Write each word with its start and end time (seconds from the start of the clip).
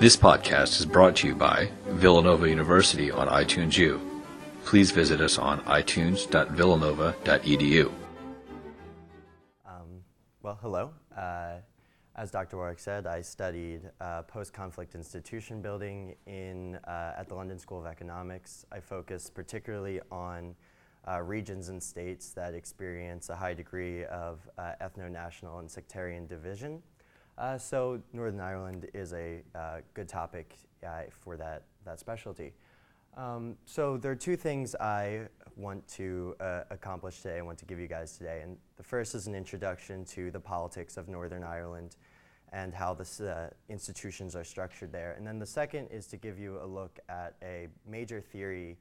This 0.00 0.16
podcast 0.16 0.80
is 0.80 0.86
brought 0.86 1.16
to 1.16 1.26
you 1.26 1.34
by 1.34 1.68
Villanova 1.88 2.48
University 2.48 3.10
on 3.10 3.28
iTunes 3.28 3.76
U. 3.76 4.00
Please 4.64 4.92
visit 4.92 5.20
us 5.20 5.36
on 5.36 5.60
itunes.villanova.edu. 5.64 7.92
Um, 9.66 10.00
well, 10.42 10.58
hello. 10.62 10.92
Uh, 11.14 11.56
as 12.16 12.30
Dr. 12.30 12.56
Warwick 12.56 12.78
said, 12.78 13.06
I 13.06 13.20
studied 13.20 13.90
uh, 14.00 14.22
post-conflict 14.22 14.94
institution 14.94 15.60
building 15.60 16.14
in, 16.26 16.76
uh, 16.76 17.16
at 17.18 17.28
the 17.28 17.34
London 17.34 17.58
School 17.58 17.80
of 17.80 17.86
Economics. 17.86 18.64
I 18.72 18.80
focus 18.80 19.28
particularly 19.28 20.00
on 20.10 20.54
uh, 21.06 21.20
regions 21.20 21.68
and 21.68 21.82
states 21.82 22.30
that 22.30 22.54
experience 22.54 23.28
a 23.28 23.36
high 23.36 23.52
degree 23.52 24.06
of 24.06 24.48
uh, 24.56 24.72
ethno-national 24.80 25.58
and 25.58 25.70
sectarian 25.70 26.26
division. 26.26 26.82
Uh, 27.40 27.56
so 27.56 27.98
Northern 28.12 28.38
Ireland 28.38 28.86
is 28.92 29.14
a 29.14 29.40
uh, 29.54 29.78
good 29.94 30.10
topic 30.10 30.58
uh, 30.86 31.04
for 31.10 31.38
that, 31.38 31.62
that 31.86 31.98
specialty. 31.98 32.52
Um, 33.16 33.56
so 33.64 33.96
there 33.96 34.12
are 34.12 34.16
two 34.16 34.36
things 34.36 34.74
I 34.74 35.22
want 35.56 35.88
to 35.88 36.36
uh, 36.38 36.64
accomplish 36.68 37.22
today, 37.22 37.38
I 37.38 37.40
want 37.40 37.58
to 37.58 37.64
give 37.64 37.80
you 37.80 37.88
guys 37.88 38.18
today. 38.18 38.42
And 38.42 38.58
the 38.76 38.82
first 38.82 39.14
is 39.14 39.26
an 39.26 39.34
introduction 39.34 40.04
to 40.06 40.30
the 40.30 40.38
politics 40.38 40.98
of 40.98 41.08
Northern 41.08 41.42
Ireland 41.42 41.96
and 42.52 42.74
how 42.74 42.92
the 42.92 43.32
uh, 43.32 43.48
institutions 43.70 44.36
are 44.36 44.44
structured 44.44 44.92
there. 44.92 45.12
And 45.12 45.26
then 45.26 45.38
the 45.38 45.46
second 45.46 45.88
is 45.90 46.06
to 46.08 46.18
give 46.18 46.38
you 46.38 46.60
a 46.62 46.66
look 46.66 46.98
at 47.08 47.36
a 47.42 47.68
major 47.88 48.20
theory 48.20 48.76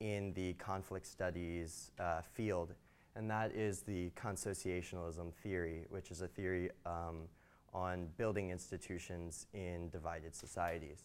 in 0.00 0.32
the 0.32 0.54
conflict 0.54 1.06
studies 1.06 1.90
uh, 2.00 2.22
field, 2.22 2.72
and 3.16 3.30
that 3.30 3.52
is 3.54 3.80
the 3.80 4.10
consociationalism 4.10 5.34
theory, 5.42 5.84
which 5.90 6.10
is 6.10 6.22
a 6.22 6.28
theory 6.28 6.70
um, 6.86 7.26
on 7.74 8.08
building 8.16 8.50
institutions 8.50 9.46
in 9.52 9.88
divided 9.90 10.34
societies. 10.34 11.04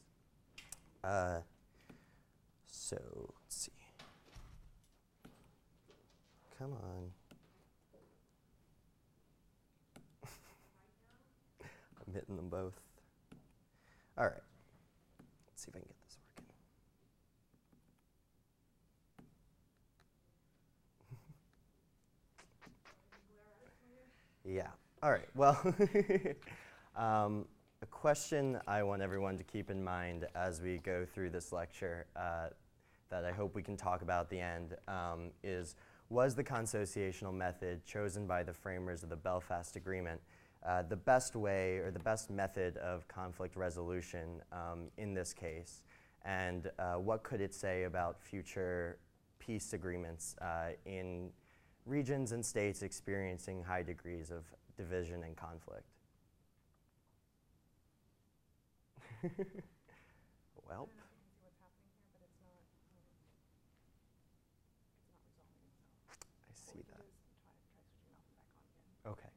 Uh, 1.04 1.40
so 2.66 2.98
let's 3.44 3.56
see. 3.56 3.72
Come 6.58 6.74
on. 6.74 7.12
I'm 12.08 12.14
hitting 12.14 12.36
them 12.38 12.50
both. 12.50 12.80
All 14.18 14.26
right. 14.26 14.34
Let's 15.48 15.64
see 15.64 15.70
if 15.70 15.76
I 15.76 15.80
can 15.80 15.88
get 15.88 16.00
this 16.06 16.18
working. 24.46 24.56
yeah. 24.56 24.70
All 25.02 25.12
right. 25.12 25.28
Well, 25.36 25.60
um, 26.96 27.46
a 27.82 27.86
question 27.86 28.60
I 28.68 28.84
want 28.84 29.02
everyone 29.02 29.38
to 29.38 29.44
keep 29.44 29.70
in 29.70 29.84
mind 29.84 30.28
as 30.36 30.62
we 30.62 30.78
go 30.78 31.06
through 31.06 31.32
this 31.32 31.52
lecture 31.52 32.06
uh, 32.16 32.48
that 33.10 33.26
I 33.26 33.32
hope 33.32 33.56
we 33.56 33.62
can 33.62 33.76
talk 33.78 34.02
about 34.02 34.22
at 34.22 34.30
the 34.30 34.40
end 34.40 34.76
um, 34.88 35.32
is 35.44 35.76
was 36.10 36.36
the 36.36 36.44
consociational 36.44 37.34
method 37.34 37.84
chosen 37.86 38.28
by 38.28 38.44
the 38.44 38.54
framers 38.54 39.04
of 39.04 39.10
the 39.10 39.16
Belfast 39.16 39.76
Agreement 39.76 40.22
uh, 40.66 40.84
the 40.84 40.96
best 40.96 41.36
way 41.36 41.78
or 41.78 41.92
the 41.92 42.00
best 42.00 42.30
method 42.30 42.78
of 42.78 43.08
conflict 43.08 43.56
resolution 43.56 44.42
um, 44.52 44.88
in 44.98 45.14
this 45.14 45.34
case? 45.34 45.82
And 46.26 46.72
uh, 46.80 46.94
what 46.94 47.24
could 47.24 47.42
it 47.42 47.54
say 47.54 47.84
about 47.84 48.22
future 48.22 48.98
peace 49.40 49.74
agreements 49.74 50.36
uh, 50.42 50.70
in 50.86 51.32
regions 51.86 52.32
and 52.32 52.46
states 52.46 52.82
experiencing 52.82 53.62
high 53.62 53.84
degrees 53.84 54.32
of 54.32 54.46
division 54.78 55.24
and 55.24 55.36
conflict? 55.36 55.93
well. 60.68 60.90
I 66.12 66.54
see 66.54 66.82
that. 66.90 67.06
Okay. 69.10 69.30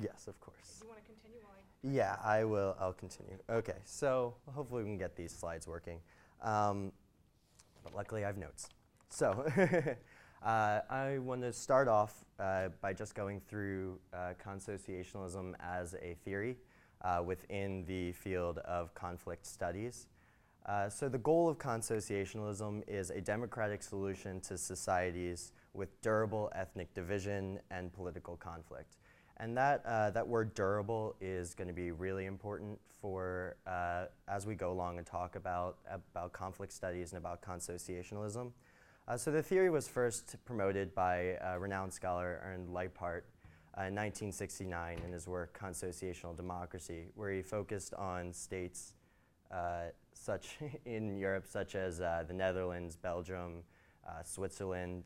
Yes, 0.00 0.26
of 0.28 0.38
course. 0.40 0.80
You 0.82 0.88
want 0.88 1.00
to 1.00 1.06
continue? 1.06 1.38
Yeah, 1.82 2.16
I 2.22 2.44
will. 2.44 2.76
I'll 2.80 2.92
continue. 2.92 3.36
Okay, 3.48 3.76
so 3.84 4.34
hopefully 4.54 4.82
we 4.82 4.88
can 4.88 4.98
get 4.98 5.16
these 5.16 5.32
slides 5.32 5.66
working. 5.66 6.00
Um, 6.42 6.92
but 7.82 7.94
luckily, 7.94 8.24
I 8.24 8.26
have 8.26 8.38
notes. 8.38 8.68
So 9.08 9.44
uh, 10.44 10.80
I 10.90 11.18
want 11.18 11.42
to 11.42 11.52
start 11.52 11.88
off 11.88 12.24
uh, 12.38 12.68
by 12.80 12.92
just 12.92 13.14
going 13.14 13.40
through 13.48 13.98
uh, 14.12 14.32
consociationalism 14.44 15.54
as 15.60 15.94
a 16.02 16.16
theory 16.24 16.56
uh, 17.04 17.22
within 17.24 17.84
the 17.86 18.12
field 18.12 18.58
of 18.58 18.94
conflict 18.94 19.46
studies. 19.46 20.06
Uh, 20.66 20.88
so 20.88 21.08
the 21.08 21.18
goal 21.18 21.48
of 21.48 21.58
consociationalism 21.58 22.82
is 22.88 23.10
a 23.10 23.20
democratic 23.20 23.82
solution 23.82 24.40
to 24.40 24.56
societies 24.56 25.52
with 25.74 26.00
durable 26.00 26.50
ethnic 26.54 26.92
division 26.94 27.60
and 27.70 27.92
political 27.92 28.36
conflict. 28.36 28.96
And 29.36 29.56
that, 29.58 29.84
uh, 29.84 30.10
that 30.10 30.26
word 30.26 30.54
durable 30.54 31.16
is 31.20 31.54
going 31.54 31.68
to 31.68 31.74
be 31.74 31.90
really 31.90 32.24
important 32.24 32.78
for 33.00 33.56
uh, 33.66 34.06
as 34.28 34.46
we 34.46 34.54
go 34.54 34.72
along 34.72 34.96
and 34.96 35.06
talk 35.06 35.36
about, 35.36 35.76
about 35.90 36.32
conflict 36.32 36.72
studies 36.72 37.12
and 37.12 37.18
about 37.18 37.42
consociationalism. 37.42 38.52
Uh, 39.06 39.16
so 39.18 39.30
the 39.30 39.42
theory 39.42 39.68
was 39.68 39.86
first 39.86 40.36
promoted 40.46 40.94
by 40.94 41.36
a 41.42 41.58
renowned 41.58 41.92
scholar 41.92 42.40
Ernst 42.42 42.72
Lijphart 42.72 43.22
uh, 43.76 43.86
in 43.88 43.94
1969 43.94 45.00
in 45.04 45.12
his 45.12 45.26
work 45.26 45.58
Consociational 45.58 46.36
Democracy, 46.36 47.06
where 47.14 47.30
he 47.30 47.42
focused 47.42 47.94
on 47.94 48.32
states 48.32 48.94
uh, 49.50 49.86
such 50.12 50.56
in 50.84 51.16
Europe 51.16 51.46
such 51.46 51.74
as 51.74 52.00
uh, 52.00 52.24
the 52.26 52.34
Netherlands, 52.34 52.96
Belgium, 52.96 53.62
Switzerland, 54.22 55.02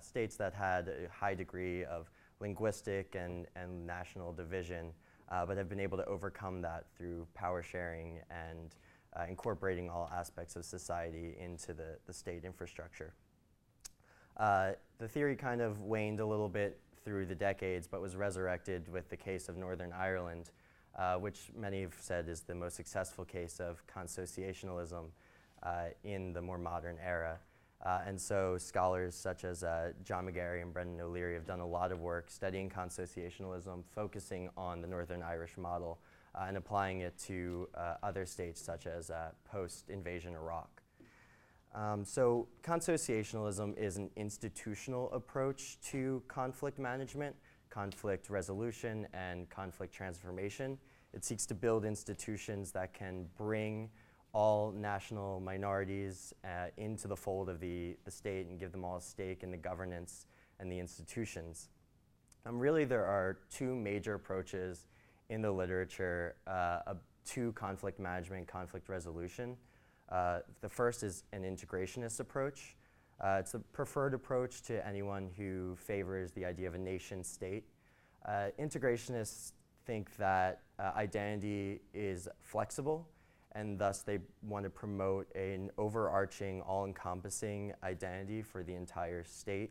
states 0.00 0.36
that 0.36 0.52
had 0.52 0.88
a 0.88 1.08
high 1.10 1.34
degree 1.34 1.84
of 1.84 2.10
linguistic 2.42 3.14
and, 3.14 3.46
and 3.56 3.86
national 3.86 4.32
division, 4.32 4.92
uh, 5.30 5.46
but 5.46 5.56
have 5.56 5.70
been 5.70 5.80
able 5.80 5.96
to 5.96 6.04
overcome 6.04 6.60
that 6.60 6.84
through 6.94 7.26
power 7.32 7.62
sharing 7.62 8.20
and 8.30 8.74
uh, 9.16 9.24
incorporating 9.28 9.88
all 9.88 10.10
aspects 10.14 10.56
of 10.56 10.64
society 10.64 11.36
into 11.40 11.72
the, 11.72 11.96
the 12.06 12.12
state 12.12 12.44
infrastructure. 12.44 13.14
Uh, 14.36 14.72
the 14.98 15.08
theory 15.08 15.36
kind 15.36 15.60
of 15.60 15.80
waned 15.80 16.20
a 16.20 16.26
little 16.26 16.48
bit 16.48 16.80
through 17.04 17.26
the 17.26 17.34
decades, 17.34 17.86
but 17.86 18.00
was 18.00 18.16
resurrected 18.16 18.88
with 18.92 19.08
the 19.08 19.16
case 19.16 19.48
of 19.48 19.56
Northern 19.56 19.92
Ireland, 19.92 20.50
uh, 20.98 21.16
which 21.16 21.50
many 21.56 21.82
have 21.82 21.94
said 21.98 22.28
is 22.28 22.40
the 22.40 22.54
most 22.54 22.76
successful 22.76 23.24
case 23.24 23.60
of 23.60 23.82
consociationalism 23.86 25.06
uh, 25.62 25.86
in 26.04 26.32
the 26.32 26.42
more 26.42 26.58
modern 26.58 26.96
era. 27.04 27.38
Uh, 27.84 28.00
and 28.06 28.20
so 28.20 28.56
scholars 28.58 29.14
such 29.14 29.44
as 29.44 29.64
uh, 29.64 29.92
John 30.04 30.26
McGarry 30.26 30.62
and 30.62 30.72
Brendan 30.72 31.00
O'Leary 31.00 31.34
have 31.34 31.46
done 31.46 31.60
a 31.60 31.66
lot 31.66 31.90
of 31.90 32.00
work 32.00 32.30
studying 32.30 32.70
consociationalism, 32.70 33.82
focusing 33.92 34.50
on 34.56 34.80
the 34.80 34.86
Northern 34.86 35.22
Irish 35.22 35.56
model 35.56 35.98
uh, 36.34 36.44
and 36.46 36.56
applying 36.56 37.00
it 37.00 37.18
to 37.18 37.68
other 38.02 38.24
states 38.24 38.60
such 38.60 38.86
as 38.86 39.10
post-invasion 39.50 40.34
Iraq. 40.34 40.81
Um, 41.74 42.04
so 42.04 42.48
consociationalism 42.62 43.78
is 43.78 43.96
an 43.96 44.10
institutional 44.16 45.10
approach 45.12 45.78
to 45.90 46.22
conflict 46.28 46.78
management, 46.78 47.34
conflict 47.70 48.28
resolution, 48.28 49.06
and 49.14 49.48
conflict 49.48 49.94
transformation. 49.94 50.78
It 51.14 51.24
seeks 51.24 51.46
to 51.46 51.54
build 51.54 51.84
institutions 51.84 52.72
that 52.72 52.92
can 52.92 53.26
bring 53.38 53.90
all 54.34 54.72
national 54.72 55.40
minorities 55.40 56.32
uh, 56.44 56.68
into 56.76 57.08
the 57.08 57.16
fold 57.16 57.48
of 57.48 57.60
the, 57.60 57.96
the 58.04 58.10
state 58.10 58.46
and 58.46 58.58
give 58.58 58.72
them 58.72 58.84
all 58.84 58.96
a 58.96 59.00
stake 59.00 59.42
in 59.42 59.50
the 59.50 59.56
governance 59.56 60.26
and 60.58 60.70
the 60.70 60.78
institutions. 60.78 61.68
Um, 62.44 62.58
really, 62.58 62.84
there 62.84 63.04
are 63.04 63.38
two 63.50 63.74
major 63.74 64.14
approaches 64.14 64.86
in 65.28 65.42
the 65.42 65.50
literature 65.50 66.36
uh, 66.46 66.94
to 67.26 67.52
conflict 67.52 68.00
management, 68.00 68.46
conflict 68.46 68.88
resolution. 68.88 69.56
Uh, 70.10 70.40
the 70.60 70.68
first 70.68 71.02
is 71.02 71.24
an 71.32 71.42
integrationist 71.42 72.20
approach. 72.20 72.76
Uh, 73.20 73.36
it's 73.38 73.54
a 73.54 73.58
preferred 73.58 74.14
approach 74.14 74.62
to 74.62 74.86
anyone 74.86 75.30
who 75.36 75.76
favors 75.76 76.32
the 76.32 76.44
idea 76.44 76.66
of 76.66 76.74
a 76.74 76.78
nation 76.78 77.22
state. 77.22 77.64
Uh, 78.26 78.48
integrationists 78.58 79.52
think 79.86 80.14
that 80.16 80.62
uh, 80.78 80.92
identity 80.96 81.80
is 81.94 82.28
flexible 82.40 83.08
and 83.54 83.78
thus 83.78 84.02
they 84.02 84.18
want 84.42 84.64
to 84.64 84.70
promote 84.70 85.32
an 85.34 85.70
overarching, 85.76 86.62
all-encompassing 86.62 87.72
identity 87.84 88.42
for 88.42 88.62
the 88.62 88.74
entire 88.74 89.22
state 89.22 89.70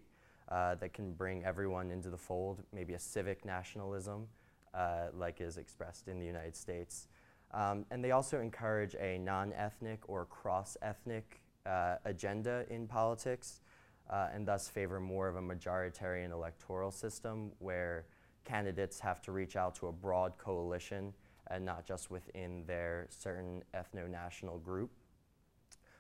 uh, 0.50 0.76
that 0.76 0.94
can 0.94 1.14
bring 1.14 1.44
everyone 1.44 1.90
into 1.92 2.10
the 2.10 2.18
fold, 2.18 2.62
maybe 2.74 2.94
a 2.94 3.00
civic 3.00 3.44
nationalism 3.44 4.28
uh, 4.74 5.08
like 5.18 5.42
is 5.42 5.58
expressed 5.58 6.08
in 6.08 6.20
the 6.20 6.26
United 6.26 6.56
States. 6.56 7.08
Um, 7.54 7.86
and 7.92 8.04
they 8.04 8.12
also 8.12 8.40
encourage 8.40 8.96
a 8.96 9.18
non-ethnic 9.18 10.00
or 10.08 10.26
cross-ethnic 10.26 11.42
uh, 11.66 11.96
agenda 12.06 12.66
in 12.70 12.88
politics 12.88 13.62
uh, 14.10 14.28
and 14.34 14.48
thus 14.48 14.68
favor 14.68 15.00
more 15.00 15.28
of 15.28 15.36
a 15.36 15.42
majoritarian 15.42 16.32
electoral 16.32 16.92
system 16.92 17.52
where 17.60 18.06
candidates 18.46 19.00
have 19.00 19.22
to 19.22 19.32
reach 19.32 19.56
out 19.56 19.76
to 19.76 19.88
a 19.88 19.92
broad 19.92 20.38
coalition 20.38 21.14
and 21.48 21.66
not 21.66 21.86
just 21.86 22.10
within 22.10 22.64
their 22.66 23.08
certain 23.10 23.62
ethno-national 23.76 24.58
group. 24.60 24.90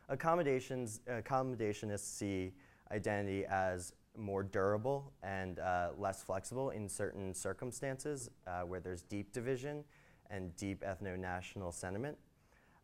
Accommodations, 0.09 1.01
accommodationists 1.07 1.99
see 1.99 2.53
identity 2.91 3.45
as 3.45 3.93
more 4.17 4.43
durable 4.43 5.11
and 5.23 5.59
uh, 5.59 5.89
less 5.97 6.23
flexible 6.23 6.71
in 6.71 6.89
certain 6.89 7.33
circumstances 7.33 8.29
uh, 8.47 8.61
where 8.61 8.79
there's 8.79 9.03
deep 9.03 9.31
division 9.31 9.83
and 10.31 10.55
deep 10.55 10.83
ethno-national 10.83 11.71
sentiment. 11.71 12.17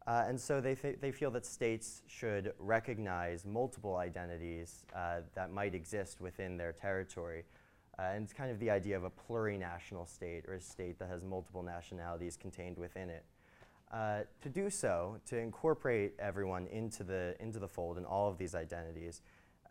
Uh, 0.05 0.23
and 0.27 0.39
so 0.39 0.61
they, 0.61 0.75
th- 0.75 0.97
they 1.01 1.11
feel 1.11 1.31
that 1.31 1.45
states 1.45 2.01
should 2.07 2.53
recognize 2.59 3.45
multiple 3.45 3.97
identities 3.97 4.85
uh, 4.95 5.19
that 5.35 5.51
might 5.51 5.75
exist 5.75 6.21
within 6.21 6.55
their 6.55 6.71
territory. 6.71 7.43
Uh, 7.99 8.03
and 8.13 8.23
it's 8.23 8.33
kind 8.33 8.51
of 8.51 8.59
the 8.59 8.69
idea 8.69 8.95
of 8.95 9.03
a 9.03 9.09
plurinational 9.09 10.07
state 10.07 10.45
or 10.47 10.53
a 10.53 10.61
state 10.61 10.97
that 10.99 11.09
has 11.09 11.23
multiple 11.23 11.63
nationalities 11.63 12.37
contained 12.37 12.77
within 12.77 13.09
it. 13.09 13.25
Uh, 13.91 14.19
to 14.41 14.49
do 14.49 14.69
so, 14.69 15.17
to 15.25 15.37
incorporate 15.37 16.13
everyone 16.19 16.67
into 16.67 17.03
the, 17.03 17.35
into 17.39 17.59
the 17.59 17.67
fold 17.67 17.97
and 17.97 18.05
all 18.05 18.29
of 18.29 18.37
these 18.37 18.55
identities, 18.55 19.21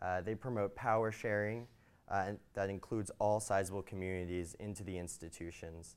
uh, 0.01 0.21
they 0.21 0.35
promote 0.35 0.75
power 0.75 1.11
sharing 1.11 1.67
uh, 2.09 2.31
that 2.53 2.69
includes 2.69 3.11
all 3.19 3.39
sizable 3.39 3.81
communities 3.81 4.55
into 4.59 4.83
the 4.83 4.97
institutions. 4.97 5.95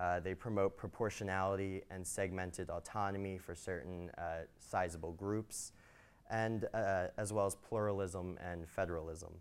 Uh, 0.00 0.18
they 0.18 0.34
promote 0.34 0.78
proportionality 0.78 1.82
and 1.90 2.06
segmented 2.06 2.70
autonomy 2.70 3.36
for 3.36 3.54
certain 3.54 4.10
uh, 4.16 4.44
sizable 4.58 5.12
groups, 5.12 5.72
and 6.30 6.66
uh, 6.72 7.08
as 7.18 7.34
well 7.34 7.44
as 7.44 7.54
pluralism 7.56 8.38
and 8.42 8.66
federalism. 8.66 9.32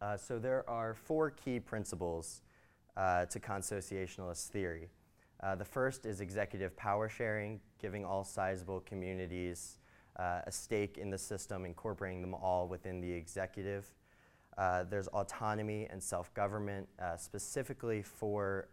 Uh, 0.00 0.16
so 0.16 0.38
there 0.38 0.68
are 0.68 0.94
four 0.94 1.30
key 1.30 1.60
principles 1.60 2.40
uh, 2.96 3.26
to 3.26 3.38
consociationalist 3.38 4.48
theory. 4.48 4.88
Uh, 5.42 5.54
the 5.54 5.64
first 5.64 6.06
is 6.06 6.22
executive 6.22 6.74
power 6.76 7.06
sharing, 7.08 7.60
giving 7.78 8.02
all 8.02 8.24
sizable 8.24 8.80
communities 8.80 9.76
a 10.46 10.52
stake 10.52 10.98
in 10.98 11.08
the 11.08 11.16
system, 11.16 11.64
incorporating 11.64 12.20
them 12.20 12.34
all 12.34 12.68
within 12.68 13.00
the 13.00 13.10
executive. 13.10 13.94
there's 14.90 15.08
autonomy 15.08 15.86
and 15.90 16.02
self-government, 16.02 16.86
specifically 17.16 18.02
for 18.02 18.68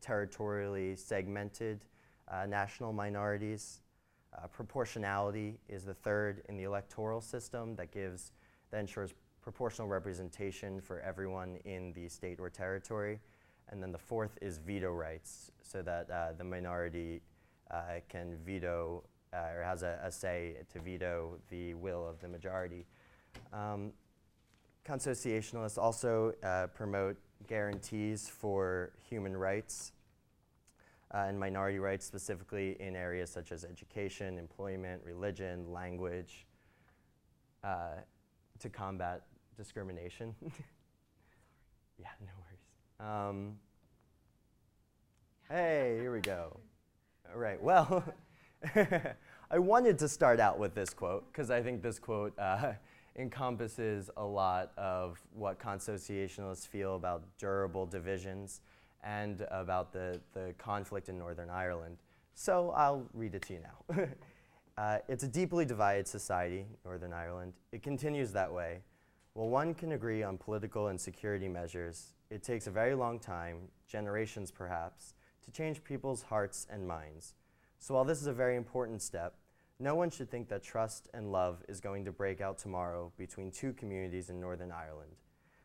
territorially 0.00 0.96
segmented 0.96 1.84
uh, 2.30 2.46
national 2.46 2.92
minorities. 2.92 3.80
Uh, 4.36 4.46
proportionality 4.46 5.58
is 5.68 5.84
the 5.84 5.94
third 5.94 6.42
in 6.48 6.56
the 6.56 6.64
electoral 6.64 7.20
system 7.20 7.74
that 7.76 7.90
gives 7.90 8.32
that 8.70 8.80
ensures 8.80 9.14
proportional 9.42 9.88
representation 9.88 10.80
for 10.80 11.00
everyone 11.00 11.56
in 11.64 11.92
the 11.94 12.08
state 12.08 12.38
or 12.38 12.50
territory. 12.50 13.18
And 13.70 13.82
then 13.82 13.92
the 13.92 13.98
fourth 13.98 14.36
is 14.42 14.58
veto 14.58 14.92
rights, 14.92 15.50
so 15.62 15.82
that 15.82 16.10
uh, 16.10 16.32
the 16.36 16.44
minority 16.44 17.22
uh, 17.70 18.00
can 18.08 18.36
veto 18.44 19.04
uh, 19.32 19.56
or 19.56 19.62
has 19.62 19.82
a, 19.82 19.98
a, 20.02 20.10
say 20.10 20.56
to 20.72 20.80
veto 20.80 21.38
the 21.50 21.74
will 21.74 22.06
of 22.06 22.18
the 22.20 22.28
majority. 22.28 22.86
Um, 23.52 23.92
consociationalists 24.86 25.76
also 25.76 26.32
uh, 26.42 26.68
promote 26.68 27.16
guarantees 27.46 28.28
for 28.28 28.92
human 29.08 29.36
rights 29.36 29.92
uh, 31.14 31.24
and 31.28 31.38
minority 31.38 31.78
rights, 31.78 32.04
specifically 32.04 32.76
in 32.80 32.94
areas 32.96 33.30
such 33.30 33.52
as 33.52 33.64
education, 33.64 34.38
employment, 34.38 35.00
religion, 35.04 35.72
language, 35.72 36.46
uh, 37.64 37.96
to 38.58 38.68
combat 38.68 39.22
discrimination. 39.56 40.34
yeah, 41.98 42.08
no 42.20 42.32
worries. 42.38 43.28
Um, 43.30 43.56
hey, 45.48 45.96
here 46.00 46.12
we 46.12 46.20
go. 46.20 46.60
All 47.32 47.38
right, 47.38 47.62
well, 47.62 48.04
I 49.50 49.58
wanted 49.58 49.98
to 50.00 50.08
start 50.08 50.40
out 50.40 50.58
with 50.58 50.74
this 50.74 50.90
quote 50.90 51.30
because 51.32 51.50
I 51.50 51.62
think 51.62 51.82
this 51.82 51.98
quote 51.98 52.38
uh, 52.38 52.72
encompasses 53.18 54.10
a 54.16 54.24
lot 54.24 54.72
of 54.78 55.20
what 55.34 55.58
consociationalists 55.58 56.66
feel 56.66 56.94
about 56.96 57.24
durable 57.36 57.84
divisions 57.84 58.60
and 59.02 59.46
about 59.50 59.92
the, 59.92 60.20
the 60.32 60.54
conflict 60.56 61.08
in 61.08 61.18
Northern 61.18 61.50
Ireland. 61.50 61.98
So 62.34 62.70
I'll 62.70 63.06
read 63.12 63.34
it 63.34 63.42
to 63.42 63.54
you 63.54 63.60
now. 63.60 64.06
uh, 64.78 64.98
it's 65.08 65.24
a 65.24 65.28
deeply 65.28 65.64
divided 65.64 66.06
society, 66.06 66.66
Northern 66.84 67.12
Ireland. 67.12 67.54
It 67.72 67.82
continues 67.82 68.32
that 68.32 68.52
way. 68.52 68.78
While 69.34 69.48
one 69.48 69.74
can 69.74 69.92
agree 69.92 70.22
on 70.22 70.38
political 70.38 70.88
and 70.88 71.00
security 71.00 71.48
measures, 71.48 72.14
it 72.30 72.42
takes 72.42 72.66
a 72.66 72.70
very 72.70 72.94
long 72.94 73.18
time, 73.18 73.68
generations 73.86 74.50
perhaps, 74.50 75.14
to 75.44 75.50
change 75.50 75.82
people's 75.82 76.22
hearts 76.22 76.66
and 76.70 76.86
minds. 76.86 77.34
So 77.78 77.94
while 77.94 78.04
this 78.04 78.20
is 78.20 78.26
a 78.26 78.32
very 78.32 78.56
important 78.56 79.02
step, 79.02 79.34
no 79.80 79.94
one 79.94 80.10
should 80.10 80.30
think 80.30 80.48
that 80.48 80.62
trust 80.62 81.08
and 81.14 81.30
love 81.30 81.62
is 81.68 81.80
going 81.80 82.04
to 82.04 82.12
break 82.12 82.40
out 82.40 82.58
tomorrow 82.58 83.12
between 83.16 83.50
two 83.50 83.72
communities 83.72 84.28
in 84.28 84.40
Northern 84.40 84.72
Ireland. 84.72 85.12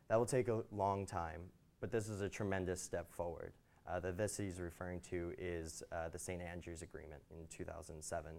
That 0.07 0.17
will 0.17 0.25
take 0.25 0.47
a 0.47 0.63
long 0.71 1.05
time, 1.05 1.41
but 1.79 1.91
this 1.91 2.09
is 2.09 2.21
a 2.21 2.29
tremendous 2.29 2.81
step 2.81 3.11
forward. 3.11 3.53
Uh, 3.85 3.99
that 3.99 4.17
this 4.17 4.37
he's 4.37 4.61
referring 4.61 5.01
to 5.01 5.33
is 5.37 5.83
uh, 5.91 6.07
the 6.09 6.19
St. 6.19 6.41
Andrews 6.41 6.83
Agreement 6.83 7.21
in 7.31 7.45
2007. 7.49 8.31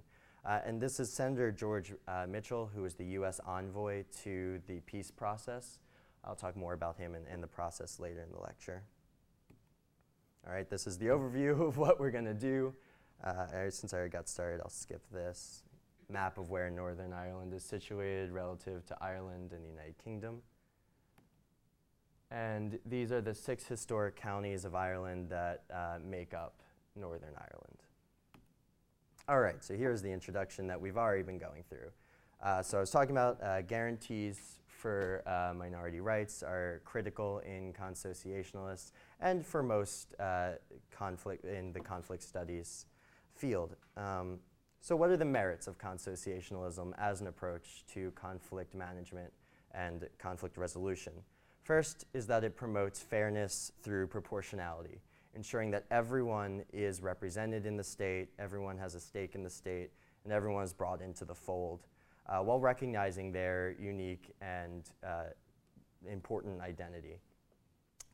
Uh, 0.44 0.60
and 0.64 0.80
this 0.80 1.00
is 1.00 1.12
Senator 1.12 1.50
George 1.50 1.92
uh, 2.06 2.26
Mitchell, 2.28 2.70
who 2.74 2.84
is 2.84 2.94
the 2.94 3.04
U.S. 3.06 3.40
envoy 3.46 4.04
to 4.22 4.60
the 4.66 4.80
peace 4.80 5.10
process. 5.10 5.80
I'll 6.24 6.34
talk 6.34 6.56
more 6.56 6.72
about 6.72 6.96
him 6.96 7.14
and, 7.14 7.26
and 7.26 7.42
the 7.42 7.48
process 7.48 7.98
later 7.98 8.22
in 8.22 8.30
the 8.30 8.40
lecture. 8.40 8.84
All 10.46 10.52
right, 10.52 10.68
this 10.68 10.86
is 10.86 10.98
the 10.98 11.06
overview 11.06 11.60
of 11.66 11.76
what 11.76 11.98
we're 11.98 12.10
going 12.10 12.26
to 12.26 12.34
do. 12.34 12.74
Uh, 13.22 13.70
since 13.70 13.94
I 13.94 14.08
got 14.08 14.28
started, 14.28 14.60
I'll 14.60 14.70
skip 14.70 15.02
this 15.10 15.62
map 16.08 16.38
of 16.38 16.50
where 16.50 16.70
Northern 16.70 17.12
Ireland 17.12 17.54
is 17.54 17.62
situated 17.62 18.30
relative 18.30 18.84
to 18.86 18.96
Ireland 19.00 19.52
and 19.52 19.64
the 19.64 19.68
United 19.68 19.96
Kingdom. 20.02 20.42
And 22.30 22.78
these 22.84 23.12
are 23.12 23.20
the 23.20 23.34
six 23.34 23.66
historic 23.66 24.16
counties 24.16 24.64
of 24.64 24.74
Ireland 24.74 25.28
that 25.30 25.62
uh, 25.72 25.98
make 26.04 26.34
up 26.34 26.54
Northern 26.96 27.34
Ireland. 27.36 27.78
All 29.28 29.40
right, 29.40 29.62
so 29.62 29.74
here's 29.74 30.02
the 30.02 30.10
introduction 30.10 30.66
that 30.66 30.80
we've 30.80 30.98
already 30.98 31.22
been 31.22 31.38
going 31.38 31.62
through. 31.68 31.90
Uh, 32.42 32.62
so 32.62 32.76
I 32.76 32.80
was 32.80 32.90
talking 32.90 33.12
about 33.12 33.42
uh, 33.42 33.62
guarantees 33.62 34.58
for 34.66 35.22
uh, 35.26 35.54
minority 35.54 36.00
rights 36.00 36.42
are 36.42 36.82
critical 36.84 37.38
in 37.38 37.72
consociationalists 37.72 38.92
and 39.20 39.46
for 39.46 39.62
most 39.62 40.14
uh, 40.20 40.50
conflict 40.90 41.46
in 41.46 41.72
the 41.72 41.80
conflict 41.80 42.22
studies 42.22 42.84
field. 43.34 43.76
Um, 43.96 44.38
so 44.80 44.96
what 44.96 45.10
are 45.10 45.16
the 45.16 45.24
merits 45.24 45.66
of 45.66 45.78
consociationalism 45.78 46.92
as 46.98 47.20
an 47.20 47.26
approach 47.26 47.84
to 47.94 48.10
conflict 48.12 48.74
management 48.74 49.32
and 49.72 50.06
conflict 50.18 50.56
resolution? 50.56 51.12
First 51.62 52.04
is 52.12 52.26
that 52.26 52.44
it 52.44 52.56
promotes 52.56 53.00
fairness 53.00 53.72
through 53.82 54.08
proportionality, 54.08 55.00
ensuring 55.34 55.70
that 55.70 55.86
everyone 55.90 56.64
is 56.72 57.00
represented 57.00 57.64
in 57.64 57.76
the 57.76 57.84
state, 57.84 58.28
everyone 58.38 58.76
has 58.76 58.94
a 58.94 59.00
stake 59.00 59.34
in 59.34 59.42
the 59.42 59.48
state, 59.50 59.90
and 60.24 60.32
everyone 60.32 60.62
is 60.62 60.74
brought 60.74 61.00
into 61.00 61.24
the 61.24 61.34
fold, 61.34 61.86
uh, 62.28 62.40
while 62.40 62.60
recognizing 62.60 63.32
their 63.32 63.74
unique 63.80 64.34
and 64.42 64.90
uh, 65.02 65.24
important 66.06 66.60
identity. 66.60 67.18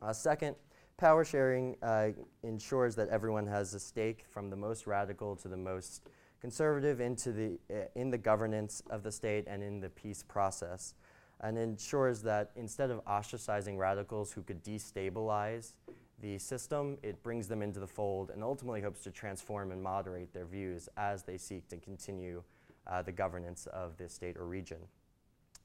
Uh, 0.00 0.12
second, 0.12 0.55
power 1.00 1.25
sharing 1.25 1.75
uh, 1.83 2.09
ensures 2.42 2.95
that 2.95 3.09
everyone 3.09 3.47
has 3.47 3.73
a 3.73 3.80
stake 3.80 4.23
from 4.28 4.50
the 4.50 4.57
most 4.57 4.87
radical 4.87 5.35
to 5.35 5.49
the 5.49 5.57
most 5.57 6.02
conservative 6.42 7.00
into 7.00 7.33
the, 7.33 7.59
uh, 7.75 7.85
in 7.95 8.11
the 8.11 8.19
governance 8.19 8.83
of 8.90 9.02
the 9.02 9.11
state 9.11 9.47
and 9.49 9.62
in 9.62 9.80
the 9.80 9.88
peace 9.88 10.23
process 10.23 10.92
and 11.40 11.57
ensures 11.57 12.21
that 12.21 12.50
instead 12.54 12.90
of 12.90 13.02
ostracizing 13.07 13.78
radicals 13.78 14.30
who 14.30 14.42
could 14.42 14.62
destabilize 14.62 15.73
the 16.21 16.37
system, 16.37 16.99
it 17.02 17.23
brings 17.23 17.49
them 17.49 17.62
into 17.62 17.80
the 17.80 17.87
fold 17.87 18.28
and 18.28 18.45
ultimately 18.45 18.83
hopes 18.83 19.02
to 19.02 19.11
transform 19.11 19.73
and 19.73 19.83
moderate 19.83 20.35
their 20.35 20.45
views 20.45 20.87
as 20.99 21.23
they 21.23 21.38
seek 21.38 21.66
to 21.66 21.78
continue 21.78 22.42
uh, 22.87 23.00
the 23.00 23.12
governance 23.12 23.66
of 23.73 23.97
the 23.97 24.07
state 24.07 24.37
or 24.37 24.45
region. 24.45 24.80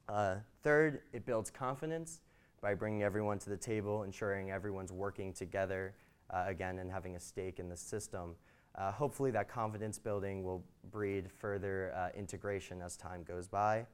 Uh, 0.08 0.36
third, 0.64 1.02
it 1.12 1.26
builds 1.26 1.52
confidence 1.52 2.22
by 2.62 2.74
bringing 2.74 3.04
everyone 3.04 3.40
to 3.40 3.50
the 3.50 3.58
table, 3.58 4.04
ensuring 4.04 4.52
everyone's 4.52 4.92
working 4.92 5.34
together 5.34 5.94
uh, 6.30 6.46
again 6.48 6.80
and 6.80 6.92
having 6.92 7.16
a 7.16 7.20
stake 7.20 7.60
in 7.60 7.70
the 7.70 7.78
system. 7.78 8.36
Uh, 8.76 8.92
hopefully, 8.92 9.32
that 9.32 9.48
confidence 9.48 9.98
building 9.98 10.44
will 10.44 10.64
breed 10.92 11.32
further 11.32 11.94
uh, 11.96 12.10
integration 12.18 12.82
as 12.82 12.98
time 12.98 13.24
goes 13.24 13.48
by. 13.48 13.86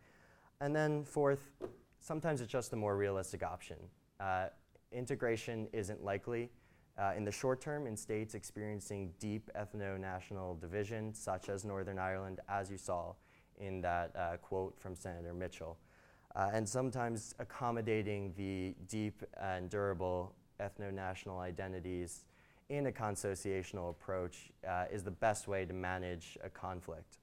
And 0.60 0.75
then 0.75 1.03
fourth, 1.03 1.51
sometimes 2.00 2.41
it's 2.41 2.51
just 2.51 2.74
a 2.74 2.75
more 2.75 2.98
realistic 2.98 3.44
option. 3.44 3.77
Uh, 4.20 4.48
integration 4.91 5.68
isn't 5.74 6.03
likely 6.03 6.50
uh, 6.98 7.13
in 7.15 7.24
the 7.24 7.32
short 7.32 7.62
term 7.62 7.88
in 7.88 7.96
states 7.96 8.36
experiencing 8.36 9.12
deep 9.20 9.50
ethno-national 9.56 10.56
division, 10.56 11.13
such 11.13 11.50
as 11.50 11.65
Northern 11.65 12.00
Ireland, 12.00 12.39
as 12.50 12.70
you 12.70 12.77
saw 12.77 13.13
in 13.60 13.82
that 13.82 14.15
uh, 14.15 14.38
quote 14.38 14.80
from 14.80 14.96
Senator 14.96 15.34
Mitchell. 15.34 15.77
Uh, 16.35 16.50
and 16.53 16.67
sometimes 16.67 17.35
accommodating 17.39 18.33
the 18.38 18.73
deep 18.88 19.21
and 19.41 19.69
durable 19.69 20.33
ethno-national 20.61 21.39
identities 21.39 22.25
in 22.69 22.88
a 22.88 22.91
consociational 22.91 23.89
approach 23.89 24.50
uh, 24.67 24.85
is 24.91 25.03
the 25.03 25.11
best 25.11 25.47
way 25.47 25.65
to 25.65 25.73
manage 25.73 26.38
a 26.43 26.50
conflict. 26.50 27.17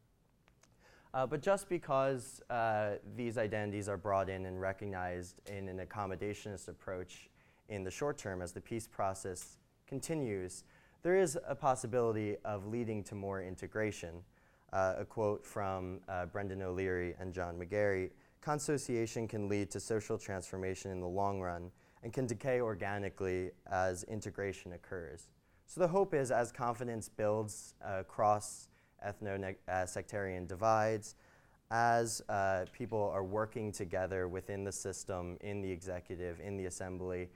Uh, 1.14 1.26
but 1.26 1.40
just 1.40 1.70
because 1.70 2.42
uh, 2.50 2.96
these 3.16 3.38
identities 3.38 3.88
are 3.88 3.96
brought 3.96 4.28
in 4.28 4.44
and 4.44 4.60
recognized 4.60 5.40
in 5.46 5.68
an 5.68 5.78
accommodationist 5.78 6.68
approach 6.68 7.30
in 7.70 7.82
the 7.82 7.90
short 7.90 8.18
term 8.18 8.42
as 8.42 8.52
the 8.52 8.60
peace 8.60 8.86
process 8.86 9.56
continues, 9.86 10.64
there 11.02 11.18
is 11.18 11.38
a 11.46 11.54
possibility 11.54 12.36
of 12.44 12.66
leading 12.66 13.02
to 13.04 13.14
more 13.14 13.42
integration. 13.42 14.22
Uh, 14.70 14.96
a 14.98 15.04
quote 15.04 15.46
from 15.46 15.98
uh, 16.10 16.26
Brendan 16.26 16.60
O'Leary 16.60 17.14
and 17.18 17.32
John 17.32 17.58
McGarry 17.58 18.10
Consociation 18.40 19.26
can 19.26 19.48
lead 19.48 19.70
to 19.70 19.80
social 19.80 20.16
transformation 20.16 20.90
in 20.90 21.00
the 21.00 21.06
long 21.06 21.40
run 21.40 21.70
and 22.02 22.12
can 22.12 22.26
decay 22.26 22.60
organically 22.60 23.50
as 23.70 24.04
integration 24.04 24.72
occurs. 24.72 25.28
So 25.66 25.80
the 25.80 25.88
hope 25.88 26.14
is 26.14 26.30
as 26.30 26.52
confidence 26.52 27.08
builds 27.08 27.74
across 27.84 28.68
ethno-sectarian 29.06 30.46
divides, 30.46 31.14
as 31.70 32.22
uh, 32.28 32.64
people 32.72 33.10
are 33.12 33.24
working 33.24 33.70
together 33.72 34.28
within 34.28 34.64
the 34.64 34.72
system, 34.72 35.36
in 35.42 35.60
the 35.60 35.70
executive, 35.70 36.40
in 36.40 36.56
the 36.56 36.66
assembly, 36.66 37.28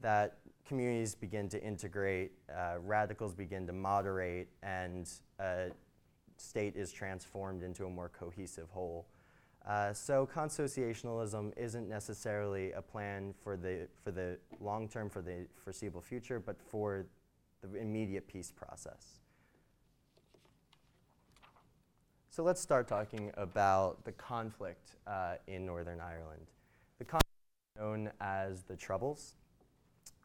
that 0.00 0.38
communities 0.66 1.14
begin 1.14 1.48
to 1.50 1.62
integrate, 1.62 2.32
uh, 2.56 2.76
radicals 2.80 3.34
begin 3.34 3.66
to 3.66 3.72
moderate, 3.72 4.48
and 4.62 5.10
uh, 5.38 5.66
state 6.36 6.76
is 6.76 6.92
transformed 6.92 7.62
into 7.62 7.84
a 7.84 7.90
more 7.90 8.08
cohesive 8.08 8.70
whole. 8.70 9.06
Uh, 9.66 9.92
so 9.94 10.28
consociationalism 10.32 11.50
isn't 11.56 11.88
necessarily 11.88 12.72
a 12.72 12.82
plan 12.82 13.34
for 13.42 13.56
the, 13.56 13.88
for 14.02 14.10
the 14.10 14.38
long 14.60 14.88
term, 14.88 15.08
for 15.08 15.22
the 15.22 15.46
foreseeable 15.54 16.02
future, 16.02 16.38
but 16.38 16.60
for 16.60 17.06
the 17.62 17.78
immediate 17.78 18.28
peace 18.28 18.52
process. 18.52 19.20
So 22.28 22.42
let's 22.42 22.60
start 22.60 22.88
talking 22.88 23.30
about 23.36 24.04
the 24.04 24.12
conflict 24.12 24.96
uh, 25.06 25.36
in 25.46 25.64
Northern 25.64 26.00
Ireland. 26.00 26.50
The 26.98 27.04
conflict 27.04 27.28
is 27.76 27.80
known 27.80 28.10
as 28.20 28.64
the 28.64 28.76
Troubles, 28.76 29.34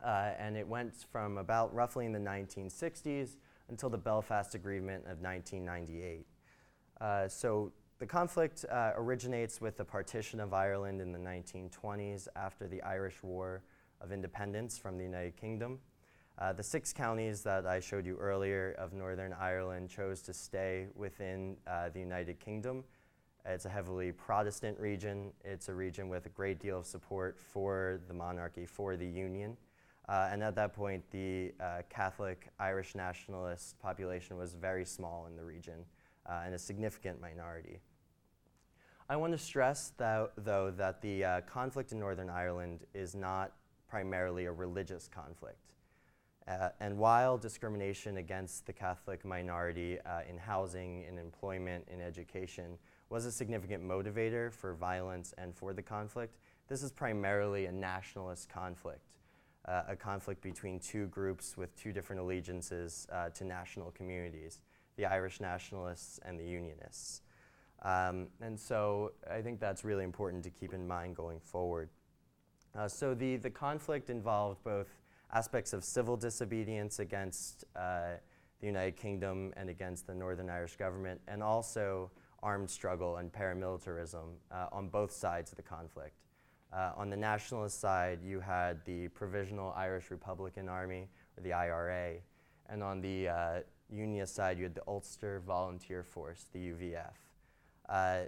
uh, 0.04 0.32
and 0.38 0.58
it 0.58 0.68
went 0.68 0.96
from 1.12 1.38
about 1.38 1.74
roughly 1.74 2.06
in 2.06 2.12
the 2.12 2.20
1960s 2.20 3.38
until 3.70 3.90
the 3.90 3.98
Belfast 3.98 4.56
Agreement 4.56 5.04
of 5.06 5.22
1998. 5.22 6.26
Uh, 7.00 7.28
so 7.28 7.72
the 8.00 8.08
conflict 8.08 8.66
uh, 8.72 8.94
originates 8.96 9.60
with 9.60 9.76
the 9.76 9.84
partition 9.84 10.40
of 10.40 10.54
Ireland 10.54 11.02
in 11.02 11.12
the 11.12 11.20
1920s 11.20 12.30
after 12.36 12.66
the 12.66 12.82
Irish 12.82 13.22
War 13.22 13.62
of 14.00 14.14
Independence 14.14 14.78
from 14.78 14.98
the 14.98 15.04
United 15.04 15.36
Kingdom. 15.36 15.80
Uh, 16.38 16.54
the 16.54 16.64
six 16.64 16.94
counties 16.94 17.44
that 17.44 17.66
I 17.66 17.82
showed 17.82 18.06
you 18.06 18.16
earlier 18.16 18.74
of 18.80 18.94
Northern 18.94 19.34
Ireland 19.34 19.90
chose 19.90 20.22
to 20.22 20.34
stay 20.34 20.88
within 20.96 21.58
uh, 21.68 21.90
the 21.90 22.00
United 22.00 22.40
Kingdom. 22.40 22.86
It's 23.46 23.66
a 23.66 23.70
heavily 23.70 24.14
Protestant 24.14 24.80
region. 24.80 25.34
It's 25.44 25.68
a 25.68 25.74
region 25.74 26.08
with 26.08 26.26
a 26.26 26.30
great 26.30 26.60
deal 26.60 26.80
of 26.80 26.86
support 26.86 27.38
for 27.38 28.00
the 28.08 28.14
monarchy, 28.14 28.66
for 28.66 28.96
the 28.96 29.08
Union. 29.08 29.58
Uh, 30.08 30.30
and 30.32 30.42
at 30.42 30.56
that 30.56 30.74
point, 30.74 31.04
the 31.12 31.54
uh, 31.60 31.82
Catholic 31.90 32.48
Irish 32.60 32.96
nationalist 32.96 33.78
population 33.80 34.38
was 34.38 34.54
very 34.54 34.86
small 34.86 35.26
in 35.28 35.36
the 35.36 35.44
region 35.44 35.84
uh, 36.26 36.44
and 36.46 36.56
a 36.56 36.60
significant 36.60 37.20
minority. 37.20 37.80
I 39.10 39.16
want 39.16 39.34
to 39.34 39.40
stress, 39.40 39.92
though, 39.98 40.30
that 40.78 41.02
the 41.02 41.24
uh, 41.24 41.42
conflict 41.42 41.92
in 41.92 42.00
Northern 42.00 42.30
Ireland 42.30 42.86
is 42.94 43.16
not 43.16 43.54
primarily 43.88 44.46
a 44.46 44.52
religious 44.52 45.08
conflict. 45.08 45.58
Uh, 46.48 46.70
and 46.80 46.98
while 46.98 47.38
discrimination 47.38 48.18
against 48.18 48.66
the 48.66 48.74
Catholic 48.74 49.26
minority 49.26 49.98
uh, 50.02 50.22
in 50.30 50.38
housing, 50.38 51.04
in 51.04 51.18
employment, 51.18 51.88
in 51.92 52.02
education 52.02 52.78
was 53.10 53.26
a 53.26 53.32
significant 53.32 53.84
motivator 53.84 54.54
for 54.54 54.74
violence 54.74 55.34
and 55.38 55.56
for 55.56 55.74
the 55.74 55.82
conflict, 55.82 56.38
this 56.68 56.84
is 56.84 56.92
primarily 56.92 57.66
a 57.66 57.72
nationalist 57.72 58.48
conflict 58.48 59.10
uh, 59.70 59.84
a 59.88 59.96
conflict 59.96 60.42
between 60.42 60.80
two 60.80 61.08
groups 61.08 61.58
with 61.58 61.76
two 61.76 61.92
different 61.92 62.22
allegiances 62.22 63.08
uh, 63.12 63.30
to 63.30 63.44
national 63.44 63.92
communities 63.92 64.60
the 64.98 65.06
Irish 65.06 65.40
nationalists 65.40 66.20
and 66.26 66.38
the 66.38 66.44
Unionists. 66.44 67.22
Um, 67.84 68.28
and 68.42 68.60
so 68.60 69.14
I 69.30 69.42
think 69.42 69.60
that's 69.60 69.84
really 69.84 70.04
important 70.04 70.44
to 70.44 70.50
keep 70.50 70.74
in 70.74 70.88
mind 70.88 71.16
going 71.16 71.40
forward. 71.40 71.90
Uh, 72.78 72.88
so 72.88 73.14
the, 73.14 73.38
the 73.38 73.50
conflict 73.50 74.10
involved 74.10 74.64
both 74.64 74.88
aspects 75.34 75.74
of 75.74 75.84
civil 75.84 76.18
disobedience 76.18 77.00
against 77.00 77.64
uh, 77.76 78.18
the 78.60 78.68
United 78.68 78.98
Kingdom 78.98 79.54
and 79.56 79.70
against 79.70 80.08
the 80.08 80.14
Northern 80.14 80.50
Irish 80.50 80.76
government, 80.76 81.22
and 81.28 81.42
also 81.42 82.12
armed 82.44 82.70
struggle 82.70 83.18
and 83.18 83.32
paramilitarism 83.32 84.34
uh, 84.52 84.68
on 84.72 84.90
both 84.90 85.12
sides 85.12 85.52
of 85.52 85.56
the 85.56 85.64
conflict. 85.64 86.16
Uh, 86.72 86.92
on 86.96 87.10
the 87.10 87.18
nationalist 87.18 87.80
side, 87.80 88.20
you 88.24 88.40
had 88.40 88.84
the 88.86 89.08
Provisional 89.10 89.74
Irish 89.76 90.12
Republican 90.12 90.70
Army, 90.70 91.08
or 91.38 91.44
the 91.44 91.54
IRA, 91.54 92.16
and 92.70 92.84
on 92.84 93.02
the 93.02 93.28
uh, 93.28 93.60
Unionist 93.92 94.36
side, 94.36 94.58
you 94.58 94.64
had 94.64 94.76
the 94.76 94.84
Ulster 94.88 95.42
Volunteer 95.48 96.04
Force, 96.04 96.46
the 96.54 96.60
UVF. 96.60 97.14
Uh, 97.90 98.22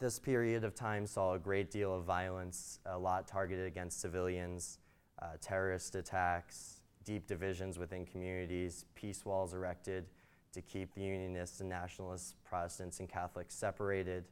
this 0.00 0.18
period 0.18 0.64
of 0.64 0.74
time 0.74 1.06
saw 1.06 1.34
a 1.34 1.38
great 1.38 1.70
deal 1.70 1.94
of 1.94 2.04
violence, 2.04 2.80
a 2.86 2.98
lot 2.98 3.28
targeted 3.28 3.66
against 3.66 4.00
civilians, 4.00 4.78
uh, 5.20 5.36
terrorist 5.40 5.94
attacks, 5.94 6.80
deep 7.04 7.28
divisions 7.28 7.78
within 7.78 8.04
communities, 8.04 8.84
peace 8.96 9.24
walls 9.24 9.54
erected 9.54 10.06
to 10.52 10.60
keep 10.60 10.92
the 10.94 11.02
Unionists 11.02 11.60
and 11.60 11.68
Nationalists, 11.68 12.34
Protestants 12.44 12.98
and 12.98 13.08
Catholics 13.08 13.54
separated. 13.54 14.24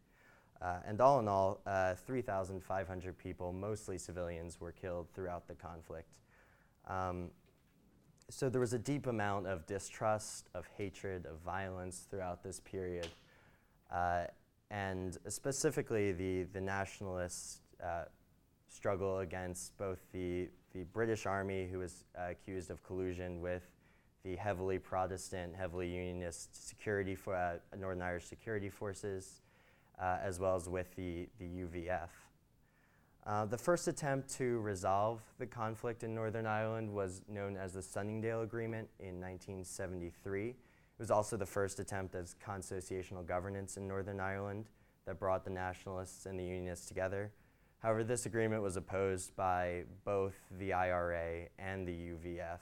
Uh, 0.60 0.80
and 0.84 1.00
all 1.00 1.20
in 1.20 1.28
all, 1.28 1.60
uh, 1.66 1.94
3,500 1.94 3.16
people, 3.16 3.52
mostly 3.52 3.96
civilians, 3.96 4.60
were 4.60 4.72
killed 4.72 5.06
throughout 5.14 5.46
the 5.46 5.54
conflict. 5.54 6.08
Um, 6.86 7.30
so 8.28 8.48
there 8.48 8.60
was 8.60 8.74
a 8.74 8.78
deep 8.78 9.06
amount 9.06 9.46
of 9.46 9.66
distrust, 9.66 10.50
of 10.54 10.66
hatred, 10.76 11.26
of 11.26 11.38
violence 11.38 12.06
throughout 12.10 12.42
this 12.42 12.60
period. 12.60 13.08
Uh, 13.92 14.24
and 14.70 15.18
specifically, 15.28 16.12
the, 16.12 16.44
the 16.52 16.60
nationalists 16.60 17.58
uh, 17.82 18.04
struggle 18.68 19.18
against 19.18 19.76
both 19.78 19.98
the, 20.12 20.48
the 20.72 20.84
British 20.92 21.26
Army, 21.26 21.68
who 21.70 21.78
was 21.78 22.04
uh, 22.16 22.30
accused 22.30 22.70
of 22.70 22.82
collusion 22.84 23.40
with 23.40 23.64
the 24.24 24.36
heavily 24.36 24.78
Protestant, 24.78 25.54
heavily 25.56 25.88
Unionist 25.88 26.68
security 26.68 27.14
for 27.14 27.34
uh, 27.34 27.56
Northern 27.78 28.02
Irish 28.02 28.26
security 28.26 28.68
forces, 28.68 29.40
uh, 30.00 30.18
as 30.22 30.38
well 30.38 30.54
as 30.54 30.68
with 30.68 30.94
the, 30.94 31.28
the 31.38 31.46
UVF. 31.46 32.08
Uh, 33.26 33.44
the 33.44 33.58
first 33.58 33.86
attempt 33.86 34.30
to 34.30 34.60
resolve 34.60 35.20
the 35.38 35.46
conflict 35.46 36.04
in 36.04 36.14
Northern 36.14 36.46
Ireland 36.46 36.92
was 36.92 37.22
known 37.28 37.56
as 37.56 37.74
the 37.74 37.82
Sunningdale 37.82 38.42
Agreement 38.42 38.88
in 38.98 39.20
1973. 39.20 40.54
It 41.00 41.04
was 41.04 41.10
also 41.10 41.38
the 41.38 41.46
first 41.46 41.80
attempt 41.80 42.14
at 42.14 42.26
consociational 42.46 43.24
governance 43.24 43.78
in 43.78 43.88
Northern 43.88 44.20
Ireland 44.20 44.66
that 45.06 45.18
brought 45.18 45.44
the 45.44 45.50
nationalists 45.50 46.26
and 46.26 46.38
the 46.38 46.44
unionists 46.44 46.88
together. 46.88 47.32
However, 47.78 48.04
this 48.04 48.26
agreement 48.26 48.62
was 48.62 48.76
opposed 48.76 49.34
by 49.34 49.84
both 50.04 50.34
the 50.58 50.74
IRA 50.74 51.46
and 51.58 51.88
the 51.88 51.92
UVF, 51.92 52.58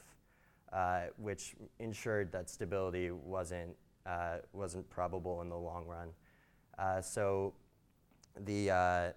uh, 0.73 1.01
which 1.17 1.57
ensured 1.81 2.31
that 2.31 2.49
stability 2.49 3.11
wasn't, 3.11 3.75
uh, 4.07 4.37
wasn't 4.53 4.89
probable 4.89 5.43
in 5.43 5.49
the 5.49 5.59
long 5.59 5.85
run. 5.89 6.11
Uh, 6.79 7.01
so 7.01 7.55
the, 8.39 8.71
uh, 8.71 9.11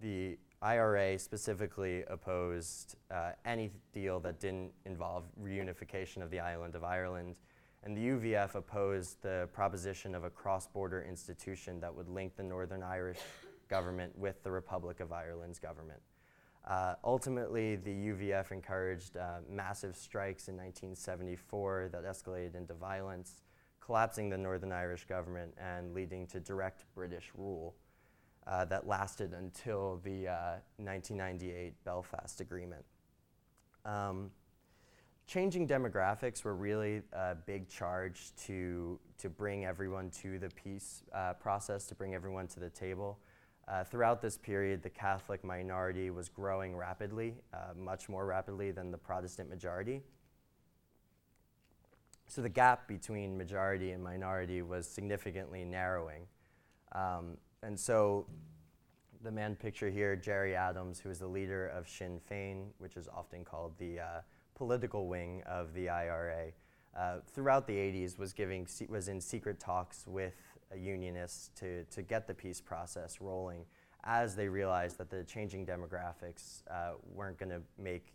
the 0.00 0.38
IRA 0.62 1.18
specifically 1.18 2.04
opposed 2.08 2.96
uh, 3.10 3.32
any 3.44 3.70
deal 3.92 4.18
that 4.20 4.40
didn't 4.40 4.72
involve 4.86 5.24
reunification 5.38 6.22
of 6.22 6.30
the 6.30 6.40
island 6.40 6.74
of 6.74 6.84
Ireland. 6.84 7.36
And 7.86 7.96
the 7.96 8.08
UVF 8.08 8.56
opposed 8.56 9.22
the 9.22 9.48
proposition 9.52 10.16
of 10.16 10.24
a 10.24 10.30
cross 10.30 10.66
border 10.66 11.06
institution 11.08 11.78
that 11.78 11.94
would 11.94 12.08
link 12.08 12.34
the 12.34 12.42
Northern 12.42 12.82
Irish 12.82 13.20
government 13.68 14.12
with 14.18 14.42
the 14.42 14.50
Republic 14.50 14.98
of 14.98 15.12
Ireland's 15.12 15.60
government. 15.60 16.00
Uh, 16.66 16.94
ultimately, 17.04 17.76
the 17.76 17.92
UVF 17.92 18.50
encouraged 18.50 19.16
uh, 19.16 19.38
massive 19.48 19.94
strikes 19.96 20.48
in 20.48 20.56
1974 20.56 21.90
that 21.92 22.04
escalated 22.04 22.56
into 22.56 22.74
violence 22.74 23.42
collapsing 23.80 24.30
the 24.30 24.36
Northern 24.36 24.72
Irish 24.72 25.04
government 25.04 25.54
and 25.56 25.94
leading 25.94 26.26
to 26.26 26.40
direct 26.40 26.86
British 26.92 27.30
rule 27.36 27.76
uh, 28.48 28.64
that 28.64 28.88
lasted 28.88 29.32
until 29.32 30.00
the 30.02 30.26
uh, 30.26 30.54
1998 30.78 31.72
Belfast 31.84 32.40
Agreement. 32.40 32.84
Um, 33.84 34.32
changing 35.26 35.66
demographics 35.66 36.44
were 36.44 36.54
really 36.54 37.02
a 37.12 37.34
big 37.34 37.68
charge 37.68 38.30
to, 38.46 38.98
to 39.18 39.28
bring 39.28 39.64
everyone 39.64 40.10
to 40.10 40.38
the 40.38 40.48
peace 40.50 41.02
uh, 41.12 41.32
process, 41.34 41.86
to 41.86 41.94
bring 41.94 42.14
everyone 42.14 42.46
to 42.48 42.60
the 42.60 42.70
table. 42.70 43.18
Uh, 43.68 43.82
throughout 43.82 44.22
this 44.22 44.38
period, 44.38 44.82
the 44.82 44.90
Catholic 44.90 45.42
minority 45.42 46.10
was 46.10 46.28
growing 46.28 46.76
rapidly, 46.76 47.34
uh, 47.52 47.74
much 47.76 48.08
more 48.08 48.24
rapidly 48.24 48.70
than 48.70 48.92
the 48.92 48.98
Protestant 48.98 49.50
majority. 49.50 50.00
So 52.28 52.42
the 52.42 52.48
gap 52.48 52.86
between 52.86 53.36
majority 53.36 53.90
and 53.90 54.02
minority 54.02 54.62
was 54.62 54.86
significantly 54.88 55.64
narrowing. 55.64 56.22
Um, 56.92 57.36
and 57.64 57.78
so 57.78 58.26
the 59.22 59.32
man 59.32 59.56
picture 59.56 59.90
here, 59.90 60.14
Gerry 60.14 60.54
Adams, 60.54 61.00
who 61.00 61.10
is 61.10 61.18
the 61.18 61.26
leader 61.26 61.66
of 61.68 61.88
Sinn 61.88 62.20
Féin, 62.30 62.66
which 62.78 62.96
is 62.96 63.08
often 63.08 63.44
called 63.44 63.72
the 63.78 63.98
uh, 63.98 64.20
political 64.56 65.06
wing 65.06 65.42
of 65.46 65.72
the 65.74 65.88
IRA, 65.88 66.46
uh, 66.98 67.18
throughout 67.32 67.66
the 67.66 67.74
80s 67.74 68.18
was, 68.18 68.32
giving, 68.32 68.66
was 68.88 69.08
in 69.08 69.20
secret 69.20 69.60
talks 69.60 70.04
with 70.06 70.34
uh, 70.72 70.76
unionists 70.76 71.50
to, 71.54 71.84
to 71.84 72.02
get 72.02 72.26
the 72.26 72.34
peace 72.34 72.60
process 72.60 73.20
rolling 73.20 73.64
as 74.02 74.34
they 74.34 74.48
realized 74.48 74.98
that 74.98 75.10
the 75.10 75.22
changing 75.24 75.66
demographics 75.66 76.62
uh, 76.70 76.92
weren't 77.12 77.38
going 77.38 77.50
to 77.50 77.60
make 77.78 78.14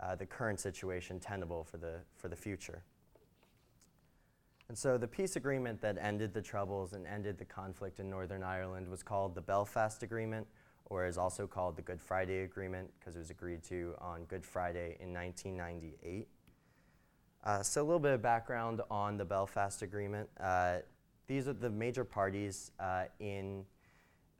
uh, 0.00 0.14
the 0.14 0.26
current 0.26 0.60
situation 0.60 1.18
tenable 1.18 1.64
for 1.64 1.78
the, 1.78 1.94
for 2.16 2.28
the 2.28 2.36
future. 2.36 2.82
And 4.68 4.76
so 4.76 4.98
the 4.98 5.08
peace 5.08 5.36
agreement 5.36 5.80
that 5.80 5.96
ended 6.00 6.32
the 6.32 6.42
troubles 6.42 6.92
and 6.92 7.06
ended 7.06 7.38
the 7.38 7.44
conflict 7.44 8.00
in 8.00 8.08
Northern 8.08 8.42
Ireland 8.42 8.88
was 8.88 9.02
called 9.02 9.34
the 9.34 9.40
Belfast 9.40 10.02
Agreement, 10.02 10.46
or 10.90 11.06
is 11.06 11.16
also 11.16 11.46
called 11.46 11.76
the 11.76 11.82
Good 11.82 12.00
Friday 12.00 12.42
Agreement 12.42 12.90
because 12.98 13.16
it 13.16 13.20
was 13.20 13.30
agreed 13.30 13.62
to 13.64 13.94
on 14.00 14.24
Good 14.24 14.44
Friday 14.44 14.96
in 15.00 15.14
1998. 15.14 16.28
Uh, 17.42 17.62
so 17.62 17.80
a 17.80 17.84
little 17.84 18.00
bit 18.00 18.12
of 18.12 18.20
background 18.20 18.82
on 18.90 19.16
the 19.16 19.24
Belfast 19.24 19.80
Agreement. 19.82 20.28
Uh, 20.38 20.78
these 21.28 21.48
are 21.48 21.52
the 21.52 21.70
major 21.70 22.04
parties 22.04 22.72
uh, 22.80 23.04
in 23.20 23.64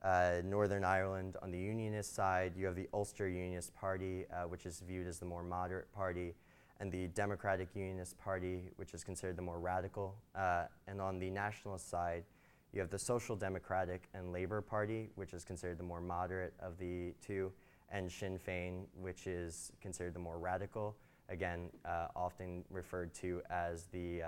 uh, 0.03 0.41
Northern 0.43 0.83
Ireland. 0.83 1.37
On 1.41 1.51
the 1.51 1.57
Unionist 1.57 2.13
side, 2.13 2.53
you 2.57 2.65
have 2.65 2.75
the 2.75 2.89
Ulster 2.93 3.29
Unionist 3.29 3.73
Party, 3.73 4.25
uh, 4.31 4.43
which 4.43 4.65
is 4.65 4.83
viewed 4.85 5.07
as 5.07 5.19
the 5.19 5.25
more 5.25 5.43
moderate 5.43 5.91
party, 5.93 6.35
and 6.81 6.91
the 6.91 7.07
Democratic 7.07 7.69
Unionist 7.75 8.19
Party, 8.19 8.71
which 8.75 8.93
is 8.93 9.03
considered 9.03 9.37
the 9.37 9.41
more 9.41 9.59
radical. 9.59 10.15
Uh, 10.35 10.65
and 10.87 10.99
on 10.99 11.17
the 11.17 11.29
Nationalist 11.29 11.89
side, 11.89 12.23
you 12.73 12.79
have 12.79 12.89
the 12.89 12.99
Social 12.99 13.35
Democratic 13.35 14.07
and 14.13 14.31
Labour 14.31 14.61
Party, 14.61 15.09
which 15.15 15.33
is 15.33 15.43
considered 15.43 15.77
the 15.77 15.83
more 15.83 16.01
moderate 16.01 16.53
of 16.59 16.77
the 16.77 17.13
two, 17.25 17.51
and 17.91 18.09
Sinn 18.09 18.39
Féin, 18.39 18.85
which 18.99 19.27
is 19.27 19.71
considered 19.81 20.13
the 20.13 20.19
more 20.19 20.39
radical. 20.39 20.95
Again, 21.27 21.69
uh, 21.85 22.07
often 22.15 22.63
referred 22.69 23.13
to 23.15 23.41
as 23.49 23.85
the, 23.87 24.23
uh, 24.23 24.27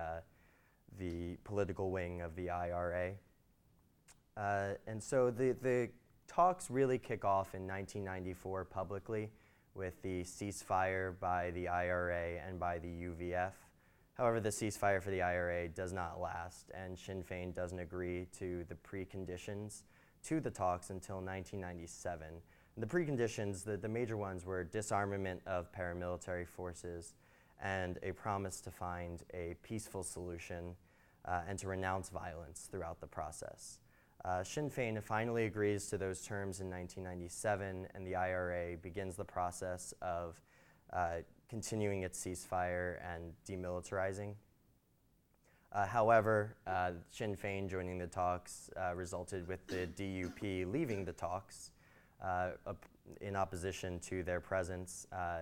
the 0.99 1.37
political 1.45 1.89
wing 1.89 2.21
of 2.21 2.35
the 2.35 2.49
IRA. 2.49 3.11
Uh, 4.35 4.71
and 4.87 5.01
so 5.01 5.31
the, 5.31 5.55
the 5.61 5.89
talks 6.27 6.69
really 6.69 6.97
kick 6.97 7.23
off 7.23 7.55
in 7.55 7.61
1994 7.67 8.65
publicly 8.65 9.31
with 9.75 10.01
the 10.01 10.23
ceasefire 10.23 11.17
by 11.19 11.51
the 11.51 11.67
IRA 11.67 12.39
and 12.45 12.59
by 12.59 12.77
the 12.79 12.87
UVF. 12.87 13.53
However, 14.13 14.39
the 14.39 14.49
ceasefire 14.49 15.01
for 15.01 15.09
the 15.09 15.21
IRA 15.21 15.67
does 15.67 15.91
not 15.91 16.21
last, 16.21 16.69
and 16.73 16.97
Sinn 16.97 17.23
Féin 17.23 17.53
doesn't 17.53 17.79
agree 17.79 18.27
to 18.37 18.63
the 18.69 18.75
preconditions 18.75 19.83
to 20.23 20.39
the 20.39 20.51
talks 20.51 20.91
until 20.91 21.15
1997. 21.15 22.27
And 22.75 22.83
the 22.83 22.87
preconditions, 22.87 23.63
the, 23.63 23.75
the 23.75 23.89
major 23.89 24.15
ones, 24.15 24.45
were 24.45 24.63
disarmament 24.63 25.41
of 25.47 25.71
paramilitary 25.71 26.47
forces 26.47 27.13
and 27.61 27.97
a 28.03 28.11
promise 28.11 28.61
to 28.61 28.71
find 28.71 29.23
a 29.33 29.55
peaceful 29.63 30.03
solution 30.03 30.75
uh, 31.25 31.41
and 31.47 31.57
to 31.59 31.67
renounce 31.67 32.09
violence 32.09 32.67
throughout 32.71 32.99
the 32.99 33.07
process. 33.07 33.79
Uh, 34.25 34.43
Sinn 34.43 34.69
Féin 34.69 35.01
finally 35.03 35.45
agrees 35.45 35.87
to 35.87 35.97
those 35.97 36.21
terms 36.21 36.61
in 36.61 36.69
1997, 36.69 37.87
and 37.93 38.07
the 38.07 38.15
IRA 38.15 38.77
begins 38.77 39.15
the 39.15 39.25
process 39.25 39.93
of 40.01 40.39
uh, 40.93 41.17
continuing 41.53 42.01
its 42.01 42.19
ceasefire 42.19 42.97
and 43.13 43.31
demilitarizing. 43.47 44.33
Uh, 45.71 45.85
however, 45.85 46.55
uh, 46.65 46.89
Sinn 47.11 47.35
Féin 47.35 47.69
joining 47.69 47.99
the 47.99 48.07
talks 48.07 48.71
uh, 48.75 48.95
resulted 48.95 49.47
with 49.47 49.59
the 49.67 49.85
DUP 49.95 50.71
leaving 50.71 51.05
the 51.05 51.13
talks 51.13 51.69
uh, 52.23 52.49
op- 52.65 52.87
in 53.21 53.35
opposition 53.35 53.99
to 53.99 54.23
their 54.23 54.39
presence. 54.39 55.05
Uh, 55.11 55.41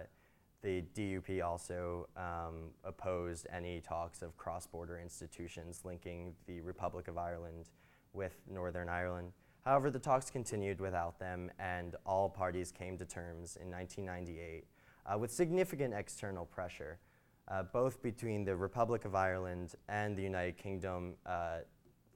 the 0.62 0.84
DUP 0.94 1.42
also 1.46 2.10
um, 2.18 2.72
opposed 2.84 3.48
any 3.50 3.80
talks 3.80 4.22
of 4.22 4.36
cross 4.36 4.68
border 4.68 5.00
institutions 5.02 5.80
linking 5.86 6.34
the 6.46 6.60
Republic 6.60 7.08
of 7.08 7.18
Ireland 7.18 7.70
with 8.12 8.36
Northern 8.52 8.90
Ireland. 8.90 9.32
However, 9.64 9.90
the 9.90 10.00
talks 10.00 10.30
continued 10.30 10.82
without 10.82 11.20
them, 11.20 11.50
and 11.58 11.96
all 12.06 12.28
parties 12.30 12.70
came 12.70 12.98
to 12.98 13.06
terms 13.06 13.58
in 13.62 13.72
1998 13.72 14.66
uh, 15.06 15.18
with 15.18 15.32
significant 15.32 15.94
external 15.94 16.46
pressure, 16.46 17.00
uh, 17.48 17.64
both 17.64 18.02
between 18.02 18.44
the 18.44 18.56
Republic 18.56 19.06
of 19.06 19.16
Ireland 19.16 19.76
and 19.90 20.16
the 20.16 20.24
United 20.24 20.58
Kingdom, 20.58 21.16
uh, 21.26 21.60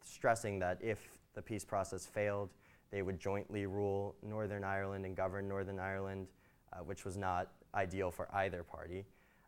stressing 0.04 0.60
that 0.60 0.78
if 0.82 1.00
the 1.34 1.42
peace 1.42 1.66
process 1.66 2.06
failed, 2.06 2.50
they 2.92 3.02
would 3.02 3.20
jointly 3.20 3.66
rule 3.66 4.16
Northern 4.22 4.64
Ireland 4.64 5.06
and 5.06 5.16
govern 5.16 5.48
Northern 5.48 5.80
Ireland, 5.80 6.28
uh, 6.72 6.78
which 6.78 7.04
was 7.04 7.18
not 7.18 7.52
ideal 7.74 8.12
for 8.12 8.34
either 8.34 8.64
party. 8.64 9.06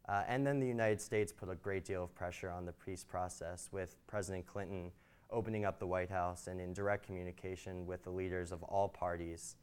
Uh, 0.09 0.23
and 0.27 0.45
then 0.45 0.59
the 0.59 0.67
United 0.67 1.01
States 1.01 1.31
put 1.31 1.49
a 1.49 1.55
great 1.55 1.85
deal 1.85 2.03
of 2.03 2.15
pressure 2.15 2.49
on 2.49 2.65
the 2.65 2.71
peace 2.71 3.03
process, 3.03 3.69
with 3.71 3.95
President 4.07 4.45
Clinton 4.45 4.91
opening 5.29 5.65
up 5.65 5.79
the 5.79 5.87
White 5.87 6.09
House 6.09 6.47
and 6.47 6.61
in 6.61 6.73
direct 6.73 7.05
communication 7.05 7.85
with 7.85 8.03
the 8.03 8.09
leaders 8.09 8.51
of 8.51 8.63
all 8.63 8.87
parties, 8.87 9.55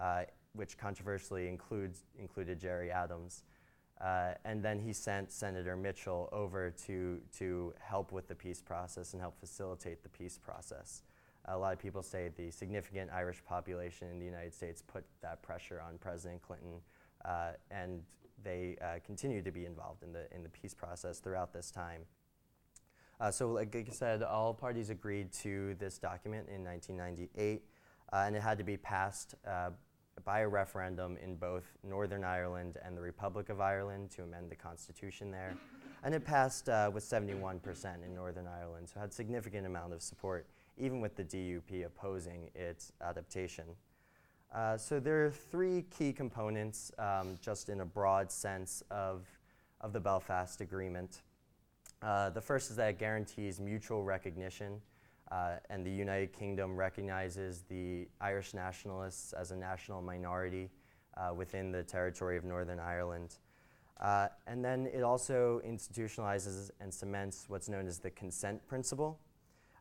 uh, 0.00 0.22
which 0.54 0.78
controversially 0.78 1.48
includes, 1.48 2.04
included 2.18 2.58
Gerry 2.58 2.90
Adams. 2.90 3.42
Uh, 4.00 4.32
and 4.44 4.62
then 4.62 4.78
he 4.78 4.92
sent 4.92 5.30
Senator 5.32 5.76
Mitchell 5.76 6.28
over 6.32 6.70
to, 6.86 7.20
to 7.38 7.72
help 7.80 8.12
with 8.12 8.26
the 8.28 8.34
peace 8.34 8.60
process 8.60 9.12
and 9.12 9.20
help 9.20 9.38
facilitate 9.38 10.02
the 10.02 10.08
peace 10.08 10.38
process. 10.38 11.02
A 11.46 11.56
lot 11.56 11.72
of 11.72 11.78
people 11.78 12.02
say 12.02 12.30
the 12.36 12.50
significant 12.50 13.10
Irish 13.12 13.42
population 13.44 14.08
in 14.10 14.18
the 14.18 14.24
United 14.24 14.54
States 14.54 14.82
put 14.82 15.04
that 15.20 15.42
pressure 15.42 15.80
on 15.86 15.98
President 15.98 16.42
Clinton, 16.42 16.80
uh, 17.24 17.52
and 17.70 18.02
they 18.42 18.76
uh, 18.80 18.98
continue 19.04 19.42
to 19.42 19.50
be 19.50 19.64
involved 19.66 20.02
in 20.02 20.12
the, 20.12 20.26
in 20.34 20.42
the 20.42 20.48
peace 20.48 20.74
process 20.74 21.18
throughout 21.18 21.52
this 21.52 21.70
time. 21.70 22.02
Uh, 23.20 23.30
so, 23.30 23.50
like 23.50 23.76
I 23.76 23.84
said, 23.92 24.22
all 24.22 24.52
parties 24.52 24.90
agreed 24.90 25.32
to 25.34 25.74
this 25.78 25.98
document 25.98 26.48
in 26.48 26.64
1998, 26.64 27.62
uh, 28.12 28.16
and 28.26 28.34
it 28.34 28.42
had 28.42 28.58
to 28.58 28.64
be 28.64 28.76
passed 28.76 29.34
uh, 29.46 29.70
by 30.24 30.40
a 30.40 30.48
referendum 30.48 31.16
in 31.22 31.36
both 31.36 31.64
Northern 31.82 32.24
Ireland 32.24 32.78
and 32.84 32.96
the 32.96 33.00
Republic 33.00 33.48
of 33.48 33.60
Ireland 33.60 34.10
to 34.12 34.22
amend 34.22 34.50
the 34.50 34.56
constitution 34.56 35.30
there. 35.30 35.54
And 36.02 36.14
it 36.14 36.24
passed 36.24 36.68
uh, 36.68 36.90
with 36.92 37.02
71% 37.02 38.04
in 38.04 38.14
Northern 38.14 38.46
Ireland, 38.46 38.88
so 38.92 39.00
had 39.00 39.12
significant 39.12 39.66
amount 39.66 39.92
of 39.92 40.02
support, 40.02 40.46
even 40.76 41.00
with 41.00 41.16
the 41.16 41.24
DUP 41.24 41.86
opposing 41.86 42.50
its 42.54 42.92
adaptation. 43.00 43.64
Uh, 44.54 44.76
so 44.76 45.00
there 45.00 45.24
are 45.24 45.30
three 45.30 45.84
key 45.90 46.12
components, 46.12 46.92
um, 46.98 47.38
just 47.40 47.68
in 47.68 47.80
a 47.80 47.84
broad 47.84 48.30
sense, 48.30 48.82
of, 48.90 49.26
of 49.80 49.92
the 49.92 50.00
Belfast 50.00 50.60
Agreement. 50.60 51.22
Uh, 52.02 52.30
the 52.30 52.40
first 52.40 52.70
is 52.70 52.76
that 52.76 52.90
it 52.90 52.98
guarantees 52.98 53.58
mutual 53.58 54.04
recognition, 54.04 54.80
uh, 55.34 55.56
and 55.68 55.84
the 55.84 55.90
United 55.90 56.32
Kingdom 56.32 56.76
recognizes 56.76 57.64
the 57.68 58.06
Irish 58.20 58.54
nationalists 58.54 59.32
as 59.32 59.50
a 59.50 59.56
national 59.56 60.00
minority 60.00 60.70
uh, 61.16 61.34
within 61.34 61.72
the 61.72 61.82
territory 61.82 62.36
of 62.36 62.44
Northern 62.44 62.78
Ireland. 62.78 63.38
Uh, 64.00 64.28
and 64.46 64.64
then 64.64 64.86
it 64.86 65.02
also 65.02 65.60
institutionalizes 65.66 66.70
and 66.80 66.92
cements 66.92 67.46
what's 67.48 67.68
known 67.68 67.88
as 67.88 67.98
the 67.98 68.10
consent 68.10 68.64
principle. 68.68 69.18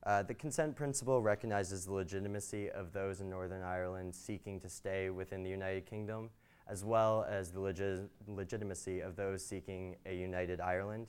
Uh, 0.06 0.24
the 0.24 0.34
consent 0.34 0.76
principle 0.76 1.22
recognizes 1.22 1.86
the 1.86 1.94
legitimacy 1.94 2.72
of 2.72 2.92
those 2.92 3.22
in 3.22 3.30
Northern 3.30 3.62
Ireland 3.62 4.16
seeking 4.16 4.60
to 4.60 4.70
stay 4.70 5.12
within 5.12 5.44
the 5.44 5.50
United 5.52 5.86
Kingdom, 5.86 6.32
as 6.68 6.84
well 6.84 7.28
as 7.30 7.52
the 7.52 7.60
legi- 7.60 8.08
legitimacy 8.28 9.02
of 9.02 9.16
those 9.16 9.46
seeking 9.46 9.98
a 10.08 10.16
united 10.16 10.60
Ireland 10.60 11.08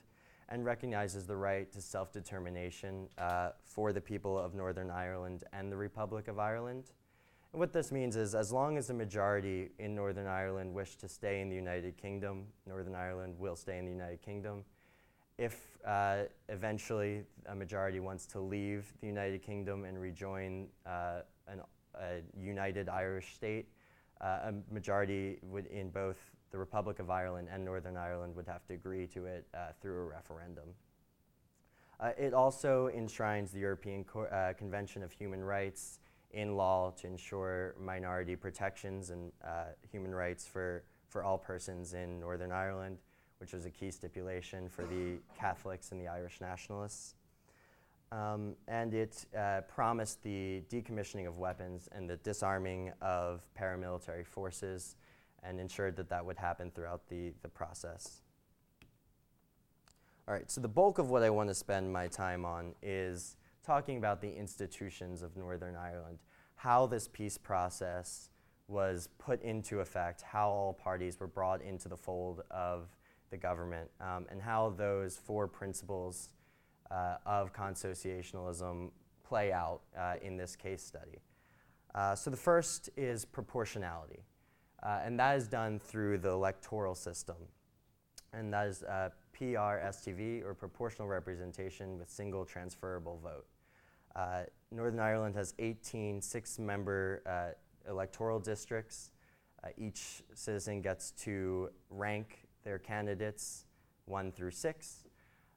and 0.48 0.64
recognizes 0.64 1.26
the 1.26 1.36
right 1.36 1.70
to 1.72 1.80
self 1.80 2.12
determination 2.12 3.08
uh, 3.18 3.50
for 3.64 3.92
the 3.92 4.00
people 4.00 4.38
of 4.38 4.54
Northern 4.54 4.90
Ireland 4.90 5.44
and 5.52 5.70
the 5.70 5.76
Republic 5.76 6.28
of 6.28 6.38
Ireland. 6.38 6.84
And 7.52 7.60
what 7.60 7.72
this 7.72 7.92
means 7.92 8.16
is, 8.16 8.34
as 8.34 8.50
long 8.50 8.76
as 8.76 8.88
the 8.88 8.94
majority 8.94 9.70
in 9.78 9.94
Northern 9.94 10.26
Ireland 10.26 10.74
wish 10.74 10.96
to 10.96 11.08
stay 11.08 11.40
in 11.40 11.48
the 11.48 11.54
United 11.54 11.96
Kingdom, 11.96 12.46
Northern 12.66 12.96
Ireland 12.96 13.38
will 13.38 13.54
stay 13.54 13.78
in 13.78 13.84
the 13.84 13.92
United 13.92 14.22
Kingdom. 14.22 14.64
If 15.38 15.78
uh, 15.86 16.24
eventually 16.48 17.22
a 17.46 17.54
majority 17.54 18.00
wants 18.00 18.26
to 18.26 18.40
leave 18.40 18.92
the 19.00 19.06
United 19.06 19.42
Kingdom 19.42 19.84
and 19.84 20.00
rejoin 20.00 20.66
uh, 20.84 21.20
an, 21.46 21.60
a 21.94 22.22
united 22.36 22.88
Irish 22.88 23.34
state, 23.34 23.68
uh, 24.20 24.50
a 24.50 24.54
majority 24.72 25.38
would 25.42 25.66
in 25.66 25.90
both 25.90 26.18
the 26.54 26.58
Republic 26.58 27.00
of 27.00 27.10
Ireland 27.10 27.48
and 27.52 27.64
Northern 27.64 27.96
Ireland 27.96 28.36
would 28.36 28.46
have 28.46 28.64
to 28.66 28.74
agree 28.74 29.08
to 29.08 29.26
it 29.26 29.44
uh, 29.52 29.72
through 29.82 30.02
a 30.02 30.04
referendum. 30.04 30.68
Uh, 31.98 32.10
it 32.16 32.32
also 32.32 32.90
enshrines 32.94 33.50
the 33.50 33.58
European 33.58 34.04
Co- 34.04 34.26
uh, 34.26 34.52
Convention 34.52 35.02
of 35.02 35.10
Human 35.10 35.42
Rights 35.42 35.98
in 36.30 36.56
law 36.56 36.92
to 37.00 37.08
ensure 37.08 37.74
minority 37.76 38.36
protections 38.36 39.10
and 39.10 39.32
uh, 39.44 39.64
human 39.90 40.14
rights 40.14 40.46
for, 40.46 40.84
for 41.08 41.24
all 41.24 41.36
persons 41.36 41.92
in 41.92 42.20
Northern 42.20 42.52
Ireland, 42.52 42.98
which 43.38 43.52
was 43.52 43.66
a 43.66 43.70
key 43.70 43.90
stipulation 43.90 44.68
for 44.68 44.82
the 44.84 45.16
Catholics 45.36 45.90
and 45.90 46.00
the 46.00 46.06
Irish 46.06 46.40
nationalists. 46.40 47.16
Um, 48.12 48.54
and 48.68 48.94
it 48.94 49.26
uh, 49.36 49.62
promised 49.62 50.22
the 50.22 50.62
decommissioning 50.70 51.26
of 51.26 51.38
weapons 51.38 51.88
and 51.90 52.08
the 52.08 52.16
disarming 52.18 52.92
of 53.02 53.42
paramilitary 53.58 54.24
forces 54.24 54.94
and 55.44 55.60
ensured 55.60 55.96
that 55.96 56.08
that 56.08 56.24
would 56.24 56.36
happen 56.36 56.70
throughout 56.70 57.08
the, 57.08 57.32
the 57.42 57.48
process. 57.48 58.22
All 60.26 60.34
right, 60.34 60.50
so 60.50 60.60
the 60.60 60.68
bulk 60.68 60.98
of 60.98 61.10
what 61.10 61.22
I 61.22 61.30
want 61.30 61.50
to 61.50 61.54
spend 61.54 61.92
my 61.92 62.08
time 62.08 62.44
on 62.44 62.74
is 62.82 63.36
talking 63.64 63.98
about 63.98 64.20
the 64.20 64.32
institutions 64.32 65.22
of 65.22 65.36
Northern 65.36 65.76
Ireland, 65.76 66.18
how 66.56 66.86
this 66.86 67.08
peace 67.08 67.36
process 67.36 68.30
was 68.66 69.08
put 69.18 69.42
into 69.42 69.80
effect, 69.80 70.22
how 70.22 70.48
all 70.48 70.72
parties 70.72 71.20
were 71.20 71.26
brought 71.26 71.60
into 71.60 71.88
the 71.88 71.96
fold 71.96 72.42
of 72.50 72.88
the 73.30 73.36
government, 73.36 73.90
um, 74.00 74.26
and 74.30 74.40
how 74.40 74.72
those 74.76 75.18
four 75.18 75.46
principles 75.46 76.30
uh, 76.90 77.16
of 77.26 77.52
consociationalism 77.52 78.90
play 79.24 79.52
out 79.52 79.80
uh, 79.98 80.14
in 80.22 80.36
this 80.36 80.56
case 80.56 80.82
study. 80.82 81.18
Uh, 81.94 82.14
so 82.14 82.30
the 82.30 82.36
first 82.36 82.90
is 82.96 83.24
proportionality, 83.24 84.20
uh, 84.84 85.00
and 85.04 85.18
that 85.18 85.36
is 85.36 85.48
done 85.48 85.78
through 85.78 86.18
the 86.18 86.30
electoral 86.30 86.94
system, 86.94 87.36
and 88.32 88.52
that 88.52 88.66
is 88.66 88.82
uh, 88.82 89.10
PRSTV, 89.38 90.44
or 90.44 90.54
proportional 90.54 91.08
representation 91.08 91.98
with 91.98 92.08
single 92.08 92.44
transferable 92.44 93.18
vote. 93.22 93.46
Uh, 94.14 94.44
Northern 94.70 95.00
Ireland 95.00 95.34
has 95.34 95.54
18 95.58 96.20
six-member 96.20 97.54
electoral 97.88 98.38
districts. 98.38 99.10
each 99.76 100.22
citizen 100.34 100.80
gets 100.82 101.10
to 101.12 101.70
rank 101.90 102.46
their 102.62 102.78
candidates 102.78 103.66
one 104.06 104.30
through 104.32 104.50
six, 104.50 105.04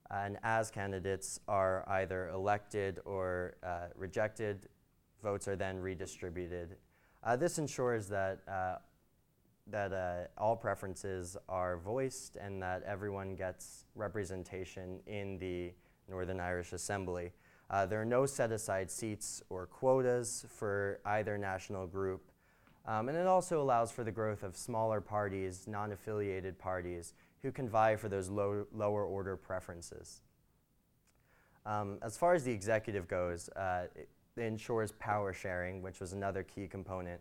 and 0.10 0.38
as 0.44 0.72
candidates 0.72 1.40
are 1.48 1.84
either 1.88 2.30
elected 2.30 3.00
or 3.06 3.56
uh, 3.64 3.88
rejected, 3.96 4.70
votes 5.22 5.48
are 5.48 5.56
then 5.56 5.80
redistributed. 5.80 6.78
Uh, 7.24 7.36
this 7.36 7.58
ensures 7.58 8.08
that, 8.08 8.40
uh, 8.48 8.76
that 9.70 9.94
uh, 9.94 10.42
all 10.42 10.56
preferences 10.56 11.38
are 11.50 11.78
voiced 11.78 12.38
and 12.38 12.62
that 12.62 12.84
everyone 12.84 13.36
gets 13.36 13.86
representation 13.96 15.00
in 15.08 15.38
the 15.38 15.74
Northern 16.10 16.40
Irish 16.40 16.74
Assembly. 16.74 17.32
Uh, 17.70 17.86
there 17.86 18.02
are 18.02 18.06
no 18.06 18.26
set 18.26 18.52
aside 18.52 18.90
seats 18.90 19.42
or 19.50 19.68
quotas 19.68 20.46
for 20.50 21.00
either 21.06 21.38
national 21.38 21.86
group. 21.86 22.32
Um, 22.86 23.10
and 23.10 23.18
it 23.18 23.28
also 23.28 23.62
allows 23.62 23.92
for 23.92 24.06
the 24.06 24.12
growth 24.12 24.44
of 24.44 24.56
smaller 24.56 25.02
parties, 25.02 25.68
non 25.68 25.92
affiliated 25.92 26.58
parties, 26.58 27.14
who 27.42 27.52
can 27.52 27.68
vie 27.68 27.98
for 27.98 28.08
those 28.08 28.30
low, 28.30 28.66
lower 28.74 29.06
order 29.06 29.36
preferences. 29.36 30.22
Um, 31.66 31.98
as 32.02 32.16
far 32.16 32.34
as 32.34 32.46
the 32.46 32.52
executive 32.52 33.10
goes, 33.10 33.50
uh, 33.50 33.88
it, 33.94 34.10
it, 34.38 34.42
ensures 34.42 34.94
power 34.94 35.34
sharing, 35.34 35.82
which 35.82 36.00
was 36.00 36.14
another 36.14 36.44
key 36.44 36.68
component 36.68 37.20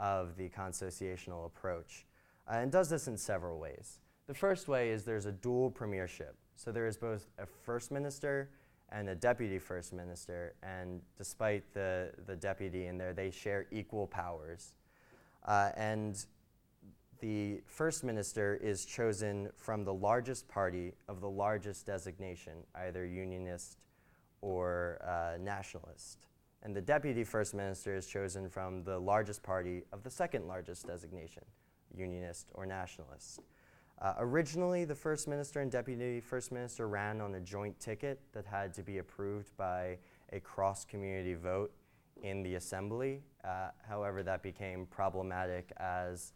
of 0.00 0.36
the 0.36 0.48
consociational 0.48 1.46
approach, 1.46 2.06
uh, 2.50 2.54
and 2.54 2.72
does 2.72 2.88
this 2.88 3.06
in 3.06 3.16
several 3.16 3.60
ways. 3.60 4.00
The 4.26 4.34
first 4.34 4.66
way 4.66 4.90
is 4.90 5.04
there's 5.04 5.26
a 5.26 5.32
dual 5.32 5.70
premiership. 5.70 6.36
So 6.56 6.72
there 6.72 6.86
is 6.86 6.96
both 6.96 7.26
a 7.38 7.46
first 7.46 7.90
minister 7.90 8.50
and 8.90 9.08
a 9.08 9.14
deputy 9.14 9.58
first 9.58 9.92
minister, 9.92 10.54
and 10.62 11.00
despite 11.16 11.72
the, 11.74 12.10
the 12.26 12.34
deputy 12.34 12.86
in 12.86 12.98
there, 12.98 13.12
they 13.12 13.30
share 13.30 13.66
equal 13.70 14.06
powers. 14.06 14.74
Uh, 15.46 15.70
and 15.76 16.26
the 17.20 17.60
first 17.66 18.02
minister 18.02 18.58
is 18.62 18.84
chosen 18.84 19.50
from 19.54 19.84
the 19.84 19.92
largest 19.92 20.48
party 20.48 20.92
of 21.08 21.20
the 21.20 21.28
largest 21.28 21.86
designation, 21.86 22.54
either 22.74 23.04
unionist 23.04 23.78
or 24.40 24.98
uh, 25.06 25.38
nationalist. 25.38 26.26
And 26.62 26.76
the 26.76 26.80
deputy 26.80 27.24
first 27.24 27.54
minister 27.54 27.94
is 27.94 28.06
chosen 28.06 28.48
from 28.48 28.84
the 28.84 28.98
largest 28.98 29.42
party 29.42 29.82
of 29.92 30.02
the 30.02 30.10
second 30.10 30.46
largest 30.46 30.86
designation, 30.86 31.42
unionist 31.96 32.48
or 32.54 32.66
nationalist. 32.66 33.40
Uh, 34.00 34.14
originally, 34.18 34.84
the 34.84 34.94
first 34.94 35.28
minister 35.28 35.60
and 35.60 35.70
deputy 35.70 36.20
first 36.20 36.52
minister 36.52 36.88
ran 36.88 37.20
on 37.20 37.34
a 37.34 37.40
joint 37.40 37.78
ticket 37.78 38.20
that 38.32 38.46
had 38.46 38.72
to 38.74 38.82
be 38.82 38.98
approved 38.98 39.54
by 39.56 39.98
a 40.32 40.40
cross 40.40 40.84
community 40.84 41.34
vote 41.34 41.72
in 42.22 42.42
the 42.42 42.54
assembly. 42.54 43.22
Uh, 43.44 43.68
however, 43.86 44.22
that 44.22 44.42
became 44.42 44.86
problematic 44.86 45.72
as 45.76 46.32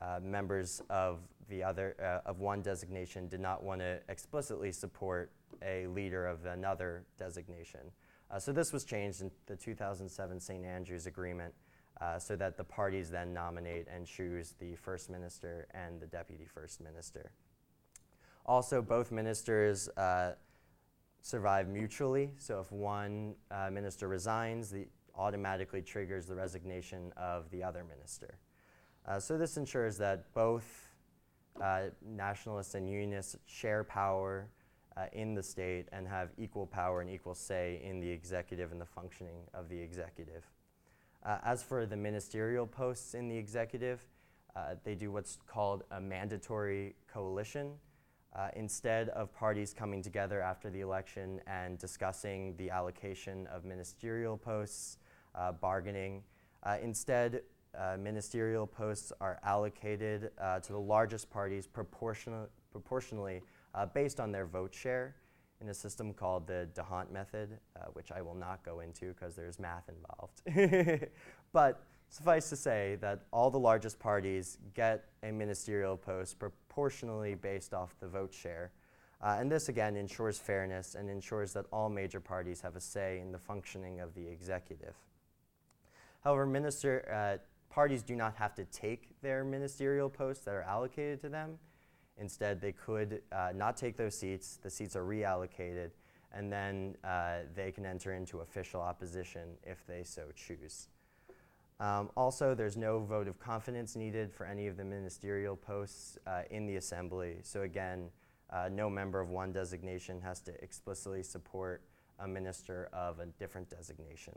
uh, 0.00 0.20
members 0.22 0.82
of 0.90 1.20
the 1.48 1.62
other 1.62 1.96
uh, 2.00 2.28
of 2.28 2.40
one 2.40 2.60
designation 2.60 3.26
did 3.26 3.40
not 3.40 3.62
want 3.62 3.80
to 3.80 3.98
explicitly 4.08 4.70
support 4.70 5.32
a 5.62 5.86
leader 5.88 6.26
of 6.26 6.44
another 6.46 7.04
designation. 7.18 7.80
Uh, 8.30 8.38
so 8.38 8.52
this 8.52 8.72
was 8.72 8.84
changed 8.84 9.22
in 9.22 9.30
the 9.46 9.56
2007 9.56 10.40
St. 10.40 10.64
Andrews 10.64 11.06
Agreement 11.06 11.54
uh, 12.00 12.18
so 12.18 12.36
that 12.36 12.56
the 12.56 12.64
parties 12.64 13.10
then 13.10 13.32
nominate 13.32 13.86
and 13.92 14.06
choose 14.06 14.54
the 14.58 14.76
first 14.76 15.10
minister 15.10 15.66
and 15.72 16.00
the 16.00 16.06
deputy 16.06 16.44
first 16.44 16.80
minister. 16.80 17.32
Also, 18.46 18.80
both 18.80 19.10
ministers 19.10 19.88
uh, 19.96 20.32
survive 21.22 21.68
mutually. 21.68 22.30
So 22.38 22.60
if 22.60 22.70
one 22.72 23.34
uh, 23.50 23.70
minister 23.70 24.08
resigns, 24.08 24.70
the 24.70 24.86
automatically 25.14 25.82
triggers 25.82 26.26
the 26.26 26.34
resignation 26.34 27.12
of 27.16 27.50
the 27.50 27.62
other 27.62 27.84
minister. 27.84 28.38
Uh, 29.06 29.18
so 29.18 29.36
this 29.36 29.56
ensures 29.56 29.98
that 29.98 30.32
both 30.34 30.88
uh, 31.62 31.84
nationalists 32.06 32.74
and 32.74 32.88
unionists 32.88 33.36
share 33.46 33.82
power 33.82 34.48
uh, 34.98 35.06
in 35.12 35.34
the 35.34 35.42
state 35.42 35.86
and 35.92 36.08
have 36.08 36.30
equal 36.36 36.66
power 36.66 37.00
and 37.00 37.10
equal 37.10 37.34
say 37.34 37.80
in 37.84 38.00
the 38.00 38.08
executive 38.08 38.72
and 38.72 38.80
the 38.80 38.86
functioning 38.86 39.42
of 39.54 39.68
the 39.68 39.78
executive. 39.78 40.44
Uh, 41.24 41.38
as 41.44 41.62
for 41.62 41.86
the 41.86 41.96
ministerial 41.96 42.66
posts 42.66 43.14
in 43.14 43.28
the 43.28 43.36
executive, 43.36 44.04
uh, 44.56 44.74
they 44.84 44.94
do 44.94 45.10
what's 45.12 45.38
called 45.46 45.84
a 45.92 46.00
mandatory 46.00 46.94
coalition. 47.12 47.72
Uh, 48.34 48.48
instead 48.56 49.08
of 49.10 49.32
parties 49.32 49.72
coming 49.72 50.02
together 50.02 50.40
after 50.42 50.68
the 50.68 50.80
election 50.80 51.40
and 51.46 51.78
discussing 51.78 52.54
the 52.56 52.68
allocation 52.70 53.46
of 53.46 53.64
ministerial 53.64 54.36
posts, 54.36 54.98
bargaining, 55.60 56.22
instead, 56.82 57.40
uh, 57.76 57.96
ministerial 57.98 58.66
posts 58.66 59.12
are 59.20 59.38
allocated 59.44 60.30
uh, 60.40 60.58
to 60.60 60.72
the 60.72 60.80
largest 60.80 61.30
parties 61.30 61.66
proportional, 61.66 62.48
proportionally 62.72 63.42
uh, 63.74 63.86
based 63.86 64.20
on 64.20 64.32
their 64.32 64.46
vote 64.46 64.74
share 64.74 65.14
in 65.60 65.68
a 65.68 65.74
system 65.74 66.12
called 66.12 66.46
the 66.46 66.68
D'Hondt 66.74 67.10
method, 67.10 67.58
uh, 67.76 67.86
which 67.92 68.12
I 68.12 68.22
will 68.22 68.34
not 68.34 68.62
go 68.64 68.80
into 68.80 69.08
because 69.08 69.34
there's 69.34 69.58
math 69.58 69.88
involved. 69.88 71.08
but 71.52 71.82
suffice 72.08 72.48
to 72.48 72.56
say 72.56 72.96
that 73.00 73.24
all 73.32 73.50
the 73.50 73.58
largest 73.58 73.98
parties 73.98 74.58
get 74.74 75.06
a 75.22 75.32
ministerial 75.32 75.96
post 75.96 76.38
proportionally 76.38 77.34
based 77.34 77.74
off 77.74 77.94
the 78.00 78.06
vote 78.06 78.32
share. 78.32 78.70
Uh, 79.20 79.36
and 79.40 79.50
this 79.50 79.68
again 79.68 79.96
ensures 79.96 80.38
fairness 80.38 80.94
and 80.94 81.10
ensures 81.10 81.52
that 81.52 81.66
all 81.72 81.88
major 81.88 82.20
parties 82.20 82.60
have 82.60 82.76
a 82.76 82.80
say 82.80 83.18
in 83.20 83.32
the 83.32 83.38
functioning 83.38 83.98
of 84.00 84.14
the 84.14 84.26
executive. 84.26 84.94
However, 86.22 86.46
minister, 86.46 87.08
uh, 87.12 87.38
parties 87.72 88.02
do 88.02 88.14
not 88.14 88.36
have 88.36 88.54
to 88.54 88.64
take 88.66 89.20
their 89.20 89.44
ministerial 89.44 90.08
posts 90.08 90.44
that 90.44 90.54
are 90.54 90.62
allocated 90.62 91.20
to 91.22 91.28
them. 91.28 91.58
Instead, 92.20 92.60
they 92.60 92.72
could 92.72 93.22
uh, 93.32 93.50
not 93.54 93.76
take 93.76 93.96
those 93.96 94.14
seats, 94.14 94.58
the 94.62 94.70
seats 94.70 94.96
are 94.96 95.04
reallocated, 95.04 95.90
and 96.32 96.52
then 96.52 96.96
uh, 97.04 97.38
they 97.54 97.70
can 97.70 97.86
enter 97.86 98.12
into 98.12 98.40
official 98.40 98.80
opposition 98.80 99.50
if 99.62 99.86
they 99.86 100.02
so 100.02 100.24
choose. 100.34 100.88
Um, 101.80 102.10
also, 102.16 102.54
there's 102.54 102.76
no 102.76 102.98
vote 102.98 103.28
of 103.28 103.38
confidence 103.38 103.94
needed 103.94 104.32
for 104.32 104.44
any 104.44 104.66
of 104.66 104.76
the 104.76 104.84
ministerial 104.84 105.56
posts 105.56 106.18
uh, 106.26 106.42
in 106.50 106.66
the 106.66 106.76
assembly. 106.76 107.36
So, 107.42 107.62
again, 107.62 108.10
uh, 108.50 108.68
no 108.72 108.90
member 108.90 109.20
of 109.20 109.30
one 109.30 109.52
designation 109.52 110.20
has 110.22 110.40
to 110.40 110.62
explicitly 110.62 111.22
support 111.22 111.82
a 112.18 112.26
minister 112.26 112.88
of 112.92 113.20
a 113.20 113.26
different 113.26 113.70
designation. 113.70 114.34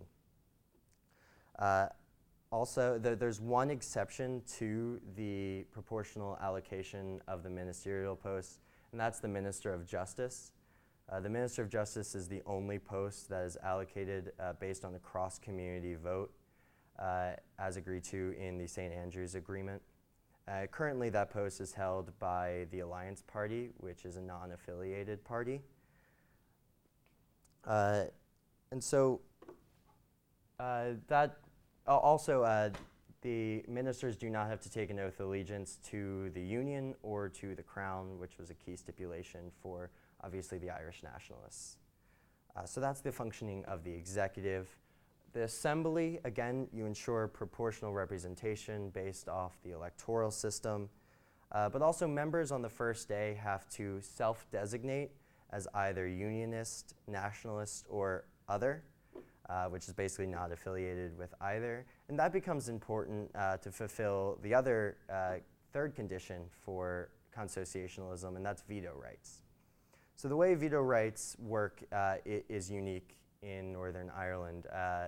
Also, 2.52 3.00
the, 3.00 3.16
there's 3.16 3.40
one 3.40 3.70
exception 3.70 4.42
to 4.58 5.00
the 5.16 5.64
proportional 5.72 6.38
allocation 6.42 7.22
of 7.28 7.44
the 7.44 7.50
ministerial 7.50 8.16
posts, 8.16 8.60
and 8.92 9.00
that's 9.00 9.20
the 9.20 9.28
Minister 9.28 9.74
of 9.74 9.86
Justice. 9.86 10.52
Uh, 11.10 11.22
the 11.22 11.30
Minister 11.30 11.62
of 11.62 11.70
Justice 11.70 12.14
is 12.14 12.28
the 12.28 12.42
only 12.46 12.78
post 12.78 13.30
that 13.30 13.44
is 13.46 13.58
allocated 13.64 14.34
uh, 14.38 14.54
based 14.60 14.84
on 14.84 14.96
a 14.96 15.00
cross 15.00 15.40
community 15.40 15.96
vote, 15.96 16.34
uh, 17.00 17.32
as 17.58 17.78
agreed 17.78 18.04
to 18.04 18.36
in 18.38 18.58
the 18.58 18.68
St. 18.68 18.94
Andrews 18.94 19.36
Agreement. 19.36 19.82
Uh, 20.46 20.68
currently, 20.72 21.10
that 21.10 21.30
post 21.30 21.62
is 21.62 21.74
held 21.74 22.12
by 22.20 22.66
the 22.72 22.82
Alliance 22.82 23.24
Party, 23.26 23.70
which 23.78 24.04
is 24.04 24.18
a 24.18 24.22
non 24.22 24.52
affiliated 24.52 25.24
party. 25.24 25.62
Uh, 27.66 28.06
and 28.72 28.84
so 28.84 29.22
uh, 30.60 30.90
that 31.08 31.38
also, 31.88 32.44
uh, 32.44 32.70
the 33.22 33.64
ministers 33.68 34.16
do 34.16 34.30
not 34.30 34.48
have 34.48 34.60
to 34.62 34.70
take 34.70 34.90
an 34.90 35.00
oath 35.00 35.20
of 35.20 35.28
allegiance 35.28 35.78
to 35.90 36.30
the 36.32 36.42
Union 36.42 36.96
or 37.04 37.30
to 37.30 37.56
the 37.56 37.64
Crown, 37.64 38.18
which 38.20 38.38
was 38.38 38.50
a 38.50 38.54
key 38.56 38.76
stipulation 38.76 39.52
for 39.62 39.92
obviously 40.24 40.58
the 40.58 40.70
Irish 40.70 41.04
nationalists. 41.04 41.78
Uh, 42.56 42.66
so 42.66 42.82
that's 42.82 43.02
the 43.02 43.12
functioning 43.12 43.64
of 43.66 43.84
the 43.84 43.92
executive. 43.92 44.70
The 45.34 45.44
assembly, 45.44 46.20
again, 46.26 46.68
you 46.74 46.86
ensure 46.86 47.28
proportional 47.28 47.94
representation 47.94 48.90
based 48.90 49.30
off 49.30 49.58
the 49.64 49.72
electoral 49.72 50.32
system. 50.32 50.90
Uh, 51.52 51.70
but 51.70 51.82
also, 51.82 52.08
members 52.08 52.52
on 52.52 52.62
the 52.62 52.70
first 52.70 53.08
day 53.08 53.38
have 53.42 53.70
to 53.72 54.00
self 54.02 54.46
designate 54.52 55.12
as 55.52 55.68
either 55.74 56.08
unionist, 56.08 56.96
nationalist, 57.08 57.86
or 57.90 58.26
other, 58.48 58.84
uh, 59.52 59.66
which 59.66 59.88
is 59.88 59.94
basically 59.94 60.28
not 60.28 60.52
affiliated 60.52 61.18
with 61.18 61.34
either. 61.42 61.86
And 62.08 62.18
that 62.18 62.32
becomes 62.32 62.70
important 62.70 63.30
uh, 63.36 63.58
to 63.58 63.72
fulfill 63.72 64.40
the 64.42 64.54
other 64.54 64.98
uh, 65.12 65.36
third 65.74 65.94
condition 65.94 66.44
for 66.64 67.10
consociationalism, 67.38 68.36
and 68.36 68.46
that's 68.46 68.62
veto 68.62 68.94
rights. 68.96 69.44
So, 70.16 70.28
the 70.28 70.36
way 70.36 70.54
veto 70.56 70.82
rights 70.82 71.36
work 71.40 71.84
uh, 71.92 72.16
is 72.26 72.72
unique 72.72 73.18
in 73.42 73.74
Northern 73.74 74.10
Ireland. 74.16 74.68
Uh, 74.68 75.08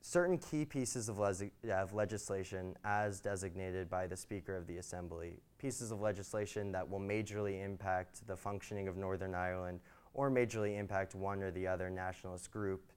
certain 0.00 0.36
key 0.36 0.64
pieces 0.64 1.08
of, 1.08 1.20
of 1.20 1.94
legislation 1.94 2.76
as 2.84 3.20
designated 3.20 3.88
by 3.88 4.06
the 4.06 4.16
Speaker 4.16 4.56
of 4.56 4.66
the 4.66 4.78
Assembly, 4.78 5.40
pieces 5.58 5.92
of 5.92 6.00
legislation 6.00 6.72
that 6.72 6.88
will 6.88 7.00
majorly 7.00 7.64
impact 7.64 8.26
the 8.26 8.36
functioning 8.36 8.88
of 8.88 8.96
Northern 8.96 9.34
Ireland 9.34 9.80
or 10.14 10.30
majorly 10.30 10.78
impact 10.78 11.14
one 11.14 11.42
or 11.42 11.50
the 11.50 11.66
other 11.66 11.88
nationalist 11.88 12.50
group, 12.50 12.91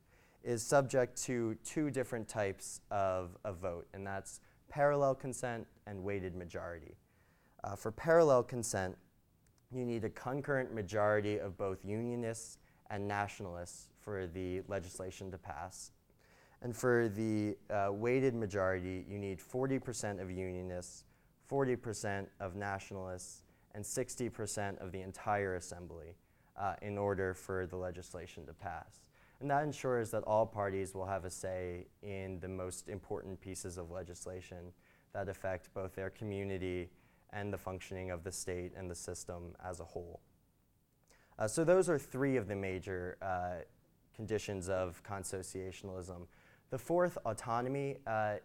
is 0.45 0.61
subject 0.61 1.21
to 1.23 1.55
two 1.65 1.89
different 1.89 2.27
types 2.27 2.79
of 2.91 3.35
a 3.43 3.51
vote, 3.51 3.87
and 3.93 4.05
that's 4.05 4.39
parallel 4.69 5.15
consent 5.15 5.65
and 5.87 6.03
weighted 6.03 6.35
majority. 6.35 6.95
Uh, 7.63 7.75
for 7.75 7.91
parallel 7.91 8.43
consent, 8.43 8.95
you 9.71 9.83
need 9.83 10.03
a 10.03 10.09
concurrent 10.09 10.73
majority 10.73 11.39
of 11.39 11.57
both 11.57 11.83
unionists 11.83 12.59
and 12.91 13.07
nationalists 13.07 13.89
for 13.99 14.27
the 14.27 14.61
legislation 14.67 15.31
to 15.31 15.37
pass. 15.37 15.91
And 16.61 16.75
for 16.75 17.09
the 17.09 17.57
uh, 17.69 17.91
weighted 17.91 18.35
majority, 18.35 19.05
you 19.09 19.17
need 19.17 19.39
40% 19.39 20.21
of 20.21 20.29
unionists, 20.31 21.03
40% 21.51 22.27
of 22.39 22.55
nationalists, 22.55 23.43
and 23.73 23.83
60% 23.83 24.77
of 24.81 24.91
the 24.91 25.01
entire 25.01 25.55
assembly 25.55 26.15
uh, 26.57 26.75
in 26.81 26.97
order 26.97 27.33
for 27.33 27.65
the 27.65 27.75
legislation 27.75 28.45
to 28.45 28.53
pass. 28.53 29.01
And 29.41 29.49
that 29.49 29.63
ensures 29.63 30.11
that 30.11 30.23
all 30.23 30.45
parties 30.45 30.93
will 30.95 31.05
have 31.05 31.25
a 31.25 31.29
say 31.29 31.87
in 32.01 32.39
the 32.39 32.47
most 32.47 32.87
important 32.87 33.39
pieces 33.41 33.77
of 33.77 33.91
legislation 33.91 34.71
that 35.13 35.29
affect 35.29 35.73
both 35.73 35.95
their 35.95 36.09
community 36.09 36.89
and 37.33 37.51
the 37.51 37.57
functioning 37.57 38.11
of 38.11 38.23
the 38.23 38.31
state 38.31 38.71
and 38.77 38.89
the 38.89 38.95
system 38.95 39.55
as 39.63 39.79
a 39.79 39.83
whole. 39.83 40.21
Uh, 41.37 41.47
so, 41.47 41.65
those 41.65 41.89
are 41.89 41.99
three 41.99 42.37
of 42.37 42.47
the 42.47 42.55
major 42.55 43.17
uh, 43.21 43.63
conditions 44.15 44.69
of 44.69 45.03
consociationalism. 45.03 46.27
The 46.69 46.77
fourth, 46.77 47.17
autonomy. 47.25 47.97
Uh, 48.07 48.35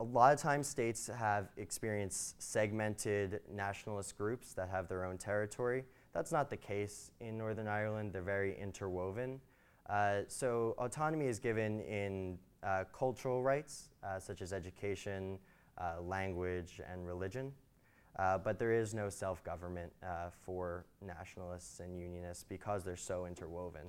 a 0.00 0.04
lot 0.04 0.32
of 0.32 0.40
times, 0.40 0.66
states 0.66 1.08
have 1.08 1.50
experienced 1.56 2.42
segmented 2.42 3.40
nationalist 3.52 4.16
groups 4.16 4.52
that 4.54 4.68
have 4.68 4.88
their 4.88 5.04
own 5.04 5.18
territory. 5.18 5.84
That's 6.12 6.32
not 6.32 6.50
the 6.50 6.56
case 6.56 7.12
in 7.20 7.38
Northern 7.38 7.68
Ireland, 7.68 8.12
they're 8.12 8.22
very 8.22 8.58
interwoven. 8.58 9.40
Uh, 9.90 10.20
so, 10.28 10.74
autonomy 10.78 11.26
is 11.26 11.40
given 11.40 11.80
in 11.80 12.38
uh, 12.62 12.84
cultural 12.96 13.42
rights, 13.42 13.88
uh, 14.04 14.20
such 14.20 14.40
as 14.40 14.52
education, 14.52 15.36
uh, 15.78 16.00
language, 16.00 16.80
and 16.90 17.06
religion. 17.06 17.52
Uh, 18.18 18.38
but 18.38 18.58
there 18.58 18.72
is 18.72 18.94
no 18.94 19.08
self 19.08 19.42
government 19.42 19.92
uh, 20.04 20.30
for 20.44 20.84
nationalists 21.04 21.80
and 21.80 21.98
unionists 21.98 22.44
because 22.48 22.84
they're 22.84 22.96
so 22.96 23.26
interwoven. 23.26 23.82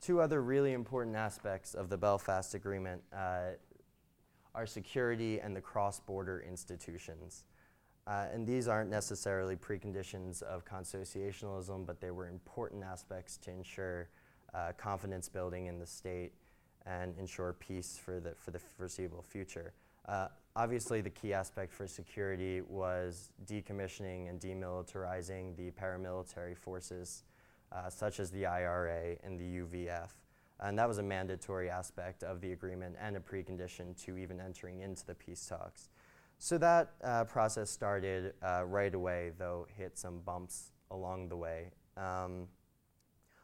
Two 0.00 0.20
other 0.20 0.42
really 0.42 0.72
important 0.72 1.14
aspects 1.14 1.74
of 1.74 1.88
the 1.88 1.96
Belfast 1.96 2.54
Agreement 2.54 3.02
are 3.12 4.66
security 4.66 5.38
and 5.38 5.54
the 5.54 5.60
cross 5.60 6.00
border 6.00 6.44
institutions. 6.48 7.44
Uh, 8.06 8.26
and 8.32 8.46
these 8.46 8.66
aren't 8.66 8.90
necessarily 8.90 9.56
preconditions 9.56 10.42
of 10.42 10.64
consociationalism, 10.64 11.86
but 11.86 12.00
they 12.00 12.10
were 12.10 12.28
important 12.28 12.82
aspects 12.82 13.36
to 13.36 13.50
ensure 13.50 14.08
uh, 14.54 14.72
confidence 14.76 15.28
building 15.28 15.66
in 15.66 15.78
the 15.78 15.86
state 15.86 16.32
and 16.86 17.14
ensure 17.18 17.52
peace 17.54 17.98
for 18.02 18.20
the, 18.20 18.34
for 18.34 18.50
the 18.50 18.58
foreseeable 18.58 19.22
future. 19.22 19.74
Uh, 20.08 20.28
obviously, 20.56 21.00
the 21.00 21.10
key 21.10 21.32
aspect 21.32 21.72
for 21.72 21.86
security 21.86 22.62
was 22.62 23.30
decommissioning 23.46 24.28
and 24.28 24.40
demilitarizing 24.40 25.56
the 25.56 25.70
paramilitary 25.72 26.56
forces, 26.56 27.24
uh, 27.70 27.88
such 27.88 28.18
as 28.18 28.30
the 28.30 28.46
IRA 28.46 29.16
and 29.22 29.38
the 29.38 29.60
UVF. 29.60 30.08
And 30.58 30.78
that 30.78 30.88
was 30.88 30.98
a 30.98 31.02
mandatory 31.02 31.70
aspect 31.70 32.22
of 32.22 32.40
the 32.40 32.52
agreement 32.52 32.96
and 33.00 33.16
a 33.16 33.20
precondition 33.20 33.96
to 34.04 34.18
even 34.18 34.40
entering 34.40 34.80
into 34.80 35.06
the 35.06 35.14
peace 35.14 35.46
talks. 35.46 35.88
So 36.42 36.56
that 36.56 36.92
uh, 37.04 37.24
process 37.24 37.68
started 37.68 38.32
uh, 38.42 38.64
right 38.64 38.94
away, 38.94 39.32
though 39.36 39.66
hit 39.76 39.98
some 39.98 40.20
bumps 40.20 40.72
along 40.90 41.28
the 41.28 41.36
way. 41.36 41.70
Um, 41.98 42.48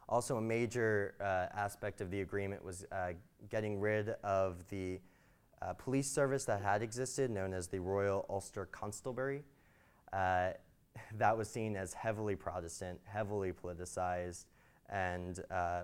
also, 0.09 0.37
a 0.37 0.41
major 0.41 1.13
uh, 1.21 1.55
aspect 1.55 2.01
of 2.01 2.09
the 2.09 2.21
agreement 2.21 2.65
was 2.65 2.87
uh, 2.91 3.09
getting 3.51 3.79
rid 3.79 4.15
of 4.23 4.67
the 4.69 4.99
uh, 5.61 5.73
police 5.73 6.09
service 6.09 6.43
that 6.45 6.63
had 6.63 6.81
existed, 6.81 7.29
known 7.29 7.53
as 7.53 7.67
the 7.67 7.79
Royal 7.79 8.25
Ulster 8.31 8.65
Constabulary. 8.65 9.43
Uh, 10.11 10.53
that 11.19 11.37
was 11.37 11.47
seen 11.47 11.75
as 11.75 11.93
heavily 11.93 12.35
Protestant, 12.35 12.99
heavily 13.03 13.53
politicized, 13.53 14.45
and 14.89 15.43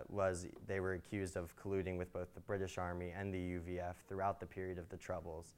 was 0.10 0.48
they 0.66 0.80
were 0.80 0.94
accused 0.94 1.38
of 1.38 1.56
colluding 1.58 1.96
with 1.96 2.12
both 2.12 2.34
the 2.34 2.42
British 2.42 2.80
Army 2.80 3.14
and 3.16 3.32
the 3.32 3.38
UVF 3.38 3.98
throughout 4.10 4.40
the 4.40 4.48
period 4.48 4.80
of 4.80 4.90
the 4.90 4.98
Troubles. 4.98 5.54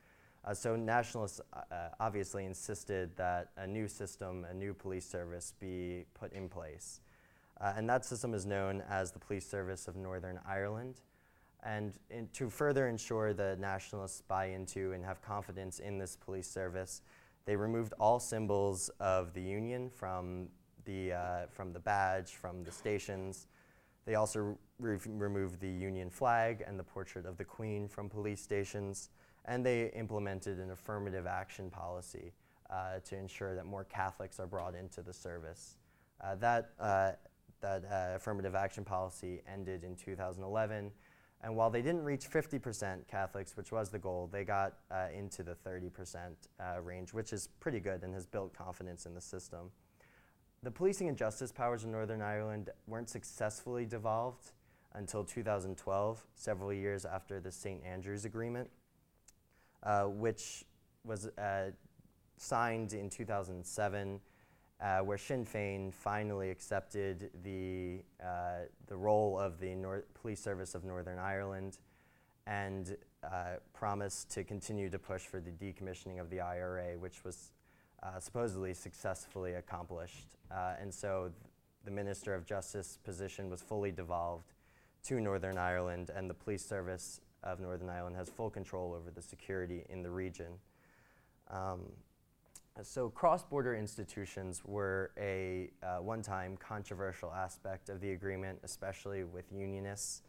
Uh, 0.46 0.54
so 0.54 0.76
nationalists 0.76 1.42
uh, 1.54 1.62
uh, 1.74 1.90
obviously 2.00 2.46
insisted 2.46 3.16
that 3.18 3.50
a 3.58 3.66
new 3.66 3.88
system, 3.88 4.46
a 4.50 4.54
new 4.54 4.74
police 4.74 5.06
service, 5.06 5.54
be 5.60 6.06
put 6.14 6.32
in 6.34 6.48
place. 6.48 7.02
Uh, 7.60 7.74
and 7.76 7.90
that 7.90 8.06
system 8.06 8.34
is 8.34 8.46
known 8.46 8.84
as 8.88 9.12
the 9.12 9.20
Police 9.20 9.48
Service 9.48 9.88
of 9.88 9.96
Northern 9.96 10.40
Ireland. 10.48 11.02
And 11.64 11.94
to 12.34 12.48
further 12.48 12.88
ensure 12.88 13.34
the 13.34 13.58
nationalists 13.60 14.22
buy 14.22 14.48
into 14.48 14.92
and 14.92 15.04
have 15.04 15.20
confidence 15.24 15.80
in 15.80 15.98
this 15.98 16.16
police 16.16 16.48
service, 16.48 17.02
they 17.46 17.56
removed 17.56 17.94
all 18.00 18.20
symbols 18.20 18.90
of 19.00 19.34
the 19.34 19.42
Union 19.42 19.90
from 19.90 20.50
the, 20.84 21.14
uh, 21.14 21.46
from 21.50 21.74
the 21.74 21.80
badge, 21.80 22.34
from 22.34 22.64
the 22.64 22.72
stations. 22.72 23.48
They 24.06 24.14
also 24.14 24.56
re- 24.78 25.00
removed 25.08 25.60
the 25.60 25.72
Union 25.72 26.12
flag 26.12 26.64
and 26.68 26.78
the 26.78 26.84
portrait 26.84 27.26
of 27.26 27.38
the 27.38 27.46
Queen 27.46 27.88
from 27.88 28.10
police 28.10 28.42
stations. 28.42 29.10
And 29.46 29.66
they 29.66 29.92
implemented 29.96 30.60
an 30.60 30.72
affirmative 30.72 31.28
action 31.28 31.70
policy 31.70 32.34
uh, 32.70 33.00
to 33.06 33.18
ensure 33.18 33.56
that 33.56 33.66
more 33.66 33.84
Catholics 33.84 34.40
are 34.40 34.48
brought 34.48 34.76
into 34.76 35.02
the 35.02 35.14
service. 35.14 35.76
Uh, 36.22 36.36
that 36.36 36.72
uh, 36.80 37.12
that 37.62 37.84
uh, 37.86 38.16
affirmative 38.16 38.56
action 38.56 38.84
policy 38.84 39.42
ended 39.52 39.84
in 39.84 39.96
2011. 39.96 40.92
And 41.42 41.56
while 41.56 41.70
they 41.70 41.82
didn't 41.82 42.04
reach 42.04 42.30
50% 42.30 43.08
Catholics, 43.08 43.56
which 43.58 43.72
was 43.72 43.90
the 43.90 44.00
goal, 44.00 44.30
they 44.32 44.44
got 44.44 44.78
uh, 44.90 45.08
into 45.16 45.44
the 45.44 45.56
30% 45.56 45.92
uh, 46.60 46.82
range, 46.82 47.14
which 47.14 47.34
is 47.34 47.50
pretty 47.60 47.80
good 47.80 48.04
and 48.04 48.14
has 48.14 48.26
built 48.26 48.54
confidence 48.54 49.06
in 49.06 49.14
the 49.14 49.22
system. 49.22 49.72
The 50.64 50.72
policing 50.72 51.08
and 51.08 51.18
justice 51.18 51.52
powers 51.52 51.84
in 51.84 51.92
Northern 51.92 52.22
Ireland 52.22 52.70
weren't 52.88 53.10
successfully 53.10 53.86
devolved 53.86 54.54
until 54.94 55.24
2012, 55.24 56.26
several 56.36 56.74
years 56.74 57.06
after 57.06 57.40
the 57.40 57.52
St. 57.52 57.84
Andrews 57.84 58.26
Agreement, 58.26 58.70
which 60.08 60.64
was 61.04 61.28
uh, 61.38 61.72
signed 62.38 62.94
in 62.94 63.10
2007 63.10 64.20
uh, 64.82 65.00
where 65.00 65.18
Sinn 65.18 65.46
Féin 65.46 65.94
finally 65.94 66.50
accepted 66.50 67.30
the, 67.44 68.02
uh, 68.22 68.66
the 68.88 68.96
role 68.96 69.40
of 69.40 69.60
the 69.60 69.74
Nor- 69.74 70.04
Police 70.14 70.42
Service 70.42 70.76
of 70.76 70.84
Northern 70.84 71.18
Ireland 71.18 71.78
and 72.46 72.96
uh, 73.24 73.56
promised 73.74 74.30
to 74.32 74.44
continue 74.44 74.90
to 74.90 75.00
push 75.00 75.22
for 75.22 75.40
the 75.40 75.52
decommissioning 75.52 76.20
of 76.20 76.30
the 76.30 76.42
IRA, 76.42 76.98
which 77.00 77.24
was 77.24 77.52
uh, 78.04 78.20
supposedly 78.20 78.74
successfully 78.74 79.54
accomplished. 79.54 80.36
Uh, 80.52 80.74
and 80.80 80.94
so 80.94 81.32
th- 81.32 81.52
the 81.86 81.92
Minister 81.92 82.36
of 82.36 82.46
Justice 82.46 83.00
position 83.04 83.50
was 83.50 83.62
fully 83.62 83.92
devolved 83.92 84.54
to 85.06 85.20
Northern 85.20 85.58
Ireland, 85.58 86.12
and 86.16 86.30
the 86.30 86.34
Police 86.34 86.66
Service 86.66 87.22
of 87.46 87.60
Northern 87.60 87.90
Ireland 87.90 88.16
has 88.16 88.30
full 88.30 88.50
control 88.50 88.94
over 88.94 89.12
the 89.12 89.22
security 89.22 89.86
in 89.90 90.02
the 90.02 90.10
region. 90.10 90.54
Um, 91.50 91.82
so, 92.82 93.10
cross 93.10 93.44
border 93.44 93.76
institutions 93.76 94.62
were 94.66 95.12
a 95.18 95.70
uh, 95.82 96.02
one 96.02 96.22
time 96.22 96.58
controversial 96.58 97.32
aspect 97.32 97.88
of 97.88 98.02
the 98.02 98.12
agreement, 98.12 98.60
especially 98.64 99.24
with 99.24 99.46
unionists. 99.52 100.24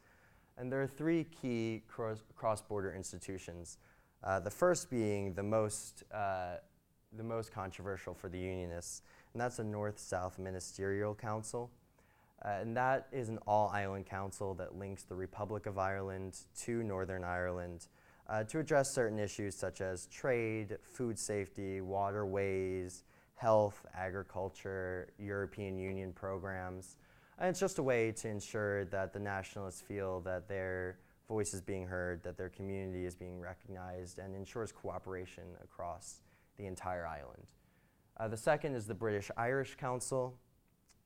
And 0.59 0.73
there 0.73 0.83
are 0.83 0.87
three 0.87 1.25
key 1.25 1.83
cross- 1.87 2.25
cross-border 2.35 2.95
institutions. 2.95 3.79
Uh, 4.25 4.41
the 4.41 4.51
first 4.51 4.89
being 4.91 5.35
the 5.35 5.43
most, 5.43 6.03
uh, 6.13 6.57
the 7.17 7.23
most 7.23 7.53
controversial 7.53 8.15
for 8.15 8.29
the 8.29 8.39
Unionists, 8.39 9.03
and 9.33 9.41
that's 9.41 9.59
the 9.59 9.65
North-South 9.65 10.39
Ministerial 10.39 11.15
Council. 11.15 11.71
Uh, 12.45 12.49
and 12.61 12.77
that 12.77 13.09
is 13.13 13.29
an 13.29 13.39
all-island 13.47 14.07
council 14.07 14.55
that 14.55 14.77
links 14.77 15.03
the 15.03 15.15
Republic 15.15 15.67
of 15.67 15.79
Ireland 15.79 16.39
to 16.61 16.83
Northern 16.83 17.25
Ireland 17.25 17.87
uh, 18.29 18.45
to 18.45 18.59
address 18.59 18.91
certain 18.91 19.19
issues 19.19 19.55
such 19.55 19.81
as 19.81 20.07
trade, 20.07 20.77
food 20.83 21.19
safety, 21.19 21.81
waterways, 21.81 23.05
health, 23.35 23.85
agriculture, 23.95 25.09
European 25.19 25.79
Union 25.79 26.13
programs. 26.13 26.97
And 27.39 27.49
it's 27.49 27.61
just 27.61 27.79
a 27.79 27.83
way 27.83 28.13
to 28.13 28.29
ensure 28.29 28.87
that 28.87 29.13
the 29.13 29.21
nationalists 29.21 29.81
feel 29.81 30.21
that 30.21 30.49
their 30.49 30.99
voice 31.29 31.53
is 31.53 31.61
being 31.61 31.87
heard, 31.87 32.23
that 32.23 32.37
their 32.37 32.49
community 32.49 33.05
is 33.05 33.15
being 33.15 33.41
recognized, 33.41 34.19
and 34.19 34.35
ensures 34.35 34.73
cooperation 34.73 35.45
across 35.63 36.21
the 36.57 36.67
entire 36.67 37.07
island. 37.07 37.47
Uh, 38.19 38.29
the 38.29 38.37
second 38.37 38.75
is 38.75 38.87
the 38.87 38.95
British 38.95 39.31
Irish 39.37 39.75
Council. 39.77 40.39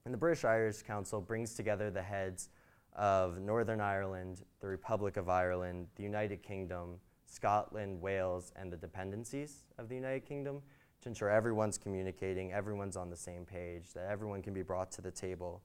And 0.07 0.15
the 0.15 0.19
British 0.19 0.45
Irish 0.45 0.83
Council 0.83 1.21
brings 1.21 1.55
together 1.55 1.91
the 1.91 2.03
heads 2.03 2.49
of 2.97 3.39
Northern 3.39 3.81
Ireland, 3.81 4.43
the 4.61 4.67
Republic 4.67 5.19
of 5.19 5.29
Ireland, 5.29 5.89
the 5.97 6.03
United 6.03 6.43
Kingdom, 6.43 6.99
Scotland, 7.27 8.01
Wales, 8.01 8.51
and 8.57 8.73
the 8.73 8.79
dependencies 8.79 9.65
of 9.79 9.89
the 9.89 9.95
United 9.95 10.25
Kingdom 10.25 10.63
to 11.03 11.09
ensure 11.09 11.29
everyone's 11.29 11.77
communicating, 11.77 12.51
everyone's 12.53 12.97
on 12.97 13.11
the 13.11 13.17
same 13.17 13.45
page, 13.45 13.93
that 13.95 14.09
everyone 14.11 14.41
can 14.43 14.55
be 14.55 14.63
brought 14.63 14.91
to 14.93 15.03
the 15.03 15.11
table. 15.11 15.63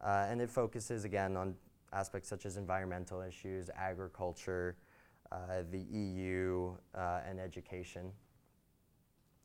Uh, 0.00 0.26
and 0.28 0.40
it 0.40 0.50
focuses 0.50 1.04
again 1.04 1.36
on 1.36 1.54
aspects 1.92 2.28
such 2.28 2.46
as 2.46 2.56
environmental 2.56 3.22
issues, 3.22 3.70
agriculture, 3.76 4.76
uh, 5.32 5.62
the 5.70 5.80
EU, 5.80 6.76
uh, 6.94 7.20
and 7.28 7.40
education. 7.40 8.12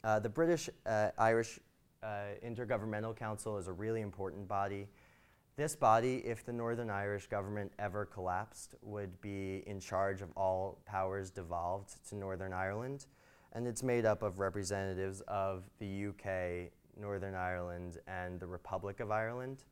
Uh, 0.04 0.20
the 0.20 0.30
British 0.30 0.70
uh, 0.86 1.10
Irish 1.18 1.60
uh, 2.04 2.36
Intergovernmental 2.46 3.16
Council 3.16 3.58
is 3.58 3.68
a 3.68 3.74
really 3.74 4.02
important 4.02 4.48
body. 4.48 4.88
This 5.56 5.76
body, 5.76 6.18
if 6.26 6.46
the 6.46 6.54
Northern 6.54 6.90
Irish 6.90 7.28
government 7.28 7.72
ever 7.80 8.06
collapsed, 8.06 8.76
would 8.82 9.20
be 9.20 9.64
in 9.68 9.80
charge 9.80 10.22
of 10.22 10.30
all 10.38 10.80
powers 10.86 11.30
devolved 11.30 12.08
to 12.10 12.16
Northern 12.16 12.54
Ireland. 12.54 13.08
And 13.52 13.68
it's 13.68 13.84
made 13.84 14.06
up 14.06 14.24
of 14.24 14.40
representatives 14.40 15.22
of 15.28 15.64
the 15.80 16.08
UK, 16.08 16.72
Northern 16.98 17.36
Ireland, 17.36 17.98
and 18.08 18.40
the 18.40 18.48
Republic 18.48 19.00
of 19.00 19.12
Ireland. 19.12 19.64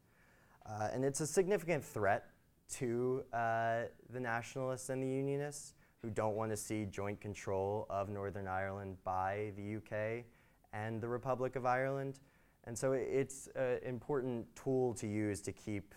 Uh, 0.65 0.89
and 0.91 1.05
it's 1.05 1.21
a 1.21 1.27
significant 1.27 1.83
threat 1.83 2.25
to 2.69 3.23
uh, 3.31 3.83
the 4.11 4.19
nationalists 4.19 4.89
and 4.89 5.01
the 5.01 5.07
unionists 5.07 5.73
who 6.01 6.09
don't 6.09 6.35
want 6.35 6.51
to 6.51 6.57
see 6.57 6.85
joint 6.85 7.21
control 7.21 7.85
of 7.89 8.09
Northern 8.09 8.47
Ireland 8.47 8.97
by 9.05 9.53
the 9.55 9.77
UK 9.77 10.25
and 10.73 11.01
the 11.01 11.07
Republic 11.07 11.55
of 11.55 11.65
Ireland. 11.65 12.19
And 12.65 12.77
so 12.77 12.91
it's 12.91 13.47
an 13.55 13.79
important 13.83 14.45
tool 14.55 14.93
to 14.95 15.07
use 15.07 15.41
to 15.41 15.51
keep 15.51 15.95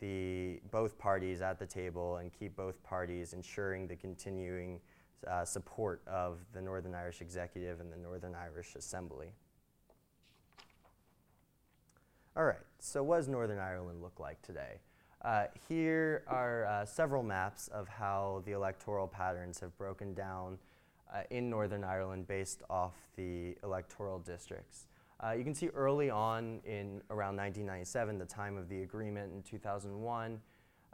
the, 0.00 0.60
both 0.70 0.96
parties 0.98 1.40
at 1.40 1.58
the 1.58 1.66
table 1.66 2.16
and 2.16 2.32
keep 2.32 2.56
both 2.56 2.82
parties 2.84 3.32
ensuring 3.32 3.88
the 3.88 3.96
continuing 3.96 4.80
uh, 5.26 5.44
support 5.44 6.02
of 6.06 6.38
the 6.52 6.60
Northern 6.60 6.94
Irish 6.94 7.20
Executive 7.20 7.80
and 7.80 7.92
the 7.92 7.96
Northern 7.96 8.34
Irish 8.34 8.76
Assembly. 8.76 9.32
All 12.36 12.44
right, 12.44 12.56
so 12.78 13.02
what 13.02 13.16
does 13.16 13.28
Northern 13.28 13.58
Ireland 13.58 14.00
look 14.00 14.20
like 14.20 14.40
today? 14.42 14.78
Uh, 15.22 15.46
here 15.68 16.22
are 16.28 16.64
uh, 16.66 16.84
several 16.84 17.24
maps 17.24 17.66
of 17.68 17.88
how 17.88 18.42
the 18.46 18.52
electoral 18.52 19.08
patterns 19.08 19.58
have 19.58 19.76
broken 19.76 20.14
down 20.14 20.56
uh, 21.12 21.22
in 21.30 21.48
Northern 21.50 21.84
Ireland 21.84 22.26
based 22.26 22.62
off 22.68 22.94
the 23.16 23.56
electoral 23.62 24.18
districts. 24.18 24.86
Uh, 25.20 25.32
you 25.32 25.42
can 25.42 25.54
see 25.54 25.68
early 25.68 26.10
on 26.10 26.60
in 26.64 27.02
around 27.10 27.36
1997, 27.36 28.18
the 28.18 28.24
time 28.24 28.56
of 28.56 28.68
the 28.68 28.82
agreement 28.82 29.32
in 29.32 29.42
2001, 29.42 30.40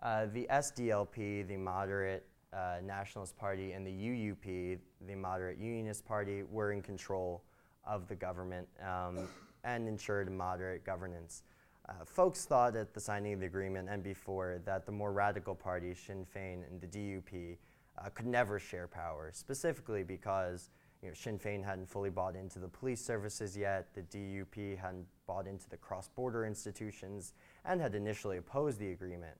uh, 0.02 0.26
the 0.32 0.46
SDLP, 0.50 1.46
the 1.46 1.56
moderate 1.56 2.26
uh, 2.52 2.76
Nationalist 2.82 3.36
Party, 3.36 3.72
and 3.72 3.86
the 3.86 3.90
UUP, 3.90 4.78
the 5.06 5.14
moderate 5.14 5.58
Unionist 5.58 6.06
Party, 6.06 6.42
were 6.42 6.72
in 6.72 6.80
control 6.80 7.42
of 7.86 8.08
the 8.08 8.14
government 8.14 8.66
um, 8.82 9.28
and 9.64 9.88
ensured 9.88 10.30
moderate 10.30 10.84
governance. 10.84 11.42
Uh, 11.86 11.92
folks 12.06 12.46
thought 12.46 12.76
at 12.76 12.94
the 12.94 13.00
signing 13.00 13.34
of 13.34 13.40
the 13.40 13.46
agreement 13.46 13.88
and 13.90 14.02
before 14.02 14.58
that 14.64 14.86
the 14.86 14.92
more 14.92 15.12
radical 15.12 15.54
parties, 15.54 15.98
Sinn 15.98 16.24
Féin 16.34 16.62
and 16.66 16.80
the 16.80 16.86
DUP, 16.86 17.58
uh, 17.98 18.08
could 18.10 18.26
never 18.26 18.58
share 18.58 18.88
power, 18.88 19.30
specifically 19.32 20.02
because 20.02 20.70
you 21.02 21.08
know, 21.08 21.14
Sinn 21.14 21.38
Féin 21.38 21.62
hadn't 21.62 21.88
fully 21.88 22.10
bought 22.10 22.34
into 22.34 22.58
the 22.58 22.68
police 22.68 23.04
services 23.04 23.56
yet, 23.56 23.88
the 23.94 24.02
DUP 24.02 24.78
hadn't 24.78 25.06
bought 25.26 25.46
into 25.46 25.68
the 25.68 25.76
cross-border 25.76 26.46
institutions, 26.46 27.34
and 27.64 27.80
had 27.80 27.94
initially 27.94 28.38
opposed 28.38 28.78
the 28.78 28.92
agreement. 28.92 29.36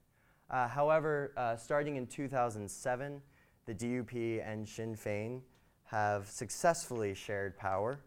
Uh, 0.49 0.67
however, 0.67 1.33
uh, 1.37 1.55
starting 1.55 1.95
in 1.95 2.05
2007, 2.05 3.21
the 3.65 3.73
DUP 3.73 4.47
and 4.47 4.67
Sinn 4.67 4.95
Féin 4.95 5.41
have 5.85 6.29
successfully 6.29 7.15
shared 7.15 7.57
power, 7.57 7.99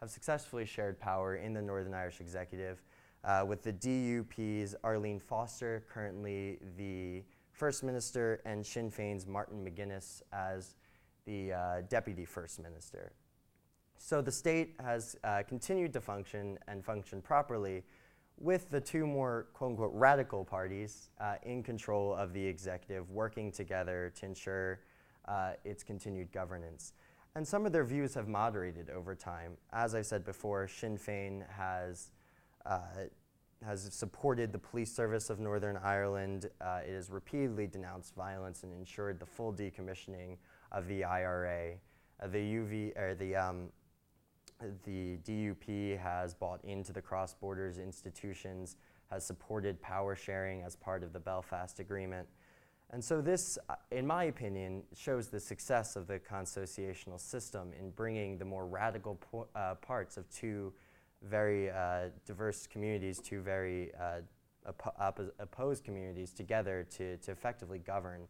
have 0.00 0.10
successfully 0.10 0.64
shared 0.64 0.98
power 0.98 1.36
in 1.36 1.52
the 1.52 1.60
Northern 1.60 1.92
Irish 1.92 2.20
Executive, 2.20 2.82
uh, 3.24 3.44
with 3.46 3.62
the 3.62 3.72
DUP's 3.72 4.74
Arlene 4.82 5.20
Foster, 5.20 5.84
currently 5.92 6.58
the 6.78 7.22
First 7.58 7.82
Minister, 7.82 8.40
and 8.44 8.64
Sinn 8.64 8.88
Féin's 8.88 9.26
Martin 9.26 9.64
McGuinness 9.64 10.22
as 10.32 10.76
the 11.26 11.52
uh, 11.52 11.80
Deputy 11.88 12.24
First 12.24 12.62
Minister. 12.62 13.10
So 13.98 14.22
the 14.22 14.30
state 14.30 14.76
has 14.78 15.16
uh, 15.24 15.42
continued 15.48 15.92
to 15.94 16.00
function 16.00 16.56
and 16.68 16.84
function 16.84 17.20
properly 17.20 17.82
with 18.38 18.70
the 18.70 18.80
two 18.80 19.08
more 19.08 19.48
quote 19.54 19.72
unquote 19.72 19.90
radical 19.92 20.44
parties 20.44 21.10
uh, 21.20 21.34
in 21.42 21.64
control 21.64 22.14
of 22.14 22.32
the 22.32 22.46
executive 22.46 23.10
working 23.10 23.50
together 23.50 24.12
to 24.20 24.26
ensure 24.26 24.78
uh, 25.26 25.54
its 25.64 25.82
continued 25.82 26.30
governance. 26.30 26.92
And 27.34 27.46
some 27.46 27.66
of 27.66 27.72
their 27.72 27.84
views 27.84 28.14
have 28.14 28.28
moderated 28.28 28.88
over 28.88 29.16
time. 29.16 29.56
As 29.72 29.96
I 29.96 30.02
said 30.02 30.24
before, 30.24 30.68
Sinn 30.68 30.96
Féin 30.96 31.42
has, 31.50 32.10
uh, 32.64 32.78
has 33.64 33.92
supported 33.92 34.52
the 34.52 34.58
police 34.58 34.94
service 34.94 35.30
of 35.30 35.40
Northern 35.40 35.76
Ireland. 35.76 36.48
Uh, 36.60 36.80
it 36.86 36.94
has 36.94 37.10
repeatedly 37.10 37.66
denounced 37.66 38.14
violence 38.14 38.62
and 38.62 38.72
ensured 38.72 39.18
the 39.18 39.26
full 39.26 39.52
decommissioning 39.52 40.36
of 40.70 40.86
the 40.86 41.04
IRA. 41.04 41.74
Uh, 42.22 42.26
the 42.28 42.38
UV, 42.38 42.96
or 42.96 43.14
the 43.14 43.36
um, 43.36 43.68
the 44.84 45.18
DUP 45.18 45.98
has 45.98 46.34
bought 46.34 46.64
into 46.64 46.92
the 46.92 47.02
cross 47.02 47.34
borders 47.34 47.78
institutions, 47.78 48.76
has 49.10 49.24
supported 49.24 49.80
power 49.80 50.14
sharing 50.16 50.62
as 50.62 50.76
part 50.76 51.02
of 51.02 51.12
the 51.12 51.20
Belfast 51.20 51.78
Agreement. 51.78 52.26
And 52.90 53.04
so, 53.04 53.20
this, 53.20 53.58
uh, 53.68 53.74
in 53.90 54.06
my 54.06 54.24
opinion, 54.24 54.82
shows 54.96 55.28
the 55.28 55.40
success 55.40 55.94
of 55.94 56.06
the 56.06 56.18
consociational 56.18 57.20
system 57.20 57.72
in 57.78 57.90
bringing 57.90 58.38
the 58.38 58.46
more 58.46 58.66
radical 58.66 59.16
po- 59.16 59.48
uh, 59.54 59.74
parts 59.74 60.16
of 60.16 60.28
two 60.30 60.72
very 61.22 61.70
uh, 61.70 62.08
diverse 62.26 62.66
communities, 62.66 63.18
two 63.18 63.40
very 63.40 63.92
uh, 63.94 64.20
oppo- 64.68 64.96
oppo- 65.00 65.30
opposed 65.38 65.84
communities 65.84 66.32
together 66.32 66.86
to, 66.90 67.16
to 67.18 67.32
effectively 67.32 67.78
govern 67.78 68.22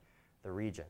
the 0.43 0.51
region. 0.51 0.87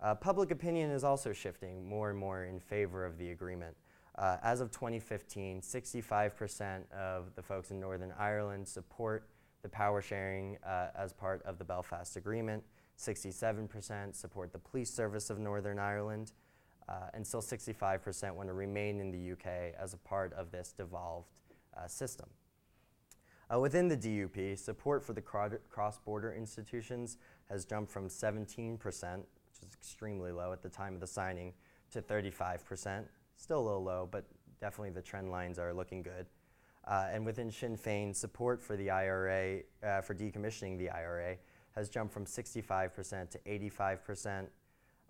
Uh, 0.00 0.14
public 0.14 0.50
opinion 0.50 0.90
is 0.90 1.02
also 1.02 1.32
shifting 1.32 1.88
more 1.88 2.10
and 2.10 2.18
more 2.18 2.44
in 2.44 2.60
favor 2.60 3.04
of 3.04 3.18
the 3.18 3.30
agreement. 3.30 3.76
Uh, 4.16 4.36
as 4.42 4.60
of 4.60 4.70
2015, 4.70 5.60
65% 5.60 6.92
of 6.92 7.34
the 7.36 7.42
folks 7.42 7.70
in 7.70 7.80
Northern 7.80 8.12
Ireland 8.18 8.66
support 8.66 9.28
the 9.62 9.68
power 9.68 10.00
sharing 10.00 10.56
uh, 10.64 10.88
as 10.96 11.12
part 11.12 11.42
of 11.44 11.58
the 11.58 11.64
Belfast 11.64 12.16
Agreement. 12.16 12.62
67% 12.98 14.14
support 14.14 14.52
the 14.52 14.58
police 14.58 14.90
service 14.90 15.30
of 15.30 15.38
Northern 15.38 15.78
Ireland. 15.78 16.32
Uh, 16.88 17.10
and 17.12 17.26
still 17.26 17.42
65% 17.42 18.34
want 18.34 18.48
to 18.48 18.54
remain 18.54 19.00
in 19.00 19.10
the 19.10 19.32
UK 19.32 19.74
as 19.78 19.92
a 19.92 19.98
part 19.98 20.32
of 20.32 20.50
this 20.50 20.72
devolved 20.72 21.28
uh, 21.76 21.86
system. 21.86 22.26
Uh, 23.52 23.58
within 23.58 23.88
the 23.88 23.96
DUP, 23.96 24.58
support 24.58 25.04
for 25.04 25.12
the 25.12 25.22
cross-border 25.22 26.32
institutions 26.32 27.16
has 27.48 27.64
jumped 27.64 27.90
from 27.90 28.08
17%, 28.08 28.78
which 28.80 28.92
is 28.92 29.74
extremely 29.74 30.32
low 30.32 30.52
at 30.52 30.62
the 30.62 30.68
time 30.68 30.94
of 30.94 31.00
the 31.00 31.06
signing, 31.06 31.52
to 31.90 32.02
35%. 32.02 33.04
Still 33.36 33.60
a 33.60 33.64
little 33.64 33.82
low, 33.82 34.08
but 34.10 34.24
definitely 34.60 34.90
the 34.90 35.02
trend 35.02 35.30
lines 35.30 35.58
are 35.58 35.72
looking 35.72 36.02
good. 36.02 36.26
Uh, 36.86 37.08
and 37.12 37.24
within 37.24 37.50
Sinn 37.50 37.76
Féin, 37.76 38.14
support 38.14 38.62
for 38.62 38.76
the 38.76 38.90
IRA, 38.90 39.60
uh, 39.82 40.00
for 40.00 40.14
decommissioning 40.14 40.78
the 40.78 40.90
IRA, 40.90 41.36
has 41.74 41.88
jumped 41.88 42.12
from 42.12 42.24
65% 42.24 43.30
to 43.30 43.38
85%. 43.38 44.46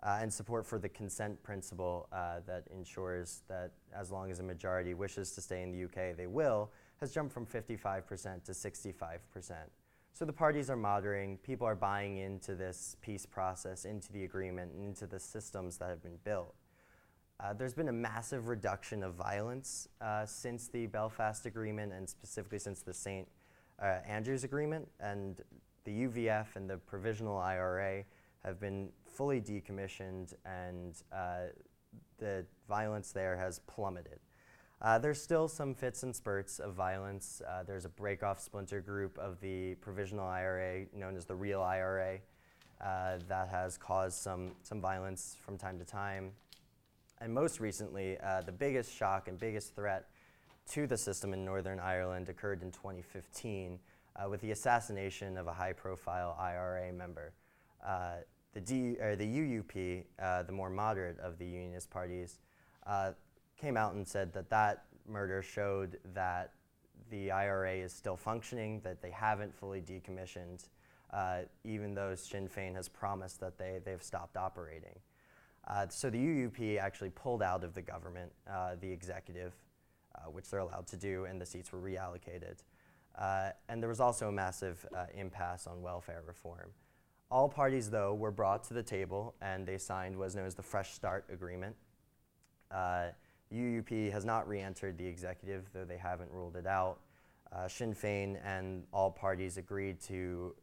Uh, 0.01 0.19
and 0.21 0.33
support 0.33 0.65
for 0.65 0.79
the 0.79 0.89
consent 0.89 1.43
principle 1.43 2.09
uh, 2.13 2.37
that 2.47 2.63
ensures 2.73 3.43
that 3.49 3.73
as 3.93 4.13
long 4.13 4.31
as 4.31 4.39
a 4.39 4.43
majority 4.45 4.95
wishes 4.95 5.33
to 5.33 5.41
stay 5.41 5.63
in 5.63 5.73
the 5.73 5.85
UK, 5.85 6.17
they 6.17 6.29
will, 6.29 6.71
has 7.01 7.13
jumped 7.13 7.33
from 7.33 7.45
55% 7.45 8.45
to 8.45 8.53
65%. 8.53 9.53
So 10.13 10.25
the 10.25 10.33
parties 10.33 10.71
are 10.71 10.77
moderating, 10.77 11.37
people 11.39 11.67
are 11.67 11.75
buying 11.75 12.19
into 12.19 12.55
this 12.55 12.97
peace 13.01 13.27
process, 13.27 13.85
into 13.85 14.13
the 14.13 14.25
agreement, 14.25 14.73
and 14.73 14.85
into 14.85 15.07
the 15.07 15.19
systems 15.19 15.79
that 15.79 15.89
have 15.89 16.03
been 16.03 16.19
built. 16.25 16.55
Uh, 17.41 17.53
there's 17.53 17.75
been 17.75 17.89
a 17.89 17.93
massive 17.93 18.49
reduction 18.49 19.05
of 19.05 19.15
violence 19.15 19.89
uh, 20.01 20.27
since 20.27 20.67
the 20.67 20.87
Belfast 20.89 21.47
Agreement 21.47 21.93
and 21.93 22.09
specifically 22.09 22.59
since 22.59 22.83
the 22.83 22.93
St. 22.93 23.29
Uh, 23.81 23.99
Andrews 24.07 24.43
Agreement. 24.43 24.89
And 24.99 25.41
the 25.85 26.09
UVF 26.09 26.57
and 26.57 26.69
the 26.69 26.79
Provisional 26.79 27.39
IRA 27.39 28.03
have 28.45 28.61
been 28.61 28.91
fully 29.07 29.41
decommissioned, 29.41 30.35
and 30.45 31.03
uh, 31.13 31.47
the 32.19 32.45
violence 32.69 33.13
there 33.13 33.37
has 33.37 33.61
plummeted. 33.61 34.21
Uh, 34.81 34.99
there's 34.99 35.21
still 35.21 35.49
some 35.49 35.75
fits 35.75 36.05
and 36.05 36.15
spurts 36.15 36.61
of 36.61 36.75
violence. 36.75 37.43
Uh, 37.49 37.65
there's 37.65 37.85
a 37.85 37.89
break-off 37.89 38.41
splinter 38.41 38.81
group 38.81 39.19
of 39.19 39.41
the 39.41 39.75
provisional 39.77 40.27
IRA, 40.27 40.87
known 40.95 41.17
as 41.17 41.25
the 41.25 41.35
Real 41.35 41.63
IRA, 41.63 42.19
uh, 42.81 43.19
that 43.29 43.49
has 43.49 43.77
caused 43.77 44.19
some, 44.19 44.53
some 44.63 44.81
violence 44.81 45.37
from 45.41 45.59
time 45.59 45.79
to 45.81 45.85
time. 45.85 46.31
And 47.21 47.35
most 47.35 47.59
recently, 47.59 48.19
uh, 48.21 48.43
the 48.43 48.53
biggest 48.53 48.95
shock 48.95 49.27
and 49.27 49.37
biggest 49.37 49.75
threat 49.75 50.09
to 50.71 50.87
the 50.87 50.97
system 50.97 51.33
in 51.33 51.45
Northern 51.45 51.81
Ireland 51.81 52.29
occurred 52.29 52.63
in 52.63 52.71
2015 52.71 53.81
uh, 54.15 54.29
with 54.29 54.41
the 54.43 54.53
assassination 54.53 55.37
of 55.37 55.49
a 55.49 55.53
high-profile 55.53 56.37
IRA 56.39 56.93
member. 56.93 57.33
Uh, 57.85 58.17
the, 58.55 58.61
D, 58.61 58.97
or 59.01 59.15
the 59.17 59.27
UUP, 59.27 60.05
the 60.47 60.53
more 60.53 60.71
moderate 60.71 61.19
of 61.21 61.39
the 61.39 61.47
unionist 61.47 61.91
parties, 61.91 62.39
came 63.57 63.77
out 63.77 63.95
and 63.95 64.07
said 64.07 64.33
that 64.33 64.51
that 64.51 64.85
murder 65.07 65.43
showed 65.43 65.99
that 66.15 66.53
the 67.11 67.31
IRA 67.31 67.75
is 67.75 67.93
still 67.93 68.17
functioning, 68.17 68.81
that 68.85 69.03
they 69.03 69.11
haven't 69.11 69.55
fully 69.55 69.81
decommissioned, 69.81 70.69
uh, 71.13 71.41
even 71.65 71.95
though 71.95 72.15
Sinn 72.15 72.49
Féin 72.49 72.75
has 72.75 72.89
promised 72.89 73.41
that 73.41 73.59
they, 73.59 73.81
they've 73.85 74.03
stopped 74.03 74.37
operating. 74.37 74.99
Uh, 75.67 75.87
so 75.89 76.11
the 76.11 76.19
UUP 76.19 76.79
actually 76.79 77.11
pulled 77.11 77.43
out 77.43 77.65
of 77.65 77.75
the 77.75 77.83
government, 77.83 78.33
uh, 78.51 78.77
the 78.81 78.91
executive, 78.91 79.55
uh, 80.15 80.31
which 80.31 80.51
they're 80.51 80.61
allowed 80.61 80.87
to 80.87 80.97
do, 80.97 81.25
and 81.25 81.41
the 81.41 81.47
seats 81.47 81.73
were 81.73 81.81
reallocated. 81.81 82.59
Uh, 83.19 83.51
and 83.69 83.83
there 83.83 83.89
was 83.89 84.01
also 84.01 84.29
a 84.29 84.33
massive 84.33 84.85
uh, 84.97 85.07
impasse 85.15 85.67
on 85.67 85.83
welfare 85.83 86.23
reform. 86.27 86.71
All 87.31 87.49
parties, 87.49 87.91
though, 87.91 88.15
were 88.15 88.31
brought 88.31 88.65
to 88.65 88.75
the 88.75 88.83
table 88.83 89.35
and 89.43 89.67
they 89.67 89.79
signed 89.79 90.17
what 90.19 90.27
is 90.27 90.35
known 90.35 90.47
as 90.47 90.55
the 90.55 90.63
Fresh 90.63 90.95
Start 90.95 91.27
Agreement. 91.31 91.77
UUP 93.53 94.13
has 94.13 94.25
not 94.25 94.47
re-entered 94.49 94.99
the 94.99 95.07
executive, 95.07 95.71
though 95.73 95.85
they 95.85 95.97
haven't 95.97 96.31
ruled 96.31 96.57
it 96.57 96.67
out. 96.67 96.99
Uh, 97.51 97.67
Sinn 97.67 97.95
Féin 97.95 98.39
and 98.45 98.85
all 98.93 99.11
parties 99.11 99.57
agreed 99.57 100.01
to 100.01 100.55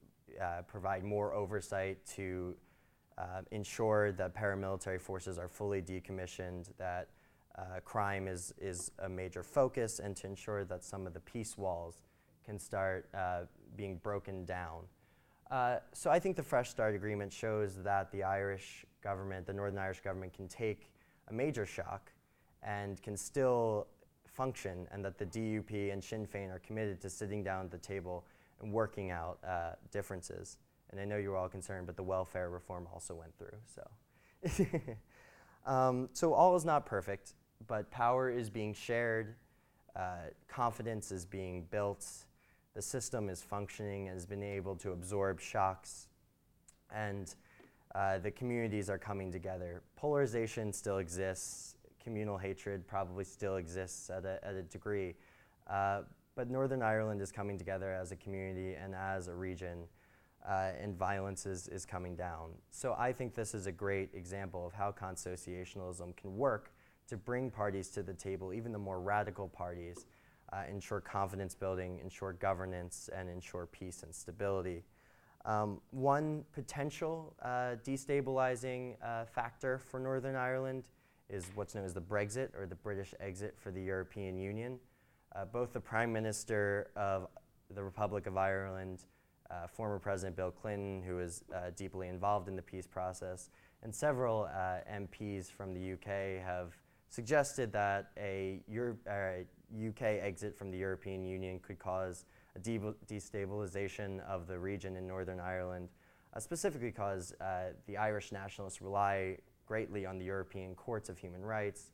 uh, 0.41 0.61
provide 0.67 1.03
more 1.03 1.33
oversight 1.33 2.05
to 2.05 2.55
uh, 3.17 3.41
ensure 3.51 4.11
that 4.11 4.35
paramilitary 4.35 4.99
forces 4.99 5.39
are 5.39 5.47
fully 5.47 5.81
decommissioned, 5.81 6.69
that 6.77 7.09
uh, 7.57 7.79
crime 7.83 8.27
is, 8.27 8.53
is 8.59 8.91
a 8.99 9.09
major 9.09 9.41
focus, 9.41 9.99
and 9.99 10.15
to 10.17 10.27
ensure 10.27 10.63
that 10.65 10.83
some 10.83 11.07
of 11.07 11.13
the 11.13 11.19
peace 11.21 11.57
walls 11.57 12.03
can 12.45 12.59
start 12.59 13.07
uh, 13.15 13.41
being 13.75 13.97
broken 14.03 14.45
down. 14.45 14.81
Uh, 15.51 15.77
so 15.93 16.09
I 16.09 16.19
think 16.19 16.35
the 16.35 16.43
Fresh 16.43 16.69
Start 16.69 16.95
Agreement 16.95 17.31
shows 17.31 17.75
that 17.83 18.11
the 18.11 18.23
Irish 18.23 18.85
government, 19.03 19.45
the 19.45 19.53
Northern 19.53 19.77
Irish 19.77 20.01
government, 20.01 20.33
can 20.33 20.47
take 20.47 20.91
a 21.29 21.33
major 21.33 21.65
shock 21.65 22.11
and 22.63 23.01
can 23.01 23.15
still 23.15 23.87
function, 24.25 24.87
and 24.91 25.05
that 25.05 25.17
the 25.17 25.25
DUP 25.25 25.93
and 25.93 26.03
Sinn 26.03 26.27
Féin 26.27 26.53
are 26.53 26.59
committed 26.59 26.99
to 27.01 27.09
sitting 27.09 27.43
down 27.43 27.65
at 27.65 27.71
the 27.71 27.77
table 27.77 28.25
and 28.61 28.71
working 28.71 29.11
out 29.11 29.37
uh, 29.47 29.73
differences. 29.91 30.57
And 30.91 30.99
I 30.99 31.05
know 31.05 31.17
you're 31.17 31.37
all 31.37 31.49
concerned, 31.49 31.85
but 31.85 31.95
the 31.95 32.03
welfare 32.03 32.49
reform 32.49 32.87
also 32.91 33.15
went 33.15 33.33
through. 33.37 33.57
So, 33.65 34.65
um, 35.71 36.09
so 36.13 36.33
all 36.33 36.55
is 36.55 36.65
not 36.65 36.85
perfect, 36.85 37.33
but 37.67 37.89
power 37.91 38.29
is 38.29 38.49
being 38.49 38.73
shared, 38.73 39.35
uh, 39.95 40.29
confidence 40.47 41.11
is 41.11 41.25
being 41.25 41.65
built, 41.69 42.05
the 42.75 42.81
system 42.81 43.29
is 43.29 43.41
functioning 43.41 44.07
and 44.07 44.15
has 44.15 44.25
been 44.25 44.43
able 44.43 44.75
to 44.75 44.91
absorb 44.91 45.39
shocks, 45.39 46.07
and 46.93 47.33
uh, 47.95 48.19
the 48.19 48.31
communities 48.31 48.89
are 48.89 48.97
coming 48.97 49.31
together. 49.31 49.81
Polarization 49.95 50.71
still 50.73 50.97
exists 50.97 51.75
communal 52.05 52.37
hatred 52.37 52.87
probably 52.87 53.23
still 53.23 53.57
exists 53.57 54.09
at 54.11 54.23
a, 54.23 54.39
at 54.45 54.53
a 54.53 54.61
degree. 54.61 55.15
Uh, 55.67 56.01
but 56.35 56.51
Northern 56.51 56.83
Ireland 56.83 57.19
is 57.19 57.31
coming 57.31 57.57
together 57.57 57.91
as 57.91 58.11
a 58.11 58.15
community 58.15 58.75
and 58.75 58.93
as 58.93 59.27
a 59.27 59.33
region, 59.33 59.79
uh, 60.47 60.71
and 60.79 60.95
violence 60.95 61.47
is, 61.47 61.67
is 61.67 61.83
coming 61.83 62.15
down. 62.15 62.51
So 62.69 62.95
I 62.97 63.11
think 63.11 63.33
this 63.33 63.55
is 63.55 63.65
a 63.65 63.71
great 63.71 64.11
example 64.13 64.67
of 64.67 64.73
how 64.73 64.91
consociationalism 64.91 66.15
can 66.15 66.37
work 66.37 66.71
to 67.07 67.17
bring 67.17 67.49
parties 67.49 67.89
to 67.89 68.03
the 68.03 68.13
table, 68.13 68.53
even 68.53 68.71
the 68.71 68.79
more 68.79 68.99
radical 68.99 69.47
parties, 69.47 70.05
uh, 70.55 70.63
ensure 70.69 71.01
confidence 71.01 71.55
building, 71.55 71.99
ensure 72.01 72.33
governance, 72.33 73.09
and 73.15 73.29
ensure 73.29 73.65
peace 73.65 74.03
and 74.03 74.13
stability. 74.13 74.83
Um, 75.43 75.81
one 75.91 76.43
potential 76.53 77.35
uh, 77.41 77.75
destabilizing 77.85 78.95
uh, 79.03 79.25
factor 79.25 79.77
for 79.77 79.99
Northern 79.99 80.35
Ireland 80.35 80.85
is 81.29 81.45
what's 81.55 81.75
known 81.75 81.85
as 81.85 81.93
the 81.93 82.01
Brexit 82.01 82.49
or 82.57 82.65
the 82.65 82.75
British 82.75 83.13
exit 83.19 83.55
for 83.57 83.71
the 83.71 83.81
European 83.81 84.37
Union. 84.37 84.79
Uh, 85.35 85.45
both 85.45 85.73
the 85.73 85.79
Prime 85.79 86.13
Minister 86.13 86.91
of 86.95 87.27
the 87.73 87.83
Republic 87.83 88.25
of 88.25 88.37
Ireland, 88.37 89.05
uh, 89.51 89.67
former 89.67 89.99
President 89.99 90.35
Bill 90.35 90.51
Clinton, 90.51 91.03
who 91.05 91.17
was 91.17 91.43
uh, 91.53 91.71
deeply 91.75 92.07
involved 92.07 92.47
in 92.47 92.55
the 92.55 92.61
peace 92.61 92.87
process, 92.87 93.49
and 93.83 93.93
several 93.93 94.49
MPs 94.89 95.51
from 95.51 95.73
the 95.73 95.93
UK 95.93 96.43
have 96.43 96.75
suggested 97.09 97.71
that 97.73 98.11
a 98.17 98.61
Euro- 98.67 98.97
UK 99.73 100.01
exit 100.01 100.57
from 100.57 100.71
the 100.71 100.77
European 100.77 101.23
Union 101.23 101.59
could 101.59 101.79
cause 101.79 102.25
a 102.55 102.59
de- 102.59 102.79
destabilization 103.07 104.19
of 104.27 104.47
the 104.47 104.57
region 104.57 104.95
in 104.95 105.07
Northern 105.07 105.39
Ireland, 105.39 105.89
uh, 106.33 106.39
specifically 106.39 106.89
because 106.89 107.33
uh, 107.41 107.73
the 107.87 107.97
Irish 107.97 108.31
nationalists 108.31 108.81
rely 108.81 109.37
greatly 109.65 110.05
on 110.05 110.17
the 110.17 110.25
European 110.25 110.75
courts 110.75 111.09
of 111.09 111.17
human 111.17 111.43
rights, 111.43 111.91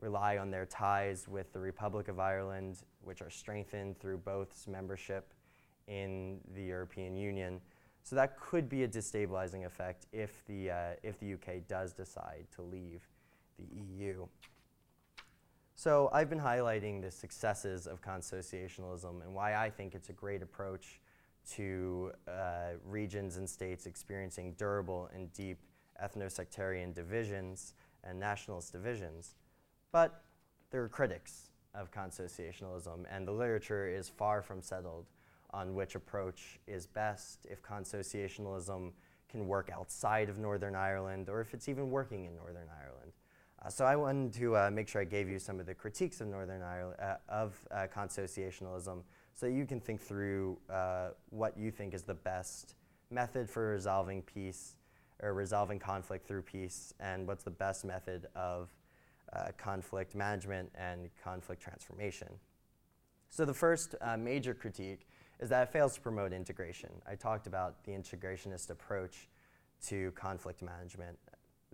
rely 0.00 0.38
on 0.38 0.50
their 0.50 0.66
ties 0.66 1.28
with 1.28 1.52
the 1.52 1.60
Republic 1.60 2.08
of 2.08 2.18
Ireland, 2.18 2.78
which 3.02 3.20
are 3.22 3.30
strengthened 3.30 3.98
through 4.00 4.18
both's 4.18 4.66
membership 4.66 5.32
in 5.86 6.38
the 6.54 6.62
European 6.62 7.16
Union. 7.16 7.60
So 8.02 8.16
that 8.16 8.40
could 8.40 8.68
be 8.68 8.84
a 8.84 8.88
destabilizing 8.88 9.66
effect 9.66 10.06
if 10.12 10.44
the, 10.46 10.70
uh, 10.70 10.76
if 11.02 11.18
the 11.20 11.34
UK 11.34 11.66
does 11.68 11.92
decide 11.92 12.46
to 12.56 12.62
leave 12.62 13.06
the 13.58 13.66
EU. 13.98 14.26
So 15.82 16.10
I've 16.12 16.28
been 16.28 16.38
highlighting 16.38 17.00
the 17.00 17.10
successes 17.10 17.86
of 17.86 18.02
consociationalism 18.02 19.22
and 19.22 19.32
why 19.32 19.56
I 19.56 19.70
think 19.70 19.94
it's 19.94 20.10
a 20.10 20.12
great 20.12 20.42
approach 20.42 21.00
to 21.52 22.12
uh, 22.28 22.72
regions 22.84 23.38
and 23.38 23.48
states 23.48 23.86
experiencing 23.86 24.52
durable 24.58 25.08
and 25.14 25.32
deep 25.32 25.56
ethno-sectarian 26.04 26.92
divisions 26.92 27.72
and 28.04 28.20
nationalist 28.20 28.72
divisions. 28.72 29.36
But 29.90 30.22
there 30.70 30.82
are 30.82 30.88
critics 30.90 31.48
of 31.74 31.90
consociationalism, 31.90 33.06
and 33.10 33.26
the 33.26 33.32
literature 33.32 33.88
is 33.88 34.06
far 34.06 34.42
from 34.42 34.60
settled 34.60 35.06
on 35.52 35.74
which 35.74 35.94
approach 35.94 36.60
is 36.66 36.86
best, 36.86 37.46
if 37.48 37.62
consociationalism 37.62 38.92
can 39.30 39.46
work 39.48 39.70
outside 39.72 40.28
of 40.28 40.36
Northern 40.36 40.74
Ireland, 40.74 41.30
or 41.30 41.40
if 41.40 41.54
it's 41.54 41.70
even 41.70 41.88
working 41.88 42.26
in 42.26 42.36
Northern 42.36 42.68
Ireland. 42.68 43.12
Uh, 43.62 43.68
so 43.68 43.84
I 43.84 43.94
wanted 43.94 44.32
to 44.34 44.56
uh, 44.56 44.70
make 44.72 44.88
sure 44.88 45.02
I 45.02 45.04
gave 45.04 45.28
you 45.28 45.38
some 45.38 45.60
of 45.60 45.66
the 45.66 45.74
critiques 45.74 46.20
of 46.20 46.28
Northern 46.28 46.62
Ireland, 46.62 46.96
uh, 47.00 47.16
of 47.28 47.62
consociationalism, 47.94 49.02
so 49.34 49.46
you 49.46 49.66
can 49.66 49.80
think 49.80 50.00
through 50.00 50.58
what 51.30 51.56
you 51.58 51.70
think 51.70 51.94
is 51.94 52.02
the 52.02 52.14
best 52.14 52.74
method 53.10 53.50
for 53.50 53.68
resolving 53.68 54.22
peace 54.22 54.76
or 55.22 55.34
resolving 55.34 55.78
conflict 55.78 56.26
through 56.26 56.42
peace, 56.42 56.94
and 57.00 57.26
what's 57.26 57.44
the 57.44 57.50
best 57.50 57.84
method 57.84 58.26
of 58.34 58.70
uh, 59.32 59.48
conflict 59.58 60.14
management 60.14 60.70
and 60.74 61.10
conflict 61.22 61.62
transformation. 61.62 62.28
So 63.28 63.44
the 63.44 63.54
first 63.54 63.94
uh, 64.00 64.16
major 64.16 64.54
critique 64.54 65.06
is 65.38 65.48
that 65.50 65.68
it 65.68 65.72
fails 65.72 65.94
to 65.94 66.00
promote 66.00 66.32
integration. 66.32 66.90
I 67.06 67.14
talked 67.14 67.46
about 67.46 67.84
the 67.84 67.92
integrationist 67.92 68.70
approach 68.70 69.28
to 69.86 70.10
conflict 70.12 70.62
management. 70.62 71.18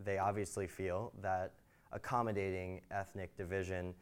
They 0.04 0.18
obviously 0.18 0.66
feel 0.66 1.12
that 1.22 1.52
accommodating 1.92 2.80
ethnic 2.90 3.36
division 3.36 3.94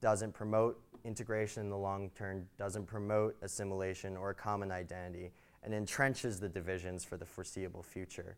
doesn't 0.00 0.32
promote 0.32 0.80
integration 1.04 1.64
in 1.64 1.70
the 1.70 1.76
long 1.76 2.10
term, 2.16 2.46
doesn't 2.58 2.86
promote 2.86 3.36
assimilation 3.42 4.16
or 4.16 4.30
a 4.30 4.34
common 4.34 4.70
identity, 4.70 5.30
and 5.62 5.74
entrenches 5.74 6.40
the 6.40 6.48
divisions 6.48 7.04
for 7.04 7.16
the 7.16 7.24
foreseeable 7.24 7.82
future. 7.82 8.36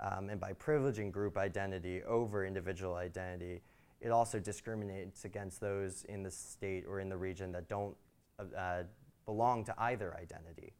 Um, 0.00 0.28
and 0.28 0.40
by 0.40 0.52
privileging 0.52 1.12
group 1.12 1.36
identity 1.36 2.02
over 2.02 2.44
individual 2.44 2.94
identity, 2.94 3.60
it 4.00 4.10
also 4.10 4.38
discriminates 4.38 5.24
against 5.24 5.60
those 5.60 6.04
in 6.04 6.22
the 6.22 6.30
state 6.30 6.84
or 6.86 7.00
in 7.00 7.08
the 7.08 7.16
region 7.16 7.52
that 7.52 7.68
don't 7.68 7.96
uh, 8.38 8.82
belong 9.24 9.64
to 9.64 9.74
either 9.78 10.14
identity. 10.16 10.72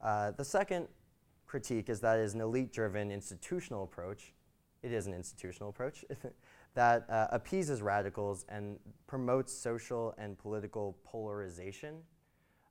Uh, 0.00 0.32
the 0.32 0.44
second 0.44 0.88
critique 1.46 1.88
is 1.88 2.00
that 2.00 2.18
it 2.18 2.22
is 2.22 2.34
an 2.34 2.40
elite 2.40 2.72
driven 2.72 3.10
institutional 3.10 3.84
approach. 3.84 4.32
It 4.82 4.92
is 4.92 5.06
an 5.06 5.14
institutional 5.14 5.70
approach 5.70 6.04
that 6.74 7.08
uh, 7.08 7.28
appeases 7.30 7.82
radicals 7.82 8.44
and 8.48 8.78
promotes 9.06 9.52
social 9.52 10.14
and 10.18 10.38
political 10.38 10.96
polarization 11.04 11.96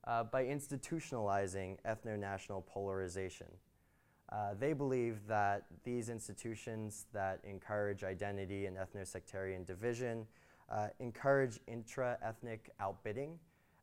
uh, 0.05 0.23
by 0.23 0.43
institutionalizing 0.43 1.77
ethno 1.85 2.17
national 2.17 2.61
polarization. 2.61 3.47
Uh, 4.31 4.53
they 4.59 4.73
believe 4.73 5.27
that 5.27 5.65
these 5.83 6.09
institutions 6.09 7.05
that 7.13 7.39
encourage 7.43 8.03
identity 8.03 8.65
and 8.65 8.77
ethno-sectarian 8.77 9.63
division 9.63 10.25
uh, 10.69 10.87
encourage 10.99 11.59
intra-ethnic 11.67 12.71
outbidding 12.79 13.37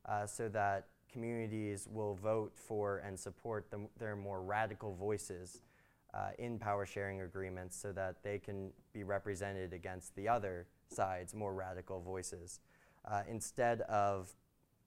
uh, 0.06 0.26
so 0.26 0.48
that 0.48 0.88
communities 1.12 1.86
will 1.90 2.14
vote 2.14 2.52
for 2.56 2.98
and 2.98 3.18
support 3.18 3.70
the, 3.70 3.78
their 3.98 4.16
more 4.16 4.42
radical 4.42 4.94
voices 4.94 5.60
uh, 6.14 6.30
in 6.38 6.58
power 6.58 6.84
sharing 6.84 7.22
agreements 7.22 7.76
so 7.76 7.92
that 7.92 8.16
they 8.22 8.38
can 8.38 8.70
be 8.92 9.02
represented 9.02 9.72
against 9.72 10.14
the 10.16 10.28
other 10.28 10.66
side's 10.88 11.34
more 11.34 11.54
radical 11.54 12.00
voices 12.00 12.60
uh, 13.10 13.22
instead 13.28 13.80
of 13.82 14.34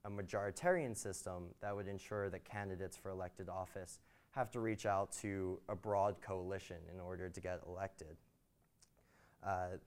a 0.04 0.10
majoritarian 0.10 0.96
system 0.96 1.48
that 1.60 1.74
would 1.74 1.88
ensure 1.88 2.30
that 2.30 2.44
candidates 2.44 2.96
for 2.96 3.10
elected 3.10 3.48
office 3.48 3.98
have 4.30 4.50
to 4.50 4.60
reach 4.60 4.86
out 4.86 5.10
to 5.10 5.58
a 5.68 5.74
broad 5.74 6.20
coalition 6.20 6.76
in 6.92 7.00
order 7.00 7.28
to 7.28 7.40
get 7.40 7.60
elected. 7.66 8.16
Uh, 9.42 9.78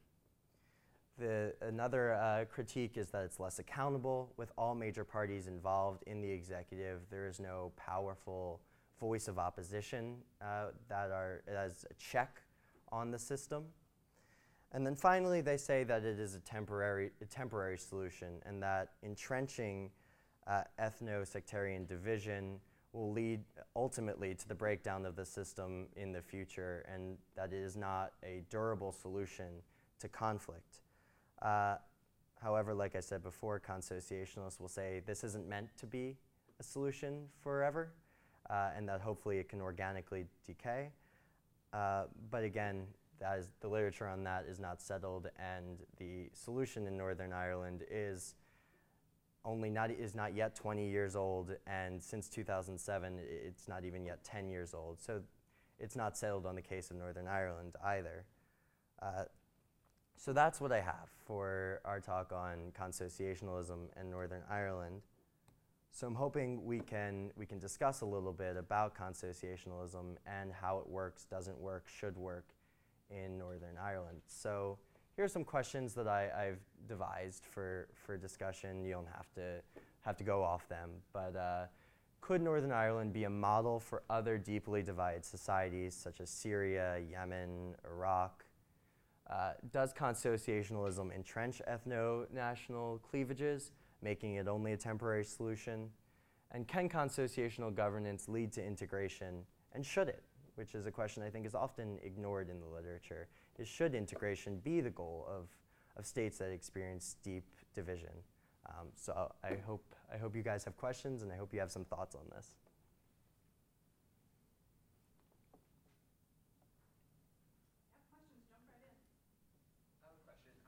the, 1.18 1.54
another 1.62 2.14
uh, 2.14 2.46
critique 2.46 2.98
is 2.98 3.10
that 3.10 3.24
it's 3.24 3.40
less 3.40 3.60
accountable. 3.60 4.34
With 4.38 4.52
all 4.58 4.74
major 4.74 5.04
parties 5.04 5.48
involved 5.48 6.04
in 6.08 6.22
the 6.22 6.32
executive, 6.32 7.02
there 7.12 7.28
is 7.28 7.40
no 7.40 7.72
powerful 7.76 8.62
voice 9.00 9.28
of 9.28 9.40
opposition 9.40 10.18
uh, 10.42 10.68
that 10.88 11.12
are 11.12 11.42
as 11.48 11.86
a 11.90 11.94
check 11.96 12.42
on 12.92 13.12
the 13.12 13.20
system. 13.20 13.66
And 14.72 14.86
then 14.86 14.96
finally, 14.96 15.42
they 15.42 15.58
say 15.58 15.84
that 15.86 16.04
it 16.04 16.20
is 16.20 16.36
a 16.36 16.40
temporary, 16.40 17.12
a 17.22 17.26
temporary 17.26 17.78
solution 17.78 18.42
and 18.46 18.62
that 18.62 18.92
entrenching 19.04 19.90
uh, 20.46 20.64
ethno-sectarian 20.80 21.86
division 21.86 22.60
will 22.94 23.12
lead 23.12 23.42
ultimately 23.76 24.34
to 24.34 24.48
the 24.48 24.56
breakdown 24.56 25.06
of 25.06 25.16
the 25.16 25.26
system 25.26 25.88
in 25.96 26.12
the 26.12 26.22
future 26.22 26.86
and 26.92 27.18
that 27.36 27.54
it 27.54 27.62
is 27.62 27.76
not 27.76 28.14
a 28.24 28.44
durable 28.50 28.92
solution 28.92 29.62
to 30.00 30.08
conflict. 30.08 30.80
Uh, 31.42 31.76
however, 32.42 32.74
like 32.74 32.96
I 32.96 33.00
said 33.00 33.24
before, 33.24 33.60
consociationalists 33.60 34.60
will 34.60 34.68
say 34.68 35.02
this 35.06 35.24
isn't 35.24 35.48
meant 35.48 35.70
to 35.78 35.86
be 35.86 36.18
a 36.60 36.64
solution 36.64 37.28
forever 37.42 37.92
uh, 38.50 38.70
and 38.76 38.88
that 38.88 39.02
hopefully 39.02 39.38
it 39.38 39.50
can 39.50 39.62
organically 39.62 40.26
decay. 40.46 40.90
Uh, 41.74 42.04
but 42.32 42.44
again, 42.44 42.88
the 43.60 43.68
literature 43.68 44.08
on 44.08 44.24
that 44.24 44.46
is 44.48 44.60
not 44.60 44.82
settled 44.82 45.28
and 45.38 45.80
the 45.98 46.30
solution 46.34 46.88
in 46.88 46.98
Northern 46.98 47.34
Ireland 47.34 47.84
is 47.92 48.36
only 49.46 49.70
not, 49.70 49.92
is 49.92 50.16
not 50.16 50.36
yet 50.36 50.56
20 50.56 50.88
years 50.88 51.16
old, 51.16 51.56
and 51.66 52.02
since 52.02 52.28
2007, 52.30 53.20
it's 53.20 53.68
not 53.68 53.86
even 53.86 54.06
yet 54.06 54.24
10 54.24 54.50
years 54.50 54.74
old. 54.74 55.00
So 55.02 55.22
it's 55.80 55.96
not 55.96 56.18
settled 56.18 56.46
on 56.46 56.56
the 56.56 56.62
case 56.62 56.92
of 56.92 56.98
Northern 56.98 57.28
Ireland 57.28 57.76
either. 57.84 58.26
Uh, 59.02 59.24
so 60.18 60.34
that's 60.34 60.60
what 60.60 60.72
I 60.72 60.82
have 60.82 61.10
for 61.26 61.80
our 61.86 62.02
talk 62.02 62.34
on 62.34 62.74
consociationalism 62.78 63.88
and 63.96 64.12
Northern 64.12 64.42
Ireland. 64.50 65.02
So 65.92 66.08
I'm 66.08 66.16
hoping 66.16 66.64
we 66.66 66.80
can, 66.80 67.32
we 67.36 67.46
can 67.46 67.60
discuss 67.60 68.02
a 68.02 68.06
little 68.06 68.32
bit 68.32 68.58
about 68.58 68.96
consociationalism 68.96 70.16
and 70.26 70.54
how 70.54 70.78
it 70.80 70.88
works, 70.88 71.26
doesn't 71.26 71.58
work, 71.60 71.88
should 71.88 72.16
work 72.16 72.46
in 73.10 73.38
Northern 73.38 73.78
Ireland. 73.82 74.22
So 74.28 74.78
here 75.16 75.26
are 75.26 75.30
some 75.30 75.44
questions 75.44 75.94
that 75.96 76.08
I, 76.08 76.30
have 76.46 76.60
devised 76.88 77.44
for, 77.46 77.90
for 77.94 78.18
discussion. 78.18 78.84
You 78.86 78.94
don't 78.94 79.08
have 79.14 79.30
to, 79.34 79.62
have 80.02 80.16
to 80.18 80.24
go 80.24 80.44
off 80.44 80.70
them. 80.70 80.92
But 81.12 81.36
uh, 81.36 81.66
could 82.22 82.42
Northern 82.42 82.72
Ireland 82.72 83.12
be 83.12 83.26
a 83.26 83.30
model 83.30 83.80
for 83.80 84.04
other 84.10 84.38
deeply 84.38 84.84
divided 84.84 85.26
societies 85.26 85.94
such 85.94 86.22
as 86.22 86.30
Syria, 86.30 87.00
Yemen, 87.12 87.76
Iraq? 87.86 88.46
Uh, 89.30 89.52
does 89.72 89.94
consociationalism 89.94 91.14
entrench 91.14 91.62
ethno-national 91.70 93.00
cleavages, 93.00 93.72
making 94.02 94.36
it 94.36 94.48
only 94.48 94.74
a 94.74 94.78
temporary 94.78 95.24
solution? 95.24 95.90
And 96.52 96.68
can 96.68 96.90
consociational 96.90 97.74
governance 97.74 98.28
lead 98.28 98.52
to 98.54 98.66
integration, 98.66 99.44
and 99.74 99.86
should 99.86 100.08
it? 100.08 100.24
Which 100.56 100.76
is 100.76 100.86
a 100.86 100.92
question 100.92 101.24
I 101.24 101.30
think 101.30 101.46
is 101.46 101.56
often 101.56 102.00
ignored 102.04 102.50
in 102.50 102.60
the 102.60 102.68
literature 102.68 103.28
is 103.58 103.68
should 103.68 103.94
integration 103.94 104.58
be 104.60 104.82
the 104.82 104.90
goal 104.90 105.28
of, 105.30 105.48
of 105.98 106.06
states 106.06 106.38
that 106.40 106.52
experience 106.52 107.18
deep 107.24 107.46
division? 107.74 108.12
Um, 108.68 108.88
so 108.96 109.32
I 109.44 109.58
hope, 109.66 109.84
I 110.14 110.18
hope 110.18 110.36
you 110.36 110.44
guys 110.44 110.64
have 110.66 110.76
questions 110.78 111.24
and 111.24 111.32
I 111.32 111.38
hope 111.38 111.54
you 111.54 111.60
have 111.60 111.72
some 111.72 111.86
thoughts 111.86 112.16
on 112.16 112.22
this. 112.36 112.52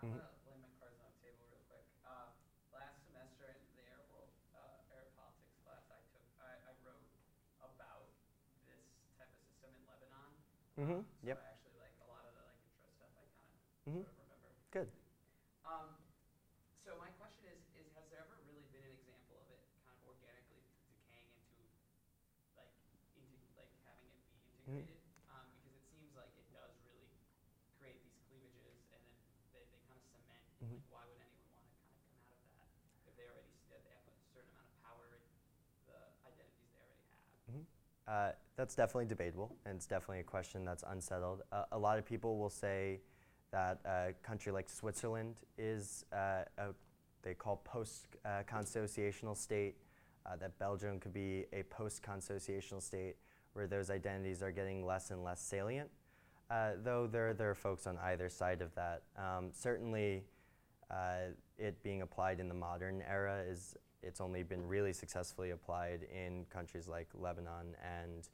I'm 0.02 0.10
gonna 0.10 0.34
lay 0.50 0.58
my 0.58 0.72
cards 0.82 0.98
on 0.98 1.14
the 1.14 1.22
table 1.22 1.46
real 1.54 1.62
quick. 1.70 1.86
Uh, 2.02 2.34
last 2.74 3.06
semester 3.06 3.54
in 3.54 3.62
the 3.78 3.86
air 3.86 4.02
world, 4.10 4.34
uh, 4.58 4.98
air 4.98 5.06
politics 5.14 5.54
class 5.62 5.86
I 5.94 6.02
took, 6.10 6.26
I, 6.42 6.58
I 6.58 6.74
wrote 6.82 7.06
about 7.62 8.10
this 8.66 8.82
type 9.22 9.30
of 9.30 9.38
system 9.46 9.70
in 9.78 9.86
Lebanon. 9.86 10.34
Mm-hmm. 10.82 11.02
So 11.22 11.30
Yep. 11.30 11.38
I 11.38 11.46
actually 11.54 11.78
like 11.78 11.94
a 12.02 12.08
lot 12.10 12.26
of 12.26 12.34
the 12.34 12.42
like 12.42 12.58
intro 12.66 12.90
stuff. 12.98 13.14
I 13.14 13.26
kind 13.38 13.46
of 13.54 13.62
Mhm. 13.86 14.02
sort 14.02 14.10
of 14.10 14.18
remember. 14.18 14.50
Good. 14.72 14.90
Um, 15.64 15.94
so 16.84 16.98
my 16.98 17.10
question 17.22 17.46
is, 17.46 17.62
is 17.78 17.86
has 17.94 18.10
there 18.10 18.20
ever 18.20 18.42
really 18.42 18.66
been 18.74 18.82
an 18.82 18.90
example 18.98 19.38
of 19.38 19.46
it 19.54 19.62
kind 19.86 19.94
of 19.94 20.02
organically 20.02 20.66
decaying 20.90 21.30
into, 21.38 21.62
like, 22.58 22.74
into 23.14 23.46
like 23.54 23.70
having 23.86 24.10
it 24.10 24.26
be 24.34 24.42
Mhm. 24.66 24.82
integrated? 24.82 24.98
Um, 25.30 25.46
because 25.54 25.74
it 25.78 25.86
seems 25.94 26.14
like 26.18 26.34
it 26.36 26.50
does 26.50 26.74
really 26.82 27.14
create 27.78 28.02
these 28.02 28.18
cleavages, 28.26 28.82
and 28.90 29.06
then 29.06 29.18
they, 29.54 29.64
they 29.70 29.78
kind 29.86 29.98
of 29.98 30.06
cement. 30.10 30.42
Mhm. 30.66 30.82
like, 30.82 30.86
why 30.90 31.06
would 31.06 31.22
anyone 31.22 31.46
want 31.54 31.70
to 31.70 31.74
kind 31.86 31.94
of 31.94 32.02
come 32.10 32.18
out 32.26 32.42
of 32.42 32.52
that 32.58 32.68
if 33.06 33.14
they 33.16 33.26
already 33.30 33.50
s- 33.54 33.66
if 33.70 33.82
they 33.86 33.94
have 33.94 34.06
a 34.10 34.16
certain 34.34 34.50
amount 34.50 34.66
of 34.66 34.74
power, 34.82 35.22
the 35.86 35.98
identities 36.26 36.70
they 36.74 36.82
already 36.82 37.06
have? 37.06 37.22
Uh, 38.08 38.32
that's 38.58 38.76
definitely 38.76 39.06
debatable, 39.06 39.56
and 39.66 39.76
it's 39.76 39.86
definitely 39.86 40.20
a 40.20 40.24
question 40.24 40.66
that's 40.66 40.84
unsettled. 40.88 41.42
Uh, 41.52 41.64
a 41.72 41.78
lot 41.78 41.98
of 41.98 42.06
people 42.06 42.38
will 42.38 42.50
say 42.50 43.00
that 43.52 43.80
a 43.86 44.14
country 44.24 44.52
like 44.52 44.70
Switzerland 44.70 45.36
is 45.58 46.06
uh, 46.14 46.44
a 46.58 46.74
they 47.24 47.34
call 47.34 47.58
post-consociational 47.64 49.38
state. 49.38 49.76
Uh, 50.26 50.36
that 50.36 50.58
Belgium 50.60 51.00
could 51.00 51.14
be 51.14 51.46
a 51.52 51.64
post-consociational 51.64 52.82
state 52.82 53.16
where 53.54 53.66
those 53.66 53.90
identities 53.90 54.44
are 54.44 54.52
getting 54.52 54.86
less 54.86 55.10
and 55.10 55.24
less 55.24 55.42
salient. 55.42 55.90
Uh, 56.52 56.72
though 56.84 57.08
there, 57.08 57.34
there 57.34 57.50
are 57.50 57.56
folks 57.56 57.88
on 57.88 57.98
either 58.04 58.30
side 58.30 58.62
of 58.62 58.74
that. 58.76 59.02
Um, 59.18 59.50
certainly, 59.52 60.24
uh, 60.92 61.32
it 61.58 61.82
being 61.82 62.02
applied 62.02 62.40
in 62.40 62.48
the 62.48 62.54
modern 62.54 63.02
era 63.10 63.42
is 63.50 63.76
it's 64.04 64.22
only 64.22 64.44
been 64.44 64.68
really 64.68 64.94
successfully 64.94 65.52
applied 65.52 66.02
in 66.14 66.46
countries 66.50 66.88
like 66.88 67.08
Lebanon 67.14 67.76
and 67.84 68.30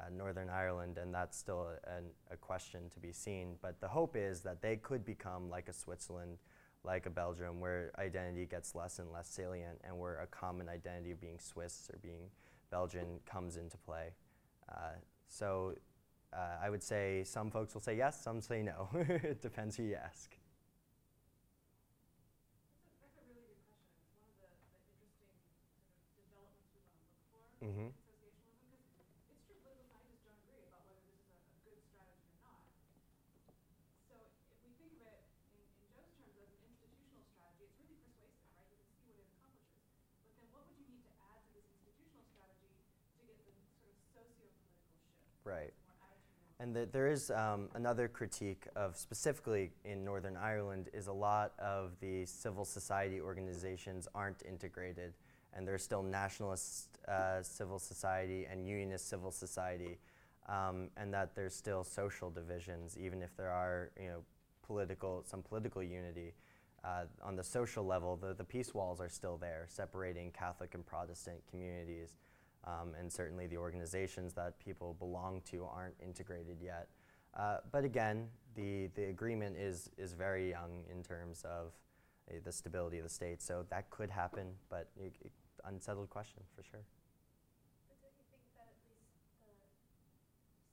uh, 0.00 0.04
Northern 0.16 0.48
Ireland, 0.50 0.98
and 0.98 1.12
that's 1.14 1.36
still 1.36 1.68
a, 1.68 1.96
an, 1.96 2.04
a 2.30 2.36
question 2.36 2.88
to 2.94 3.00
be 3.00 3.12
seen. 3.12 3.56
But 3.62 3.80
the 3.80 3.88
hope 3.88 4.16
is 4.16 4.40
that 4.42 4.62
they 4.62 4.76
could 4.76 5.04
become 5.04 5.50
like 5.50 5.68
a 5.68 5.72
Switzerland, 5.72 6.38
like 6.84 7.06
a 7.06 7.10
Belgium, 7.10 7.60
where 7.60 7.90
identity 7.98 8.46
gets 8.46 8.74
less 8.74 8.98
and 8.98 9.10
less 9.12 9.28
salient, 9.28 9.80
and 9.84 9.98
where 9.98 10.20
a 10.20 10.26
common 10.26 10.68
identity 10.68 11.10
of 11.12 11.20
being 11.20 11.38
Swiss 11.38 11.90
or 11.92 11.98
being 12.02 12.30
Belgian 12.70 13.18
comes 13.26 13.56
into 13.56 13.76
play. 13.78 14.10
Uh, 14.70 14.92
so 15.28 15.74
uh, 16.32 16.56
I 16.62 16.70
would 16.70 16.82
say 16.82 17.24
some 17.24 17.50
folks 17.50 17.74
will 17.74 17.80
say 17.80 17.96
yes, 17.96 18.20
some 18.22 18.40
say 18.40 18.62
no. 18.62 18.88
it 18.94 19.42
depends 19.42 19.76
who 19.76 19.84
you 19.84 19.96
ask. 19.96 20.36
That's 22.68 22.84
a, 22.84 22.90
that's 23.00 23.16
a 23.18 23.24
really 23.26 23.44
good 23.48 23.60
question. 23.64 23.88
It's 23.96 24.12
one 24.20 24.28
of 24.28 24.36
the, 24.38 24.48
the 24.76 24.84
interesting 24.84 25.08
sort 25.16 25.32
of 25.32 25.40
developments 26.16 26.70
we 26.74 26.80
want 26.84 27.00
to 27.00 27.08
look 27.08 27.20
for 27.32 27.40
Mhm. 27.64 27.90
in 27.90 27.94
associationalism, 27.96 28.92
because 29.16 29.30
it's 29.32 29.44
true, 29.46 29.58
political 29.62 29.86
scientists 29.88 30.24
don't 30.26 30.38
agree 30.44 30.62
about 30.66 30.82
whether 30.86 31.00
this 31.08 31.18
is 31.22 31.28
a, 31.32 31.38
a 31.54 31.58
good 31.64 31.80
strategy 31.84 32.26
or 32.28 32.38
not. 32.44 32.62
So 34.08 34.14
if 34.50 34.58
we 34.66 34.72
think 34.74 34.98
of 34.98 35.06
it 35.06 35.20
in, 35.54 35.62
in 35.86 35.88
Joe's 35.94 36.10
terms 36.18 36.38
as 36.42 36.50
an 36.50 36.62
institutional 36.66 37.22
strategy, 37.30 37.66
it's 37.70 37.78
really 37.78 37.98
persuasive, 38.02 38.48
right? 38.54 38.66
You 38.74 38.78
can 38.82 38.90
see 38.98 39.06
what 39.08 39.18
it 39.22 39.28
accomplishes. 39.30 39.86
But 40.24 40.32
then 40.38 40.48
what 40.50 40.66
would 40.66 40.78
you 40.80 40.88
need 40.90 41.04
to 41.06 41.12
add 41.22 41.40
to 41.46 41.50
this 41.54 41.66
institutional 41.70 42.24
strategy 42.26 42.72
to 42.74 43.20
get 43.26 43.38
the 43.46 43.54
sort 43.78 43.92
of 43.94 43.98
socio-political 44.10 44.80
shift? 44.88 45.37
Right. 45.48 45.72
And 46.60 46.74
the, 46.74 46.88
there 46.90 47.06
is 47.06 47.30
um, 47.30 47.68
another 47.74 48.08
critique 48.08 48.66
of 48.74 48.96
specifically 48.96 49.70
in 49.84 50.04
Northern 50.04 50.36
Ireland 50.36 50.88
is 50.92 51.06
a 51.06 51.12
lot 51.12 51.52
of 51.58 51.92
the 52.00 52.26
civil 52.26 52.64
society 52.64 53.20
organizations 53.20 54.08
aren't 54.14 54.42
integrated 54.42 55.14
and 55.54 55.66
there's 55.66 55.82
still 55.82 56.02
nationalist 56.02 56.98
uh, 57.08 57.42
civil 57.42 57.78
society 57.78 58.46
and 58.50 58.66
unionist 58.66 59.08
civil 59.08 59.30
society, 59.30 59.98
um, 60.48 60.88
and 60.96 61.12
that 61.12 61.34
there's 61.34 61.54
still 61.54 61.84
social 61.84 62.30
divisions, 62.30 62.96
even 62.98 63.22
if 63.22 63.36
there 63.36 63.50
are 63.50 63.90
you 64.00 64.08
know 64.08 64.22
political 64.66 65.22
some 65.26 65.42
political 65.42 65.82
unity. 65.82 66.34
Uh, 66.84 67.04
on 67.24 67.34
the 67.34 67.42
social 67.42 67.84
level, 67.84 68.16
the, 68.16 68.32
the 68.34 68.44
peace 68.44 68.72
walls 68.72 69.00
are 69.00 69.08
still 69.08 69.36
there, 69.36 69.66
separating 69.68 70.30
Catholic 70.30 70.74
and 70.74 70.86
Protestant 70.86 71.38
communities. 71.50 72.14
Um, 72.68 72.92
and 73.00 73.10
certainly 73.10 73.46
the 73.46 73.56
organizations 73.56 74.34
that 74.34 74.58
people 74.58 74.94
belong 74.98 75.40
to 75.50 75.64
aren't 75.64 75.94
integrated 76.04 76.58
yet. 76.60 76.88
Uh, 77.32 77.58
but 77.72 77.82
again, 77.82 78.28
the, 78.54 78.90
the 78.94 79.04
agreement 79.04 79.56
is, 79.56 79.88
is 79.96 80.12
very 80.12 80.50
young 80.50 80.84
in 80.92 81.02
terms 81.02 81.44
of 81.48 81.72
uh, 82.28 82.36
the 82.44 82.52
stability 82.52 82.98
of 82.98 83.04
the 83.04 83.08
state, 83.08 83.40
so 83.40 83.64
that 83.70 83.88
could 83.88 84.10
happen, 84.10 84.52
but 84.68 84.90
it, 85.00 85.16
it, 85.24 85.32
unsettled 85.64 86.10
question 86.10 86.42
for 86.54 86.62
sure. 86.62 86.84
But 87.88 87.96
don't 88.04 88.12
you 88.20 88.26
think 88.28 88.44
that 88.52 88.68
at 88.68 88.78
least 88.84 89.08
the 89.40 89.56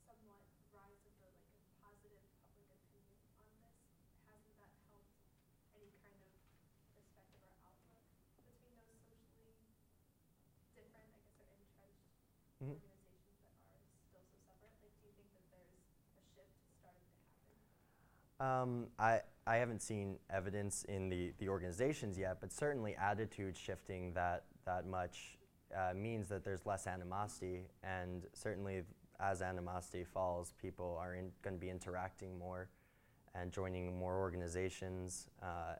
somewhat 0.04 0.44
rise 0.76 1.00
of 1.08 1.16
the 1.24 1.32
like 1.48 1.64
a 1.64 1.72
positive 1.80 2.20
public 2.44 2.68
opinion 2.76 3.56
on 3.64 3.72
this, 3.80 3.96
hasn't 4.28 4.58
that 4.60 4.74
helped 4.92 5.16
any 5.80 5.90
kind 6.04 6.20
of 6.22 6.32
perspective 6.92 7.40
or 7.40 7.56
outlook 7.64 8.04
between 8.36 8.76
those 8.84 9.00
socially 9.08 9.56
different, 9.58 10.44
I 10.60 10.76
guess, 10.76 11.32
or 11.40 11.48
entrenched 11.56 12.12
Mhm. 12.66 12.76
organizations 12.76 13.62
that 13.70 13.86
are 13.86 14.00
still 14.02 14.24
so 14.30 14.36
separate? 14.48 14.74
Like, 14.82 14.94
do 14.98 15.06
you 15.06 15.14
think 15.16 15.30
that 15.34 15.46
there's 15.52 15.70
a 16.18 16.24
shift 16.34 16.54
starting 16.82 17.06
to 17.06 18.42
happen? 18.42 18.62
Um, 18.62 18.88
I, 19.00 19.22
I 19.48 19.58
haven't 19.58 19.82
seen 19.82 20.18
evidence 20.30 20.84
in 20.86 21.10
the, 21.10 21.34
the 21.40 21.50
organizations 21.50 22.18
yet, 22.18 22.42
but 22.42 22.52
certainly 22.52 22.96
attitude 22.96 23.56
shifting 23.56 24.14
that, 24.14 24.46
that 24.66 24.88
much 24.88 25.38
uh, 25.76 25.94
means 25.94 26.30
that 26.30 26.44
there's 26.44 26.66
less 26.66 26.88
animosity, 26.88 27.68
and 27.84 28.24
certainly 28.34 28.84
as 29.20 29.42
animosity 29.42 30.04
falls, 30.04 30.54
people 30.62 30.98
are 31.00 31.16
going 31.42 31.56
to 31.56 31.60
be 31.60 31.70
interacting 31.70 32.38
more 32.38 32.70
and 33.34 33.52
joining 33.52 33.98
more 33.98 34.18
organizations. 34.20 35.30
Uh, 35.42 35.76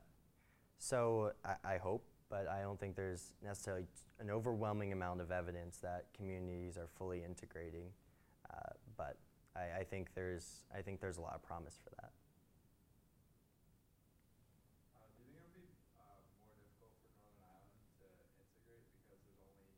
so 0.78 1.32
I, 1.44 1.74
I 1.74 1.78
hope, 1.78 2.04
but 2.30 2.48
I 2.48 2.62
don't 2.62 2.78
think 2.78 2.96
there's 2.96 3.32
necessarily 3.42 3.86
an 4.20 4.30
overwhelming 4.30 4.92
amount 4.92 5.20
of 5.20 5.30
evidence 5.30 5.78
that 5.78 6.06
communities 6.16 6.76
are 6.76 6.88
fully 6.98 7.22
integrating. 7.24 7.88
Uh, 8.50 8.70
but 8.96 9.16
I, 9.56 9.80
I 9.80 9.84
think 9.84 10.08
there's 10.14 10.64
I 10.76 10.82
think 10.82 11.00
there's 11.00 11.18
a 11.18 11.20
lot 11.20 11.34
of 11.34 11.42
promise 11.42 11.78
for 11.82 11.90
that. 11.96 12.10
Uh, 14.94 15.06
do 15.16 15.22
you 15.22 15.30
think 15.30 15.36
it 15.36 15.42
would 15.46 15.56
be 15.56 15.68
uh, 15.96 16.20
more 16.42 16.54
difficult 16.58 16.98
for 17.02 17.10
Northern 17.18 17.42
Ireland 17.46 17.82
to 17.86 17.94
integrate 17.94 18.86
because 18.96 19.18
there's 19.18 19.38
only 19.40 19.70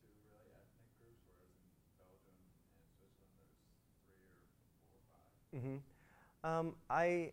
two 0.00 0.10
really 0.28 0.52
ethnic 0.56 0.90
groups, 1.00 1.22
whereas 1.28 1.52
in 1.60 1.68
Belgium 2.00 2.36
and 2.40 2.50
Switzerland 2.96 3.36
there's 3.40 3.56
three 4.08 4.24
or 4.24 4.34
four 4.88 4.98
or 4.98 5.04
5 5.10 5.60
hmm 5.60 5.78
Um, 6.44 6.66
I, 6.90 7.32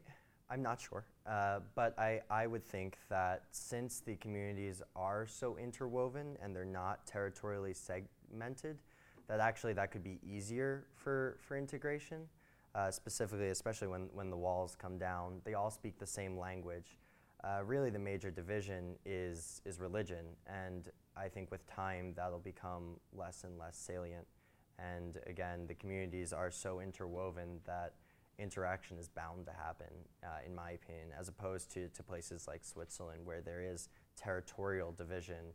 I'm 0.54 0.62
not 0.62 0.80
sure, 0.80 1.04
uh, 1.26 1.62
but 1.74 1.98
I, 1.98 2.22
I 2.30 2.46
would 2.46 2.64
think 2.64 3.00
that 3.10 3.46
since 3.50 4.02
the 4.02 4.16
communities 4.18 4.84
are 4.96 5.26
so 5.26 5.58
interwoven 5.58 6.38
and 6.44 6.56
they're 6.56 6.64
not 6.64 7.08
territorially 7.08 7.74
segmented, 7.74 8.78
that 9.28 9.40
actually 9.40 9.74
that 9.74 9.90
could 9.92 10.04
be 10.04 10.20
easier 10.24 10.86
for, 10.94 11.40
for 11.42 11.58
integration. 11.58 12.28
Uh, 12.76 12.92
specifically, 12.92 13.50
especially 13.50 13.88
when, 13.88 14.10
when 14.14 14.30
the 14.30 14.38
walls 14.38 14.76
come 14.80 15.00
down, 15.00 15.42
they 15.44 15.56
all 15.56 15.72
speak 15.72 15.98
the 15.98 16.06
same 16.06 16.38
language. 16.38 17.00
Uh, 17.44 17.64
really, 17.66 17.90
the 17.90 18.00
major 18.00 18.30
division 18.30 18.96
is, 19.08 19.60
is 19.66 19.80
religion, 19.80 20.26
and 20.46 20.90
I 21.18 21.30
think 21.30 21.50
with 21.50 21.66
time 21.66 22.14
that'll 22.16 22.38
become 22.40 23.00
less 23.12 23.44
and 23.44 23.58
less 23.58 23.76
salient. 23.76 24.28
And 24.78 25.20
again, 25.26 25.66
the 25.68 25.74
communities 25.74 26.32
are 26.32 26.52
so 26.52 26.80
interwoven 26.80 27.60
that 27.66 27.94
interaction 28.40 28.98
is 28.98 29.08
bound 29.08 29.46
to 29.46 29.52
happen, 29.54 29.88
uh, 30.24 30.40
in 30.46 30.56
my 30.56 30.72
opinion, 30.72 31.08
as 31.20 31.28
opposed 31.28 31.72
to, 31.74 31.88
to 31.90 32.04
places 32.04 32.48
like 32.48 32.64
Switzerland 32.64 33.22
where 33.26 33.42
there 33.42 33.62
is 33.62 33.90
territorial 34.16 34.92
division 34.92 35.54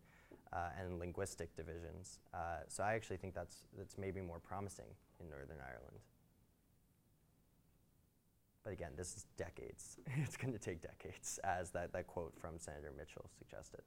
uh, 0.53 0.71
and 0.81 0.99
linguistic 0.99 1.55
divisions. 1.57 2.21
Uh, 2.33 2.59
so 2.69 2.83
I 2.83 2.95
actually 2.95 3.17
think 3.19 3.35
that's, 3.35 3.65
that's 3.77 3.99
maybe 3.99 4.21
more 4.21 4.39
promising 4.39 4.87
in 5.21 5.29
Northern 5.29 5.59
Ireland. 5.61 5.99
But 8.65 8.73
again, 8.73 8.93
this 8.97 9.17
is 9.17 9.27
decades. 9.37 9.99
it's 10.17 10.37
going 10.37 10.53
to 10.53 10.59
take 10.59 10.81
decades, 10.81 11.39
as 11.45 11.71
that, 11.71 11.93
that 11.93 12.07
quote 12.07 12.35
from 12.39 12.59
Senator 12.59 12.93
Mitchell 12.97 13.29
suggested. 13.39 13.83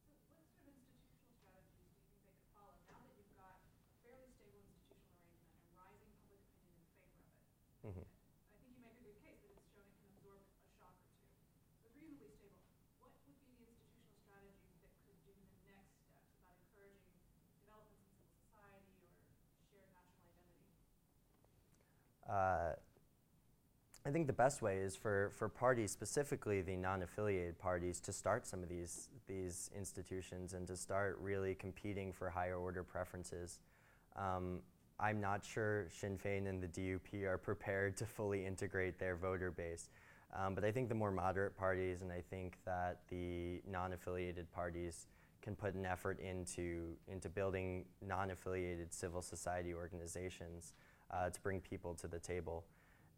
So 0.00 0.06
what 0.08 0.16
sort 0.28 0.38
of 0.38 0.46
institutional 0.54 1.22
strategies 1.36 1.84
do 1.86 1.96
you 1.96 2.04
think 2.04 2.20
they 2.24 2.34
could 2.38 2.48
follow 2.54 2.76
now 2.86 3.00
that 3.02 3.14
you've 3.18 3.34
got 3.36 3.58
a 3.58 3.92
fairly 4.04 4.30
stable 4.36 4.62
institutional 4.66 5.26
arrangement 5.34 5.58
and 5.60 5.70
rising 5.76 6.10
public 6.16 6.40
opinion 6.46 6.80
in 6.82 6.92
favor 6.96 7.20
of 7.20 7.26
it? 7.26 7.36
Mhm. 7.84 8.04
I 8.52 8.58
think 8.62 8.76
you 8.76 8.82
make 8.84 8.98
a 9.00 9.04
good 9.04 9.18
case 9.20 9.40
that 9.42 9.52
it's 9.56 9.66
shown 9.72 9.86
it 9.90 9.96
can 9.98 10.10
absorb 10.14 10.40
a 10.44 10.68
shock 10.78 10.94
or 11.02 11.10
two. 11.18 11.34
So 11.80 11.88
it's 11.88 11.96
reasonably 11.98 12.30
stable. 12.36 12.62
What 13.00 13.10
would 13.16 13.24
be 13.26 13.34
the 13.34 13.56
institutional 13.58 14.14
strategies 14.22 14.76
that 14.84 14.94
could 15.02 15.18
do 15.26 15.32
the 15.34 15.50
next 15.66 15.98
steps 16.04 16.30
about 16.40 16.54
encouraging 16.60 17.18
developments 17.58 18.06
in 18.12 18.20
civil 18.22 18.30
society 18.38 18.94
or 19.02 19.10
shared 19.66 19.90
national 19.96 20.30
identity? 20.38 20.78
Uh, 22.40 22.72
I 24.06 24.10
think 24.10 24.26
the 24.26 24.32
best 24.32 24.62
way 24.62 24.78
is 24.78 24.96
for, 24.96 25.30
for 25.36 25.48
parties, 25.48 25.90
specifically 25.90 26.62
the 26.62 26.76
non-affiliated 26.76 27.58
parties, 27.58 28.00
to 28.00 28.12
start 28.12 28.46
some 28.46 28.62
of 28.62 28.68
these 28.68 29.08
these 29.28 29.70
institutions 29.76 30.54
and 30.54 30.66
to 30.66 30.76
start 30.76 31.18
really 31.20 31.54
competing 31.54 32.12
for 32.12 32.30
higher 32.30 32.56
order 32.56 32.82
preferences. 32.82 33.60
Um, 34.16 34.60
I'm 34.98 35.20
not 35.20 35.44
sure 35.44 35.86
Sinn 35.90 36.18
Féin 36.18 36.48
and 36.48 36.62
the 36.62 36.66
DUP 36.66 37.22
are 37.24 37.38
prepared 37.38 37.96
to 37.98 38.06
fully 38.06 38.44
integrate 38.44 38.98
their 38.98 39.16
voter 39.16 39.50
base, 39.50 39.88
um, 40.34 40.54
but 40.54 40.64
I 40.64 40.72
think 40.72 40.88
the 40.88 40.94
more 40.94 41.12
moderate 41.12 41.56
parties 41.56 42.02
and 42.02 42.10
I 42.10 42.22
think 42.28 42.56
that 42.64 43.02
the 43.08 43.62
non-affiliated 43.68 44.50
parties 44.50 45.06
can 45.42 45.54
put 45.54 45.74
an 45.74 45.86
effort 45.86 46.18
into 46.20 46.96
into 47.06 47.28
building 47.28 47.84
non-affiliated 48.00 48.92
civil 48.92 49.22
society 49.22 49.74
organizations 49.74 50.72
uh, 51.12 51.30
to 51.30 51.40
bring 51.40 51.60
people 51.60 51.94
to 51.94 52.08
the 52.08 52.18
table. 52.18 52.64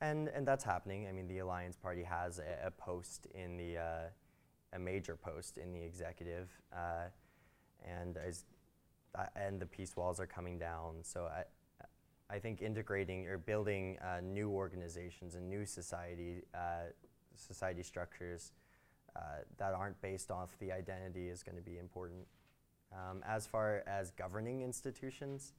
And, 0.01 0.28
and 0.28 0.47
that's 0.47 0.64
happening. 0.64 1.07
I 1.09 1.12
mean, 1.12 1.28
the 1.28 1.38
Alliance 1.38 1.76
Party 1.76 2.03
has 2.03 2.38
a, 2.38 2.66
a 2.66 2.70
post 2.70 3.26
in 3.34 3.57
the, 3.57 3.78
uh, 3.78 4.09
a 4.72 4.78
major 4.78 5.16
post 5.16 5.59
in 5.59 5.72
the 5.72 5.82
executive, 5.82 6.49
uh, 6.72 7.07
and, 7.84 8.16
as, 8.16 8.45
uh, 9.14 9.26
and 9.36 9.61
the 9.61 9.66
peace 9.66 9.97
walls 9.97 10.18
are 10.18 10.26
coming 10.26 10.59
down. 10.59 10.97
So 11.03 11.26
I, 11.26 11.45
I 12.34 12.38
think 12.38 12.62
integrating 12.62 13.28
or 13.28 13.38
building 13.38 13.99
uh, 14.01 14.20
new 14.22 14.51
organizations 14.51 15.34
and 15.34 15.49
new 15.49 15.64
society, 15.66 16.43
uh, 16.55 16.90
society 17.36 17.82
structures 17.82 18.53
that 19.59 19.74
aren't 19.74 20.01
based 20.01 20.30
off 20.30 20.57
the 20.59 20.72
identity 20.72 21.28
is 21.28 21.43
going 21.43 21.57
to 21.57 21.62
be 21.62 21.76
important. 21.78 22.26
Um, 22.93 23.22
as 23.26 23.47
far 23.47 23.82
as 23.86 24.11
governing 24.11 24.62
institutions, 24.62 25.53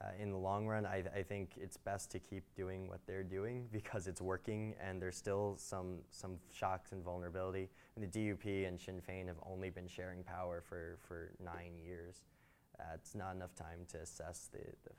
uh, 0.00 0.06
in 0.20 0.30
the 0.30 0.36
long 0.36 0.66
run, 0.66 0.84
I, 0.86 1.04
I 1.16 1.22
think 1.22 1.50
it's 1.56 1.76
best 1.76 2.10
to 2.12 2.18
keep 2.18 2.42
doing 2.56 2.88
what 2.88 3.00
they're 3.06 3.22
doing 3.22 3.68
because 3.72 4.06
it's 4.06 4.20
working, 4.20 4.74
and 4.80 5.00
there's 5.00 5.16
still 5.16 5.56
some 5.58 5.98
some 6.10 6.36
shocks 6.52 6.92
and 6.92 7.02
vulnerability. 7.02 7.70
And 7.96 8.02
the 8.04 8.08
DUP 8.08 8.66
and 8.66 8.80
Sinn 8.80 9.00
Féin 9.08 9.26
have 9.28 9.38
only 9.46 9.70
been 9.70 9.86
sharing 9.88 10.22
power 10.24 10.62
for, 10.68 10.98
for 11.06 11.30
nine 11.42 11.78
years. 11.78 12.22
Uh, 12.78 12.94
it's 12.94 13.14
not 13.14 13.34
enough 13.36 13.54
time 13.54 13.86
to 13.92 13.98
assess 13.98 14.48
the, 14.52 14.58
the 14.58 14.90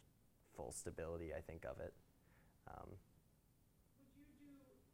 full 0.56 0.72
stability, 0.72 1.34
I 1.38 1.42
think, 1.42 1.66
of 1.66 1.80
it. 1.80 1.94
Um, 2.68 2.90
Would 4.00 4.12
you 4.16 4.26
do, 4.40 4.48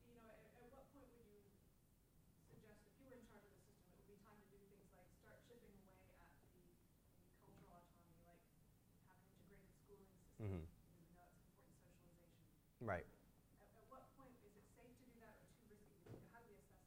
you 0.09 0.15
know, 0.17 0.25
at, 0.27 0.41
at 0.57 0.67
what 0.73 0.85
point 0.93 1.07
would 1.13 1.27
you 1.29 1.45
suggest, 2.49 2.81
if 2.89 2.93
you 2.97 3.05
were 3.07 3.17
in 3.17 3.25
charge 3.29 3.45
of 3.45 3.53
the 3.53 3.63
system, 3.63 3.85
it 3.93 3.97
would 4.01 4.09
be 4.09 4.17
time 4.25 4.37
to 4.41 4.47
do 4.49 4.57
things 4.71 4.89
like 4.97 5.09
start 5.21 5.37
chipping 5.45 5.73
away 5.85 6.01
at 6.09 6.25
the 6.57 6.73
maybe 7.45 7.61
cultural 7.69 8.01
autonomy, 8.09 8.65
like 8.65 8.83
have 9.05 9.19
an 9.21 9.61
integrated 9.61 10.09
Mhm. 10.41 10.65
socialization. 10.65 10.65
right. 12.81 13.05
At, 13.05 13.67
at 13.77 13.85
what 13.89 14.03
point 14.17 14.33
is 14.45 14.53
it 14.57 14.65
safe 14.73 14.89
to 14.97 15.05
do 15.05 15.17
that 15.21 15.37
or 15.37 15.47
too 15.53 15.69
risky? 15.69 16.17
How 16.33 16.39
do 16.41 16.49
we 16.49 16.57
assess 16.57 16.81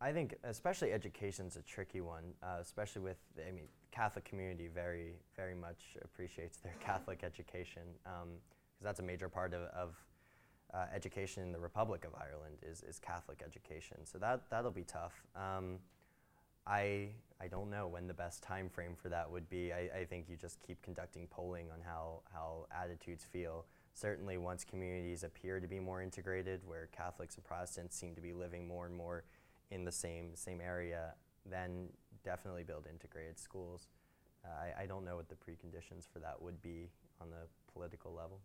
that? 0.00 0.04
I 0.04 0.12
think 0.12 0.34
especially 0.44 0.92
education's 0.92 1.56
a 1.56 1.62
tricky 1.62 2.00
one, 2.00 2.34
uh, 2.42 2.56
especially 2.60 3.02
with 3.02 3.18
I 3.38 3.50
mean 3.52 3.68
Catholic 3.92 4.24
community 4.24 4.68
very 4.68 5.14
very 5.36 5.54
much 5.54 5.96
appreciates 6.02 6.56
their 6.58 6.74
Catholic 6.80 7.22
education 7.22 7.82
because 8.02 8.82
that's 8.82 9.00
a 9.00 9.04
major 9.04 9.28
part 9.28 9.54
of, 9.54 9.62
of 9.74 9.94
uh, 10.72 10.86
education 10.92 11.42
in 11.42 11.52
the 11.52 11.60
Republic 11.60 12.04
of 12.04 12.14
Ireland 12.14 12.56
is, 12.62 12.82
is 12.82 12.98
Catholic 12.98 13.42
education. 13.44 13.98
So 14.04 14.18
that 14.18 14.48
that'll 14.50 14.70
be 14.72 14.84
tough. 14.84 15.22
Um, 15.36 15.78
I 16.66 17.10
I 17.40 17.48
don't 17.48 17.70
know 17.70 17.86
when 17.88 18.06
the 18.06 18.14
best 18.14 18.42
time 18.42 18.68
frame 18.68 18.94
for 19.00 19.08
that 19.08 19.30
would 19.30 19.48
be. 19.48 19.72
I, 19.72 19.90
I 20.00 20.04
think 20.04 20.28
you 20.28 20.36
just 20.36 20.60
keep 20.62 20.80
conducting 20.82 21.26
polling 21.28 21.70
on 21.70 21.80
how 21.84 22.20
how 22.32 22.66
attitudes 22.70 23.24
feel. 23.24 23.66
Certainly, 23.92 24.38
once 24.38 24.64
communities 24.64 25.22
appear 25.24 25.60
to 25.60 25.66
be 25.66 25.78
more 25.78 26.02
integrated, 26.02 26.60
where 26.66 26.88
Catholics 26.96 27.36
and 27.36 27.44
Protestants 27.44 27.96
seem 27.96 28.14
to 28.14 28.20
be 28.20 28.32
living 28.32 28.66
more 28.66 28.86
and 28.86 28.94
more 28.94 29.24
in 29.70 29.84
the 29.84 29.92
same 29.92 30.34
same 30.34 30.60
area, 30.60 31.14
then 31.44 31.88
definitely 32.24 32.64
build 32.64 32.86
integrated 32.90 33.38
schools. 33.38 33.88
Uh, 34.44 34.48
I, 34.78 34.82
I 34.82 34.86
don't 34.86 35.04
know 35.04 35.16
what 35.16 35.28
the 35.28 35.36
preconditions 35.36 36.06
for 36.10 36.18
that 36.20 36.40
would 36.40 36.60
be 36.62 36.90
on 37.20 37.30
the 37.30 37.48
political 37.72 38.12
level. 38.12 38.40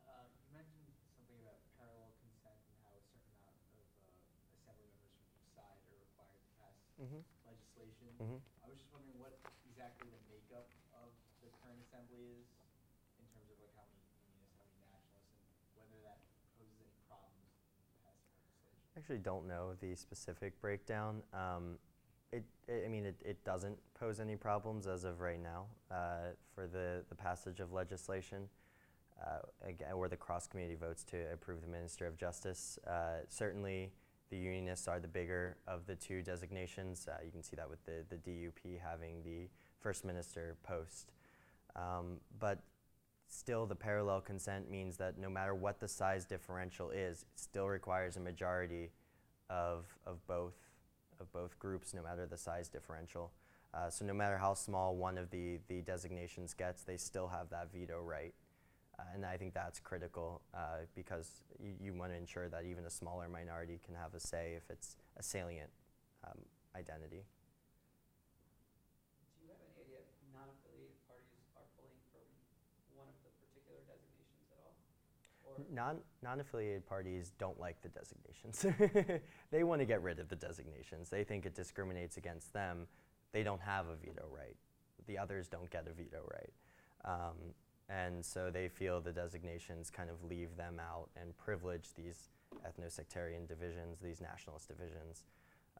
Uh, 0.00 0.24
you 0.32 0.48
mentioned 0.56 0.88
something 1.16 1.40
about 1.44 1.60
parallel 1.76 2.12
consent 2.24 2.56
and 2.64 2.76
how 2.80 2.96
a 2.96 3.04
certain 3.12 3.28
amount 3.36 3.60
of 3.76 3.84
uh, 4.08 4.16
assembly 4.56 4.88
members 4.88 5.12
from 5.20 5.28
each 5.36 5.52
side 5.52 5.80
are 5.84 6.00
required 6.00 6.40
to 6.40 6.52
pass 6.56 6.76
Mhm. 6.98 7.22
legislation. 7.46 8.08
Mhm. 8.18 8.40
I 8.64 8.68
was 8.68 8.78
just 8.78 8.92
wondering 8.92 9.18
what 9.20 9.38
exactly 9.66 10.08
the 10.10 10.20
makeup 10.28 10.68
of 10.94 11.14
the 11.42 11.48
current 11.62 11.80
assembly 11.80 12.42
is 12.42 12.46
in 13.18 13.26
terms 13.30 13.48
of 13.50 13.58
like 13.62 13.70
how 13.76 13.86
many 13.86 14.02
unionists, 14.26 14.58
how 14.58 14.66
many 14.74 14.82
nationalists, 14.82 15.38
and 15.70 15.78
whether 15.78 15.98
that 16.02 16.18
poses 16.58 16.80
any 16.82 16.98
problems 17.06 17.54
passing 18.02 18.34
legislation. 18.34 18.74
I 18.94 18.98
actually 18.98 19.22
don't 19.22 19.46
know 19.46 19.74
the 19.80 19.94
specific 19.94 20.60
breakdown. 20.60 21.22
Um, 21.32 21.78
it, 22.32 22.44
I 22.68 22.84
I 22.84 22.88
mean, 22.88 23.06
it, 23.06 23.20
it 23.24 23.44
doesn't 23.44 23.78
pose 23.94 24.18
any 24.20 24.36
problems 24.36 24.86
as 24.86 25.04
of 25.04 25.20
right 25.20 25.40
now 25.40 25.66
uh, 25.90 26.34
for 26.54 26.66
the, 26.66 27.04
the 27.08 27.14
passage 27.14 27.60
of 27.60 27.72
legislation. 27.72 28.48
Uh, 29.20 29.40
again, 29.66 29.92
or 29.94 30.08
the 30.08 30.16
cross 30.16 30.46
committee 30.46 30.76
votes 30.76 31.02
to 31.02 31.16
approve 31.32 31.60
the 31.60 31.66
Minister 31.66 32.06
of 32.06 32.16
Justice. 32.16 32.78
Uh, 32.86 33.22
certainly, 33.28 33.90
the 34.30 34.36
unionists 34.36 34.88
are 34.88 35.00
the 35.00 35.08
bigger 35.08 35.56
of 35.66 35.86
the 35.86 35.94
two 35.94 36.22
designations. 36.22 37.08
Uh, 37.08 37.16
you 37.24 37.30
can 37.30 37.42
see 37.42 37.56
that 37.56 37.68
with 37.68 37.84
the, 37.84 38.04
the 38.08 38.16
DUP 38.16 38.78
having 38.82 39.22
the 39.24 39.48
First 39.80 40.04
Minister 40.04 40.56
post. 40.62 41.12
Um, 41.76 42.18
but 42.38 42.60
still, 43.28 43.66
the 43.66 43.76
parallel 43.76 44.20
consent 44.20 44.70
means 44.70 44.96
that 44.98 45.18
no 45.18 45.30
matter 45.30 45.54
what 45.54 45.80
the 45.80 45.88
size 45.88 46.24
differential 46.24 46.90
is, 46.90 47.22
it 47.22 47.28
still 47.36 47.68
requires 47.68 48.16
a 48.16 48.20
majority 48.20 48.90
of, 49.48 49.86
of 50.06 50.26
both 50.26 50.54
of 51.20 51.32
both 51.32 51.58
groups, 51.58 51.94
no 51.94 52.02
matter 52.02 52.26
the 52.26 52.36
size 52.36 52.68
differential. 52.68 53.32
Uh, 53.74 53.90
so 53.90 54.04
no 54.04 54.14
matter 54.14 54.38
how 54.38 54.54
small 54.54 54.96
one 54.96 55.18
of 55.18 55.30
the, 55.30 55.58
the 55.68 55.80
designations 55.82 56.54
gets, 56.54 56.82
they 56.82 56.96
still 56.96 57.28
have 57.28 57.50
that 57.50 57.72
veto 57.72 58.00
right. 58.00 58.34
Uh, 58.98 59.04
and 59.14 59.24
I 59.24 59.36
think 59.36 59.54
that's 59.54 59.78
critical 59.78 60.42
uh, 60.54 60.82
because 60.96 61.42
you, 61.62 61.72
you 61.80 61.94
want 61.94 62.10
to 62.10 62.18
ensure 62.18 62.48
that 62.48 62.64
even 62.64 62.84
a 62.84 62.90
smaller 62.90 63.28
minority 63.28 63.78
can 63.84 63.94
have 63.94 64.14
a 64.14 64.20
say 64.20 64.54
if 64.56 64.64
it's 64.70 64.96
a 65.16 65.22
salient 65.22 65.70
um, 66.26 66.38
identity. 66.74 67.22
Do 69.38 69.46
you 69.46 69.54
have 69.54 69.62
any 69.62 69.86
idea 69.86 70.02
if 70.02 70.10
non-affiliated 70.34 70.98
parties 71.06 71.46
are 71.54 71.62
pulling 71.78 71.94
from 72.10 72.26
one 72.98 73.06
of 73.06 73.14
the 73.22 73.30
particular 73.38 73.78
designations 73.86 74.50
at 74.50 74.58
all? 74.66 74.74
Or, 75.46 75.62
Non, 75.70 76.02
non-affiliated 76.22 76.82
parties 76.82 77.30
don't 77.38 77.58
like 77.60 77.78
the 77.82 77.94
designations. 77.94 78.66
they 79.54 79.62
want 79.62 79.80
to 79.80 79.86
get 79.86 80.02
rid 80.02 80.18
of 80.18 80.28
the 80.28 80.36
designations. 80.36 81.08
They 81.08 81.22
think 81.22 81.46
it 81.46 81.54
discriminates 81.54 82.16
against 82.16 82.52
them. 82.52 82.90
They 83.30 83.44
don't 83.46 83.62
have 83.62 83.86
a 83.86 83.94
veto 83.94 84.26
right. 84.34 84.56
The 85.06 85.18
others 85.18 85.46
don't 85.46 85.70
get 85.70 85.86
a 85.86 85.94
veto 85.94 86.26
right. 86.26 86.52
Um, 87.04 87.54
and 87.88 88.24
so 88.24 88.50
they 88.50 88.68
feel 88.68 89.00
the 89.00 89.12
designations 89.12 89.90
kind 89.90 90.10
of 90.10 90.22
leave 90.24 90.56
them 90.56 90.78
out 90.80 91.08
and 91.20 91.36
privilege 91.38 91.88
these 91.96 92.28
ethno-sectarian 92.66 93.46
divisions, 93.46 93.98
these 94.02 94.20
nationalist 94.20 94.68
divisions. 94.68 95.24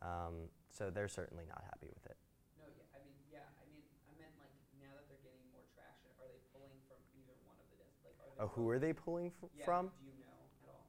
Um, 0.01 0.49
so 0.71 0.91
they're 0.91 1.09
certainly 1.09 1.45
not 1.49 1.63
happy 1.65 1.89
with 1.93 2.07
it. 2.07 2.17
no, 2.59 2.65
yeah, 2.77 2.87
I 2.95 3.01
mean, 3.05 3.19
yeah, 3.33 3.47
I 3.61 3.65
mean, 3.69 3.83
I 4.09 4.13
meant 4.17 4.33
like, 4.39 4.55
now 4.81 4.95
that 4.95 5.05
they're 5.11 5.21
getting 5.27 5.43
more 5.53 5.65
traction, 5.75 6.09
are 6.23 6.29
they 6.31 6.39
pulling 6.55 6.79
from 6.87 7.01
either 7.19 7.35
one 7.45 7.59
of 7.59 7.67
the 7.69 7.77
des, 7.83 7.93
like, 8.07 8.17
are 8.23 8.31
they? 8.31 8.39
Oh, 8.41 8.49
who 8.55 8.71
are 8.71 8.79
they 8.79 8.93
pulling 8.95 9.27
f- 9.35 9.51
Yeah, 9.59 9.65
from? 9.67 9.91
do 9.91 10.07
you 10.07 10.15
know 10.23 10.39
at 10.65 10.71
all? 10.71 10.87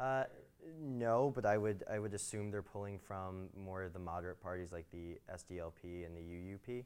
Uh, 0.00 0.24
no, 0.80 1.30
but 1.34 1.44
I 1.44 1.58
would 1.58 1.84
I 1.90 1.98
would 1.98 2.14
assume 2.14 2.50
they're 2.50 2.62
pulling 2.62 2.98
from 2.98 3.48
more 3.56 3.82
of 3.82 3.92
the 3.92 3.98
moderate 3.98 4.40
parties 4.40 4.72
like 4.72 4.86
the 4.90 5.18
SDLP 5.28 6.06
and 6.06 6.16
the 6.16 6.22
UUP. 6.22 6.84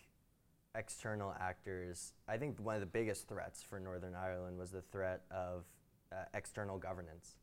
external 0.75 1.35
actors, 1.41 2.13
I 2.29 2.37
think 2.37 2.59
one 2.59 2.75
of 2.75 2.81
the 2.81 2.87
biggest 2.87 3.29
threats 3.29 3.63
for 3.63 3.79
Northern 3.79 4.15
Ireland 4.15 4.59
was 4.59 4.73
the 4.73 4.83
threat 4.83 5.23
of 5.31 5.65
uh, 6.13 6.25
external 6.35 6.79
governance, 6.79 7.37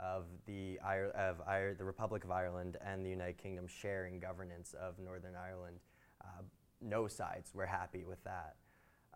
of 0.00 0.24
the, 0.46 0.78
Ir- 0.82 1.12
of 1.14 1.40
Ir- 1.46 1.74
the 1.76 1.84
Republic 1.84 2.24
of 2.24 2.30
Ireland 2.30 2.78
and 2.84 3.04
the 3.04 3.10
United 3.10 3.36
Kingdom 3.36 3.66
sharing 3.66 4.18
governance 4.18 4.74
of 4.80 4.98
Northern 4.98 5.34
Ireland. 5.36 5.80
Uh, 6.22 6.42
no 6.80 7.06
sides 7.06 7.54
were 7.54 7.66
happy 7.66 8.04
with 8.04 8.22
that. 8.24 8.56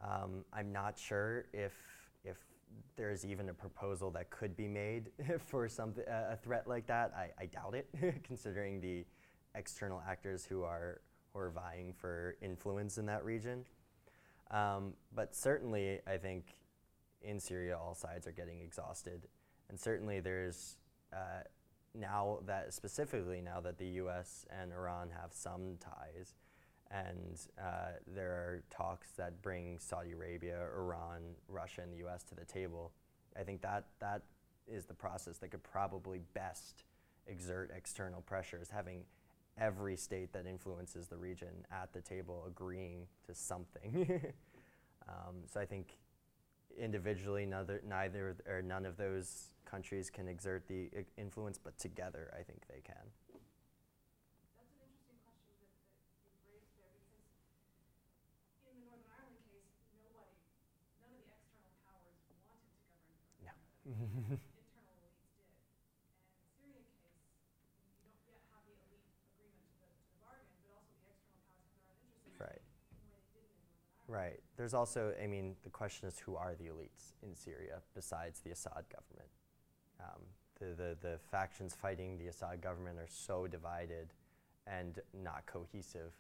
Um, 0.05 0.45
I'm 0.53 0.71
not 0.71 0.99
sure 0.99 1.47
if, 1.55 1.73
if 2.25 2.37
there's 2.97 3.25
even 3.25 3.49
a 3.49 3.55
proposal 3.55 4.11
that 4.11 4.29
could 4.29 4.55
be 4.55 4.69
made 4.69 5.11
for 5.47 5.67
something, 5.67 6.05
uh, 6.07 6.33
a 6.33 6.37
threat 6.37 6.69
like 6.69 6.87
that. 6.89 7.13
I, 7.17 7.31
I 7.43 7.47
doubt 7.47 7.75
it, 7.75 7.89
considering 8.23 8.83
the 8.83 9.07
external 9.57 10.03
actors 10.09 10.45
who 10.45 10.63
are, 10.63 11.01
who 11.33 11.41
are 11.41 11.51
vying 11.51 11.93
for 11.93 12.37
influence 12.43 12.99
in 12.99 13.07
that 13.07 13.25
region. 13.25 13.65
Um, 14.51 14.95
but 15.15 15.35
certainly, 15.35 16.01
I 16.07 16.17
think 16.17 16.57
in 17.23 17.41
Syria, 17.41 17.77
all 17.79 17.95
sides 17.95 18.27
are 18.27 18.33
getting 18.33 18.61
exhausted. 18.61 19.27
And 19.69 19.79
certainly, 19.79 20.21
there's 20.21 20.77
uh, 21.13 21.43
now 21.95 22.39
that, 22.47 22.75
specifically 22.75 23.41
now 23.41 23.61
that 23.61 23.79
the 23.79 23.89
US 24.03 24.47
and 24.51 24.73
Iran 24.73 25.11
have 25.21 25.33
some 25.33 25.77
ties, 25.81 26.35
and 26.91 27.41
uh, 27.61 27.99
there 28.07 28.31
are 28.31 28.63
talks 28.71 29.09
that 29.17 29.43
bring 29.43 29.79
Saudi 29.79 30.13
Arabia, 30.13 30.67
Iran, 30.77 31.35
Russia, 31.49 31.83
and 31.83 31.93
the 31.93 32.07
US 32.07 32.23
to 32.25 32.35
the 32.35 32.45
table. 32.45 32.93
I 33.39 33.43
think 33.43 33.61
that, 33.63 33.87
that 34.01 34.23
is 34.69 34.85
the 34.85 34.95
process 34.95 35.39
that 35.39 35.51
could 35.51 35.63
probably 35.63 36.21
best 36.35 36.85
exert 37.27 37.73
external 37.77 38.21
pressures, 38.21 38.71
having 38.71 39.03
every 39.59 39.97
state 39.97 40.33
that 40.33 40.47
influences 40.47 41.09
the 41.09 41.17
region 41.17 41.65
at 41.73 41.93
the 41.93 42.01
table 42.01 42.45
agreeing 42.47 43.07
to 43.27 43.35
something. 43.35 44.07
um, 45.09 45.37
so 45.53 45.61
I 45.61 45.67
think 45.67 45.99
individually, 46.79 47.47
neither, 47.47 47.81
neither 47.89 48.37
or 48.49 48.63
none 48.63 48.85
of 48.87 48.97
those 48.97 49.55
countries 49.65 50.11
can 50.11 50.29
exert 50.29 50.67
the 50.69 50.91
i- 50.97 51.05
influence, 51.21 51.59
but 51.59 51.79
together, 51.79 52.33
I 52.39 52.43
think 52.43 52.61
they 52.69 52.81
can. 52.85 53.07
That's 54.57 54.71
an 54.77 54.85
interesting 54.85 55.17
question 55.25 55.57
that, 55.65 55.73
that 55.73 56.33
you've 56.37 56.45
raised 56.53 56.73
there, 56.77 56.93
because 57.01 57.25
in 58.69 58.77
the 58.77 58.85
Northern 58.93 59.09
Ireland 59.17 59.41
case, 59.49 59.67
nobody, 59.97 60.37
none 61.01 61.11
of 61.17 61.21
the 61.25 61.33
external 61.33 61.73
powers 61.89 62.17
wanted 62.45 62.69
to 62.77 62.85
govern 62.93 63.17
No. 63.41 63.55
Northern 63.89 64.37
Ireland. 64.37 64.45
Internal 64.61 64.93
elites 65.01 65.25
did. 65.33 65.49
And 66.61 66.69
in 66.69 66.71
the 66.77 66.85
Syrian 66.93 67.17
case, 67.25 67.57
you 67.81 67.97
don't 68.05 68.21
yet 68.29 68.41
have 68.53 68.63
the 68.69 68.77
elite 68.85 69.09
agreement 69.33 69.65
to 69.73 69.77
the, 69.81 69.89
to 69.89 70.05
the 70.13 70.19
bargain, 70.21 70.53
but 70.61 70.77
also 70.77 70.93
the 71.01 71.09
external 71.09 71.49
powers 71.49 71.73
have 71.73 71.89
their 71.89 71.97
own 72.05 72.13
interests 72.21 72.37
in 72.37 72.53
Right. 72.53 72.61
it, 72.61 72.69
in 72.93 73.01
a 73.01 73.09
way 73.09 73.19
they 73.25 73.33
didn't 73.33 73.57
in 73.57 73.65
Northern 73.65 73.89
Ireland. 73.89 73.96
Right. 74.09 74.39
There's 74.57 74.75
also, 74.75 75.13
I 75.23 75.27
mean, 75.27 75.57
the 75.65 75.71
question 75.71 76.09
is 76.09 76.19
who 76.19 76.37
are 76.37 76.55
the 76.55 76.67
elites 76.67 77.15
in 77.23 77.35
Syria 77.35 77.81
besides 77.95 78.41
the 78.41 78.53
Assad 78.53 78.85
government? 78.89 79.31
Um, 80.01 80.23
the, 80.61 80.67
the, 80.77 80.97
the 81.01 81.19
factions 81.31 81.75
fighting 81.75 82.19
the 82.19 82.29
Assad 82.29 82.61
government 82.61 82.99
are 82.99 83.09
so 83.09 83.47
divided 83.47 84.09
and 84.67 85.01
not 85.13 85.45
cohesive. 85.47 86.13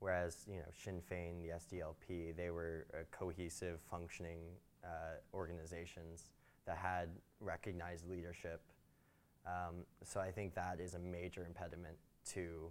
Whereas, 0.00 0.44
you 0.48 0.56
know, 0.56 0.68
Sinn 0.72 1.00
Féin, 1.10 1.40
the 1.40 1.50
SDLP, 1.50 2.36
they 2.36 2.50
were 2.50 2.86
uh, 2.92 3.04
cohesive, 3.10 3.78
functioning 3.90 4.40
uh, 4.82 5.16
organizations 5.32 6.30
that 6.66 6.76
had 6.76 7.08
recognized 7.40 8.08
leadership. 8.08 8.62
Um, 9.46 9.84
so 10.02 10.20
I 10.20 10.30
think 10.30 10.54
that 10.54 10.80
is 10.80 10.94
a 10.94 10.98
major 10.98 11.44
impediment 11.46 11.96
to 12.32 12.70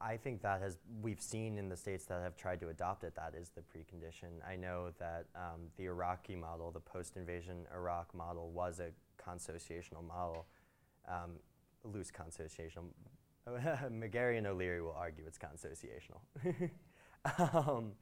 I- 0.00 0.16
think 0.16 0.42
that 0.42 0.60
has, 0.60 0.78
we've 1.00 1.20
seen 1.20 1.58
in 1.58 1.68
the 1.68 1.76
states 1.76 2.04
that 2.06 2.22
have 2.22 2.36
tried 2.36 2.60
to 2.60 2.68
adopt 2.68 3.04
it, 3.04 3.14
that 3.14 3.34
is 3.34 3.50
the 3.50 3.62
precondition. 3.62 4.46
I 4.46 4.56
know 4.56 4.90
that 4.98 5.26
um, 5.34 5.68
the 5.76 5.86
Iraqi 5.86 6.36
model, 6.36 6.70
the 6.70 6.80
post-invasion 6.80 7.66
Iraq 7.74 8.14
model, 8.14 8.50
was 8.50 8.80
a 8.80 8.90
consociational 9.22 10.06
model, 10.06 10.46
um, 11.08 11.32
loose 11.84 12.10
consociational. 12.10 12.88
McGarry 13.48 14.38
and 14.38 14.46
O'Leary 14.46 14.82
will 14.82 14.96
argue 14.98 15.24
it's 15.26 15.38
consociational. 15.38 16.20
um, 17.68 17.92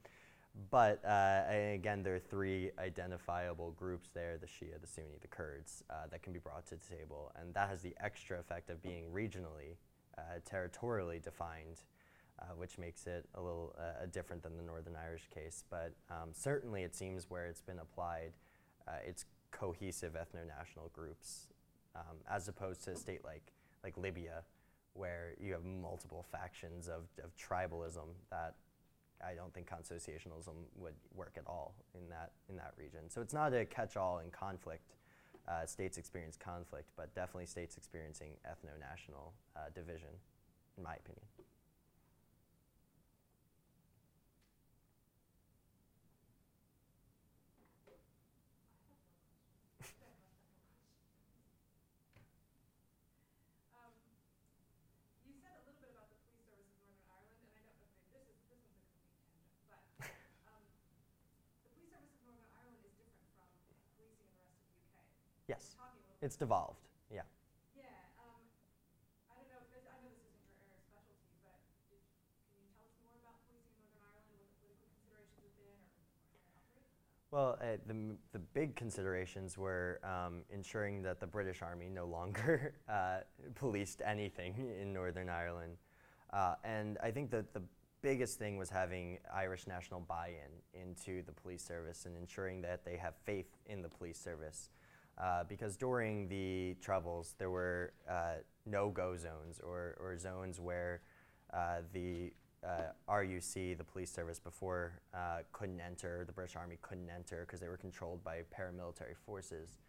but 0.71 1.03
uh, 1.05 1.43
again, 1.49 2.03
there 2.03 2.15
are 2.15 2.19
three 2.19 2.71
identifiable 2.79 3.71
groups 3.71 4.09
there 4.13 4.37
the 4.37 4.47
Shia, 4.47 4.79
the 4.81 4.87
Sunni, 4.87 5.17
the 5.21 5.27
Kurds 5.27 5.83
uh, 5.89 6.07
that 6.11 6.21
can 6.21 6.33
be 6.33 6.39
brought 6.39 6.65
to 6.67 6.75
the 6.75 6.95
table. 6.95 7.31
And 7.39 7.53
that 7.53 7.69
has 7.69 7.81
the 7.81 7.95
extra 8.01 8.39
effect 8.39 8.69
of 8.69 8.81
being 8.81 9.05
regionally, 9.13 9.77
uh, 10.19 10.39
territorially 10.45 11.19
defined, 11.19 11.83
uh, 12.39 12.53
which 12.57 12.77
makes 12.77 13.07
it 13.07 13.25
a 13.35 13.41
little 13.41 13.75
uh, 13.79 14.05
different 14.11 14.43
than 14.43 14.57
the 14.57 14.63
Northern 14.63 14.95
Irish 14.95 15.27
case. 15.33 15.63
But 15.69 15.93
um, 16.09 16.29
certainly, 16.33 16.83
it 16.83 16.95
seems 16.95 17.29
where 17.29 17.47
it's 17.47 17.61
been 17.61 17.79
applied, 17.79 18.33
uh, 18.87 18.99
it's 19.05 19.25
cohesive 19.51 20.13
ethno 20.13 20.45
national 20.47 20.89
groups, 20.93 21.47
um, 21.95 22.17
as 22.29 22.47
opposed 22.47 22.83
to 22.85 22.91
a 22.91 22.95
state 22.95 23.23
like, 23.23 23.53
like 23.83 23.97
Libya, 23.97 24.43
where 24.93 25.33
you 25.39 25.53
have 25.53 25.63
multiple 25.63 26.25
factions 26.31 26.87
of, 26.87 27.03
of 27.23 27.35
tribalism 27.37 28.07
that 28.29 28.55
I 29.21 29.33
don't 29.33 29.53
think 29.53 29.69
consociationalism 29.69 30.55
would 30.77 30.93
work 31.13 31.35
at 31.37 31.43
all 31.45 31.75
in 31.93 32.09
that 32.09 32.31
in 32.49 32.55
that 32.55 32.73
region. 32.77 33.09
So 33.09 33.21
it's 33.21 33.33
not 33.33 33.53
a 33.53 33.65
catch-all 33.65 34.19
in 34.19 34.29
conflict. 34.31 34.93
Uh, 35.49 35.65
states 35.65 35.97
experience 35.97 36.37
conflict, 36.37 36.91
but 36.95 37.13
definitely 37.15 37.47
states 37.47 37.75
experiencing 37.75 38.29
ethno-national 38.45 39.33
uh, 39.55 39.61
division, 39.73 40.09
in 40.77 40.83
my 40.83 40.93
opinion. 40.93 41.25
Um, 53.73 53.93
you 55.25 55.33
said 55.41 55.57
a 55.57 55.63
little 55.65 55.81
bit 55.81 55.89
about 55.95 56.09
the 56.13 56.19
police 56.29 56.45
service 56.45 56.69
of 56.69 56.77
Northern 56.85 57.09
Ireland, 57.09 57.41
and 57.41 57.53
I 57.57 57.73
don't, 57.73 57.89
okay, 58.09 58.21
this 58.29 58.37
is, 58.37 58.53
this 58.53 58.61
one's 58.69 58.85
a 58.85 58.91
complete 58.93 59.17
tangent, 59.25 59.57
but, 59.69 59.81
um, 60.49 60.63
the 61.65 61.69
police 61.73 61.89
service 61.89 62.13
of 62.13 62.21
Northern 62.27 62.53
Ireland 62.53 62.85
is 62.85 62.93
different 62.97 63.27
from 63.33 63.49
policing 63.97 64.29
in 64.29 64.33
the 64.35 64.41
rest 64.45 64.53
of 64.57 64.69
the 64.69 64.77
UK. 64.77 64.95
Yes, 65.49 65.73
You're 65.73 65.81
talking 65.81 65.97
a 65.97 65.97
little 65.97 66.05
bit 66.05 66.08
it's 66.21 66.35
devolved. 66.35 66.83
Yeah. 67.11 67.23
Yeah, 67.75 67.87
um, 68.19 68.39
I 69.31 69.39
don't 69.39 69.49
know, 69.49 69.61
if 69.63 69.69
this, 69.71 69.85
I 69.87 69.95
know 70.03 70.11
this 70.11 70.19
isn't 70.27 70.43
your 70.43 70.59
area 70.59 70.75
of 70.75 70.83
specialty, 70.83 71.31
but 71.47 71.57
did, 71.87 72.03
can 72.51 72.59
you 72.59 72.69
tell 72.75 72.85
us 72.85 72.95
more 72.99 73.15
about 73.23 73.39
policing 73.47 73.79
in 73.79 73.87
Northern 73.95 74.19
Ireland, 74.19 74.35
what 74.35 74.51
the 74.51 74.55
political 74.59 74.87
considerations 74.91 75.39
have 75.47 75.55
been, 75.55 75.79
or, 75.79 75.95
or 76.35 76.35
how 76.35 76.35
it 76.35 76.53
operates? 76.59 76.95
Well, 77.31 77.49
uh, 77.63 77.79
the, 77.87 77.95
m- 77.95 78.19
the 78.35 78.43
big 78.53 78.75
considerations 78.75 79.55
were 79.55 79.99
um, 80.03 80.43
ensuring 80.51 81.01
that 81.07 81.23
the 81.23 81.27
British 81.27 81.61
Army 81.63 81.87
no 81.87 82.05
longer 82.05 82.75
uh, 82.89 83.23
policed 83.55 84.03
anything 84.03 84.55
in 84.81 84.91
Northern 84.91 85.29
Ireland. 85.31 85.79
Uh, 86.35 86.55
and 86.63 86.97
I 87.01 87.09
think 87.11 87.31
that 87.31 87.53
the 87.53 87.63
biggest 88.01 88.39
thing 88.39 88.57
was 88.57 88.69
having 88.69 89.17
Irish 89.33 89.67
national 89.67 90.01
buy 90.01 90.31
in 90.31 90.81
into 90.81 91.21
the 91.23 91.31
police 91.31 91.63
service 91.63 92.05
and 92.05 92.15
ensuring 92.15 92.61
that 92.61 92.85
they 92.85 92.95
have 92.95 93.15
faith 93.25 93.57
in 93.65 93.81
the 93.81 93.89
police 93.89 94.17
service. 94.17 94.69
Uh, 95.19 95.43
because 95.49 95.75
during 95.75 96.27
the 96.29 96.75
Troubles, 96.81 97.35
there 97.37 97.49
were 97.49 97.91
uh, 98.09 98.35
no 98.65 98.89
go 98.89 99.17
zones 99.17 99.59
or, 99.61 99.97
or 99.99 100.17
zones 100.17 100.59
where 100.59 101.01
uh, 101.53 101.81
the 101.93 102.31
RUC, 103.09 103.77
the 103.77 103.83
police 103.83 104.11
service 104.11 104.39
before, 104.39 104.93
couldn't 105.51 105.81
enter, 105.81 106.23
the 106.25 106.33
British 106.33 106.55
Army 106.55 106.77
couldn't 106.81 107.09
enter 107.09 107.45
because 107.45 107.59
they 107.59 107.67
were 107.67 107.77
controlled 107.77 108.23
by 108.23 108.41
paramilitary 108.57 109.15
forces. 109.25 109.79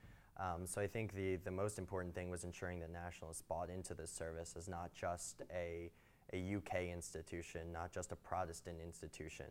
Um, 0.40 0.66
so 0.66 0.80
I 0.80 0.86
think 0.86 1.14
the, 1.14 1.36
the 1.36 1.50
most 1.50 1.78
important 1.78 2.14
thing 2.14 2.30
was 2.30 2.44
ensuring 2.44 2.80
that 2.80 2.90
nationalists 2.90 3.42
bought 3.42 3.68
into 3.68 3.92
this 3.92 4.10
service 4.10 4.54
as 4.56 4.68
not 4.68 4.92
just 4.94 5.42
a, 5.54 5.90
a 6.32 6.56
UK 6.56 6.84
institution, 6.92 7.72
not 7.72 7.92
just 7.92 8.10
a 8.12 8.16
Protestant 8.16 8.78
institution, 8.82 9.46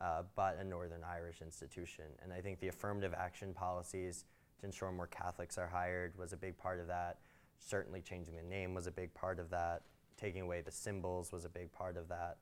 uh, 0.00 0.22
but 0.34 0.58
a 0.60 0.64
Northern 0.64 1.02
Irish 1.02 1.40
institution. 1.40 2.04
And 2.22 2.32
I 2.32 2.40
think 2.40 2.60
the 2.60 2.68
affirmative 2.68 3.14
action 3.16 3.54
policies 3.54 4.24
to 4.60 4.66
ensure 4.66 4.90
more 4.92 5.06
Catholics 5.06 5.58
are 5.58 5.68
hired 5.68 6.16
was 6.18 6.32
a 6.32 6.36
big 6.36 6.56
part 6.56 6.80
of 6.80 6.86
that. 6.86 7.18
Certainly 7.58 8.02
changing 8.02 8.36
the 8.36 8.42
name 8.42 8.74
was 8.74 8.86
a 8.86 8.90
big 8.90 9.12
part 9.14 9.38
of 9.38 9.50
that. 9.50 9.82
Taking 10.16 10.42
away 10.42 10.60
the 10.62 10.70
symbols 10.70 11.32
was 11.32 11.44
a 11.44 11.48
big 11.48 11.72
part 11.72 11.96
of 11.96 12.08
that. 12.08 12.38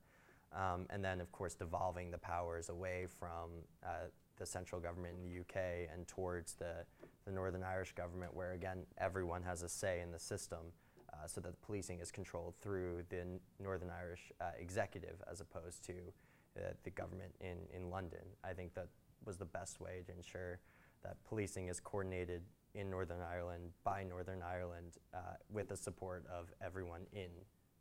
Um, 0.53 0.85
and 0.89 1.03
then, 1.03 1.19
of 1.19 1.31
course, 1.31 1.53
devolving 1.53 2.11
the 2.11 2.17
powers 2.17 2.69
away 2.69 3.07
from 3.19 3.49
uh, 3.83 4.07
the 4.37 4.45
central 4.45 4.79
government 4.79 5.15
in 5.17 5.29
the 5.29 5.39
UK 5.39 5.89
and 5.93 6.07
towards 6.07 6.53
the, 6.53 6.85
the 7.25 7.31
Northern 7.31 7.63
Irish 7.63 7.93
government, 7.93 8.33
where 8.33 8.53
again, 8.53 8.85
everyone 8.97 9.43
has 9.43 9.63
a 9.63 9.69
say 9.69 10.01
in 10.01 10.11
the 10.11 10.19
system, 10.19 10.59
uh, 11.11 11.27
so 11.27 11.41
that 11.41 11.51
the 11.51 11.65
policing 11.65 11.99
is 11.99 12.11
controlled 12.11 12.53
through 12.61 13.03
the 13.09 13.25
Northern 13.61 13.89
Irish 13.89 14.31
uh, 14.41 14.45
executive 14.59 15.21
as 15.29 15.41
opposed 15.41 15.83
to 15.85 15.93
uh, 16.57 16.71
the 16.83 16.89
government 16.89 17.33
in, 17.41 17.57
in 17.73 17.89
London. 17.89 18.23
I 18.43 18.53
think 18.53 18.73
that 18.75 18.87
was 19.25 19.37
the 19.37 19.45
best 19.45 19.79
way 19.79 20.03
to 20.07 20.15
ensure 20.15 20.59
that 21.05 21.17
policing 21.27 21.67
is 21.67 21.79
coordinated 21.79 22.41
in 22.73 22.89
Northern 22.89 23.21
Ireland 23.21 23.71
by 23.83 24.03
Northern 24.03 24.41
Ireland 24.41 24.97
uh, 25.13 25.19
with 25.51 25.69
the 25.69 25.77
support 25.77 26.25
of 26.27 26.51
everyone 26.61 27.01
in 27.13 27.29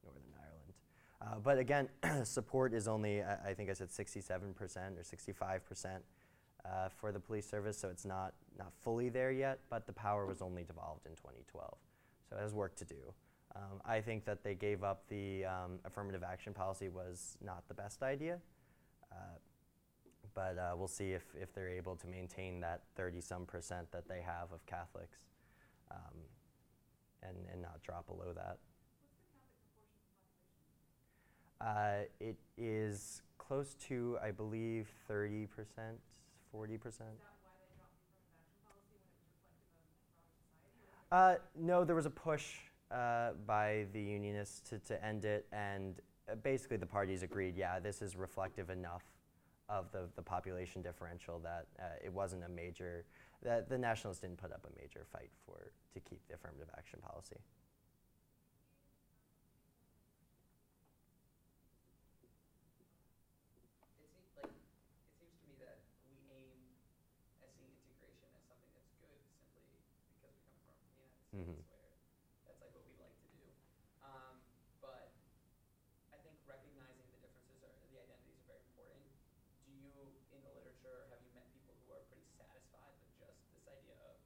Northern 0.04 0.22
Ireland. 0.38 0.72
Uh, 1.20 1.38
but 1.42 1.58
again, 1.58 1.88
support 2.24 2.74
is 2.74 2.86
only, 2.86 3.22
I, 3.22 3.50
I 3.50 3.54
think 3.54 3.70
I 3.70 3.72
said 3.72 3.88
67% 3.88 4.40
or 4.60 5.02
65% 5.02 5.98
uh, 6.64 6.88
for 6.88 7.12
the 7.12 7.20
police 7.20 7.48
service, 7.48 7.78
so 7.78 7.88
it's 7.88 8.04
not, 8.04 8.34
not 8.58 8.72
fully 8.82 9.08
there 9.08 9.32
yet, 9.32 9.60
but 9.70 9.86
the 9.86 9.92
power 9.92 10.26
was 10.26 10.42
only 10.42 10.64
devolved 10.64 11.06
in 11.06 11.12
2012. 11.12 11.76
So 12.28 12.36
it 12.36 12.40
has 12.40 12.54
work 12.54 12.76
to 12.76 12.84
do. 12.84 13.14
Um, 13.56 13.80
I 13.84 14.00
think 14.00 14.24
that 14.26 14.42
they 14.42 14.54
gave 14.54 14.82
up 14.82 15.04
the 15.08 15.44
um, 15.46 15.78
affirmative 15.84 16.22
action 16.22 16.52
policy 16.52 16.88
was 16.88 17.36
not 17.42 17.66
the 17.68 17.74
best 17.74 18.02
idea. 18.02 18.38
But 20.34 20.58
uh, 20.58 20.74
we'll 20.76 20.88
see 20.88 21.12
if, 21.12 21.22
if 21.40 21.54
they're 21.54 21.68
able 21.68 21.96
to 21.96 22.06
maintain 22.06 22.60
that 22.60 22.82
30 22.96 23.20
some 23.20 23.46
percent 23.46 23.90
that 23.92 24.08
they 24.08 24.20
have 24.20 24.52
of 24.52 24.64
Catholics 24.66 25.18
um, 25.90 26.18
and, 27.22 27.36
and 27.52 27.62
not 27.62 27.82
drop 27.82 28.06
below 28.06 28.32
that. 28.34 28.58
What's 28.58 28.90
the 28.90 29.02
Catholic 29.02 29.30
proportion 29.30 29.70
of 29.70 30.08
the 30.10 30.74
population? 31.62 32.08
Uh, 32.10 32.10
it 32.20 32.36
is 32.58 33.22
close 33.38 33.74
to, 33.86 34.18
I 34.22 34.30
believe, 34.32 34.88
30 35.06 35.46
percent, 35.46 36.00
40 36.50 36.78
percent. 36.78 37.10
Is 37.10 37.20
that 37.20 37.38
why 37.42 37.54
they 37.62 37.70
dropped 37.70 37.94
the 37.94 38.10
affirmative 38.10 38.58
policy 38.66 38.98
when 38.98 39.30
it 39.30 39.38
was 39.38 39.54
reflective 39.54 39.78
of 39.78 39.78
broader 39.78 40.10
society? 40.10 40.26
Or 40.26 40.34
is 40.34 40.50
it 40.50 41.14
Uh, 41.14 41.34
no, 41.54 41.84
there 41.84 41.94
was 41.94 42.06
a 42.06 42.10
push 42.10 42.56
uh, 42.90 43.32
by 43.46 43.86
the 43.92 44.00
unionists 44.00 44.60
to, 44.68 44.78
to 44.80 45.04
end 45.04 45.24
it, 45.24 45.46
and 45.52 46.00
uh, 46.30 46.34
basically 46.36 46.76
the 46.76 46.86
parties 46.86 47.22
agreed, 47.22 47.56
yeah, 47.56 47.78
this 47.78 48.02
is 48.02 48.16
reflective 48.16 48.70
enough 48.70 49.04
of 49.68 49.90
the, 49.92 50.08
the 50.16 50.22
population 50.22 50.82
differential 50.82 51.38
that 51.40 51.66
uh, 51.80 51.84
it 52.04 52.12
wasn't 52.12 52.42
a 52.44 52.48
major, 52.48 53.04
that 53.42 53.68
the 53.68 53.78
nationalists 53.78 54.20
didn't 54.20 54.38
put 54.38 54.52
up 54.52 54.64
a 54.66 54.80
major 54.80 55.04
fight 55.12 55.30
for, 55.46 55.70
to 55.94 56.00
keep 56.00 56.20
the 56.28 56.34
affirmative 56.34 56.68
action 56.76 56.98
policy. 57.02 57.36
It 64.00 64.08
seems 64.12 64.30
like, 64.36 64.50
it 64.52 65.14
seems 65.18 65.34
to 65.40 65.46
me 65.48 65.54
that 65.62 65.78
we 66.08 66.16
aim 66.32 66.58
at 67.42 67.50
seeing 67.56 67.74
integration 67.84 68.28
as 68.36 68.42
something 68.48 68.70
that's 68.74 68.94
good 69.00 69.20
simply 69.54 69.78
because 70.18 70.34
we 70.46 70.54
come 70.66 70.74
from 70.78 70.88
the 70.90 70.96
United 70.98 71.16
Mhm. 71.34 71.58
States 71.64 71.70
where 71.70 71.90
that's 72.46 72.60
like 72.62 72.72
what 72.74 72.84
we 72.86 72.94
like 73.00 73.16
to 73.20 73.28
do. 73.36 73.44
Um, 74.04 74.34
but 74.80 75.12
I 76.12 76.16
think 76.24 76.36
recognizing 76.48 77.04
the 77.12 77.20
differences 77.20 77.60
or 77.60 77.70
the 77.92 77.98
identities 78.00 78.40
are 78.48 78.48
very 78.48 78.62
important. 78.68 79.10
Do 79.68 79.72
you, 79.76 79.92
in 80.32 80.40
the 80.44 80.52
literature, 80.56 81.08
have 81.12 81.20
you 81.24 81.30
met 81.36 81.46
people 81.52 81.74
who 81.84 81.92
are 81.92 82.04
pretty 82.08 82.26
satisfied 82.36 82.94
with 83.00 83.12
just 83.20 83.36
this 83.52 83.66
idea 83.68 83.96
of 84.08 84.16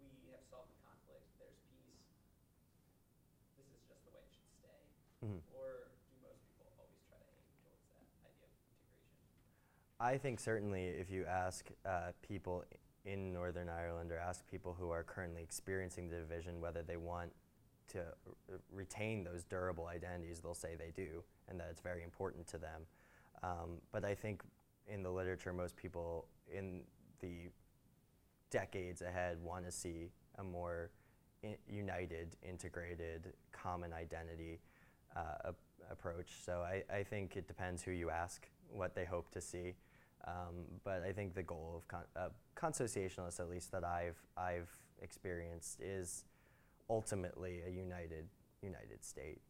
we 0.00 0.30
have 0.34 0.42
solved 0.50 0.70
the 0.74 0.80
conflict, 0.82 1.24
there's 1.38 1.58
peace, 1.70 2.02
this 3.56 3.66
is 3.70 3.80
just 3.88 4.02
the 4.06 4.12
way 4.14 4.22
it 4.24 4.32
should 4.34 4.50
stay? 4.60 4.80
Mhm. 5.24 5.40
Or 5.54 5.88
do 6.10 6.14
most 6.22 6.40
people 6.46 6.68
always 6.78 7.00
try 7.08 7.18
to 7.18 7.28
aim 7.30 7.46
towards 7.62 7.80
that 7.88 7.98
idea 8.02 8.28
of 8.28 8.50
integration? 8.50 9.24
I 10.00 10.18
think 10.18 10.40
certainly 10.40 10.84
if 10.86 11.10
you 11.10 11.24
ask 11.26 11.70
uh, 11.86 12.10
people 12.26 12.64
in 13.04 13.32
Northern 13.32 13.68
Ireland 13.68 14.10
or 14.10 14.18
ask 14.18 14.46
people 14.50 14.74
who 14.78 14.90
are 14.90 15.02
currently 15.04 15.42
experiencing 15.42 16.08
the 16.08 16.16
division 16.16 16.60
whether 16.60 16.82
they 16.82 16.96
want 16.96 17.30
to 17.88 17.98
r- 17.98 18.60
retain 18.72 19.24
those 19.24 19.44
durable 19.44 19.86
identities, 19.86 20.40
they'll 20.40 20.54
say 20.54 20.74
they 20.76 20.90
do 20.94 21.22
and 21.48 21.60
that 21.60 21.68
it's 21.70 21.80
very 21.80 22.02
important 22.02 22.46
to 22.48 22.58
them. 22.58 22.82
Um, 23.42 23.78
but 23.92 24.04
I 24.04 24.14
think 24.14 24.42
in 24.88 25.02
the 25.02 25.10
literature, 25.10 25.52
most 25.52 25.76
people 25.76 26.26
in 26.52 26.80
the 27.20 27.50
decades 28.50 29.02
ahead 29.02 29.38
want 29.42 29.64
to 29.64 29.70
see 29.70 30.10
a 30.38 30.44
more 30.44 30.90
i- 31.44 31.56
united, 31.68 32.36
integrated, 32.48 33.32
common 33.52 33.92
identity 33.92 34.60
uh, 35.16 35.48
ap- 35.48 35.54
approach. 35.90 36.32
So 36.44 36.62
I, 36.62 36.82
I 36.92 37.02
think 37.02 37.36
it 37.36 37.46
depends 37.46 37.82
who 37.82 37.90
you 37.90 38.10
ask 38.10 38.48
what 38.70 38.94
they 38.94 39.04
hope 39.04 39.30
to 39.32 39.40
see. 39.40 39.74
Um, 40.26 40.64
but 40.84 41.02
I 41.02 41.12
think 41.12 41.34
the 41.34 41.42
goal 41.42 41.74
of 41.76 41.88
con- 41.88 42.08
uh, 42.16 42.28
consociationalists, 42.56 43.40
at 43.40 43.50
least 43.50 43.70
that 43.72 43.84
I've 43.84 44.22
I've 44.36 44.70
experienced, 45.02 45.80
is 45.80 46.24
ultimately 46.88 47.60
a 47.66 47.70
united 47.70 48.26
united 48.62 49.04
state. 49.04 49.40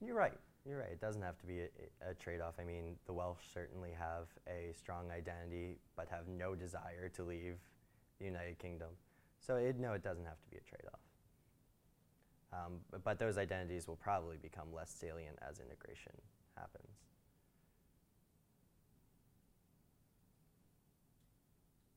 You're 0.00 0.14
right. 0.16 0.38
You're 0.64 0.78
right. 0.78 0.90
It 0.92 1.00
doesn't 1.00 1.22
have 1.22 1.38
to 1.38 1.46
be 1.46 1.60
a, 1.60 2.10
a 2.10 2.14
trade-off. 2.14 2.54
I 2.60 2.64
mean, 2.64 2.96
the 3.06 3.12
Welsh 3.12 3.42
certainly 3.52 3.90
have 3.98 4.28
a 4.46 4.72
strong 4.76 5.10
identity, 5.10 5.78
but 5.96 6.06
have 6.08 6.28
no 6.28 6.54
desire 6.54 7.08
to 7.16 7.24
leave 7.24 7.56
the 8.20 8.26
United 8.26 8.58
Kingdom. 8.58 8.88
So 9.40 9.56
it, 9.56 9.78
no, 9.78 9.92
it 9.94 10.04
doesn't 10.04 10.24
have 10.24 10.40
to 10.40 10.50
be 10.50 10.56
a 10.56 10.68
trade-off. 10.68 11.00
Um, 12.52 12.80
but, 12.90 13.04
but 13.04 13.18
those 13.18 13.36
identities 13.36 13.86
will 13.86 13.96
probably 13.96 14.38
become 14.38 14.72
less 14.72 14.90
salient 14.90 15.36
as 15.46 15.60
integration 15.60 16.12
happens. 16.56 16.88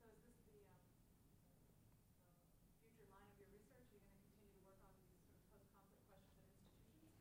So 0.04 0.12
is 0.12 0.20
this 0.28 0.36
the, 0.52 0.60
um, 0.92 2.36
the 2.60 2.68
future 2.84 3.08
line 3.08 3.24
of 3.32 3.40
your 3.40 3.48
research? 3.56 3.88
Are 3.96 4.04
you 4.04 4.04
gonna 4.04 4.28
continue 4.28 4.52
to 4.52 4.64
work 4.68 4.84
on 4.84 4.92
these 5.00 5.16
sort 5.16 5.32
of 5.32 5.40
post-conflict 5.48 6.04
questions 6.12 6.52
and 6.52 6.68
institutions? 6.68 7.16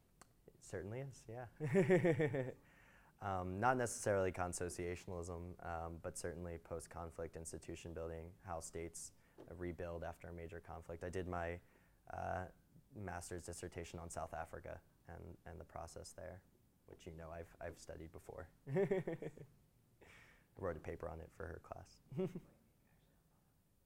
It 0.50 0.58
certainly 0.66 1.00
is, 1.06 1.22
yeah. 1.30 1.46
um, 3.22 3.62
not 3.62 3.78
necessarily 3.78 4.32
consociationalism, 4.34 5.54
um, 5.62 6.02
but 6.02 6.18
certainly 6.18 6.58
post 6.66 6.90
conflict 6.90 7.36
institution 7.36 7.94
building, 7.94 8.26
how 8.42 8.58
states 8.58 9.12
uh, 9.38 9.54
rebuild 9.54 10.02
after 10.02 10.28
a 10.28 10.32
major 10.32 10.58
conflict. 10.58 11.04
I 11.04 11.10
did 11.10 11.28
my 11.28 11.62
uh, 12.10 12.50
master's 12.96 13.42
dissertation 13.44 13.98
on 13.98 14.10
South 14.10 14.34
Africa 14.34 14.78
and, 15.08 15.22
and 15.46 15.60
the 15.60 15.64
process 15.64 16.12
there, 16.16 16.40
which 16.86 17.06
you 17.06 17.12
know 17.18 17.28
I've, 17.32 17.54
I've 17.64 17.78
studied 17.78 18.12
before. 18.12 18.48
I 18.76 18.86
wrote 20.58 20.76
a 20.76 20.80
paper 20.80 21.08
on 21.08 21.20
it 21.20 21.30
for 21.36 21.44
her 21.44 21.60
class. 21.62 21.96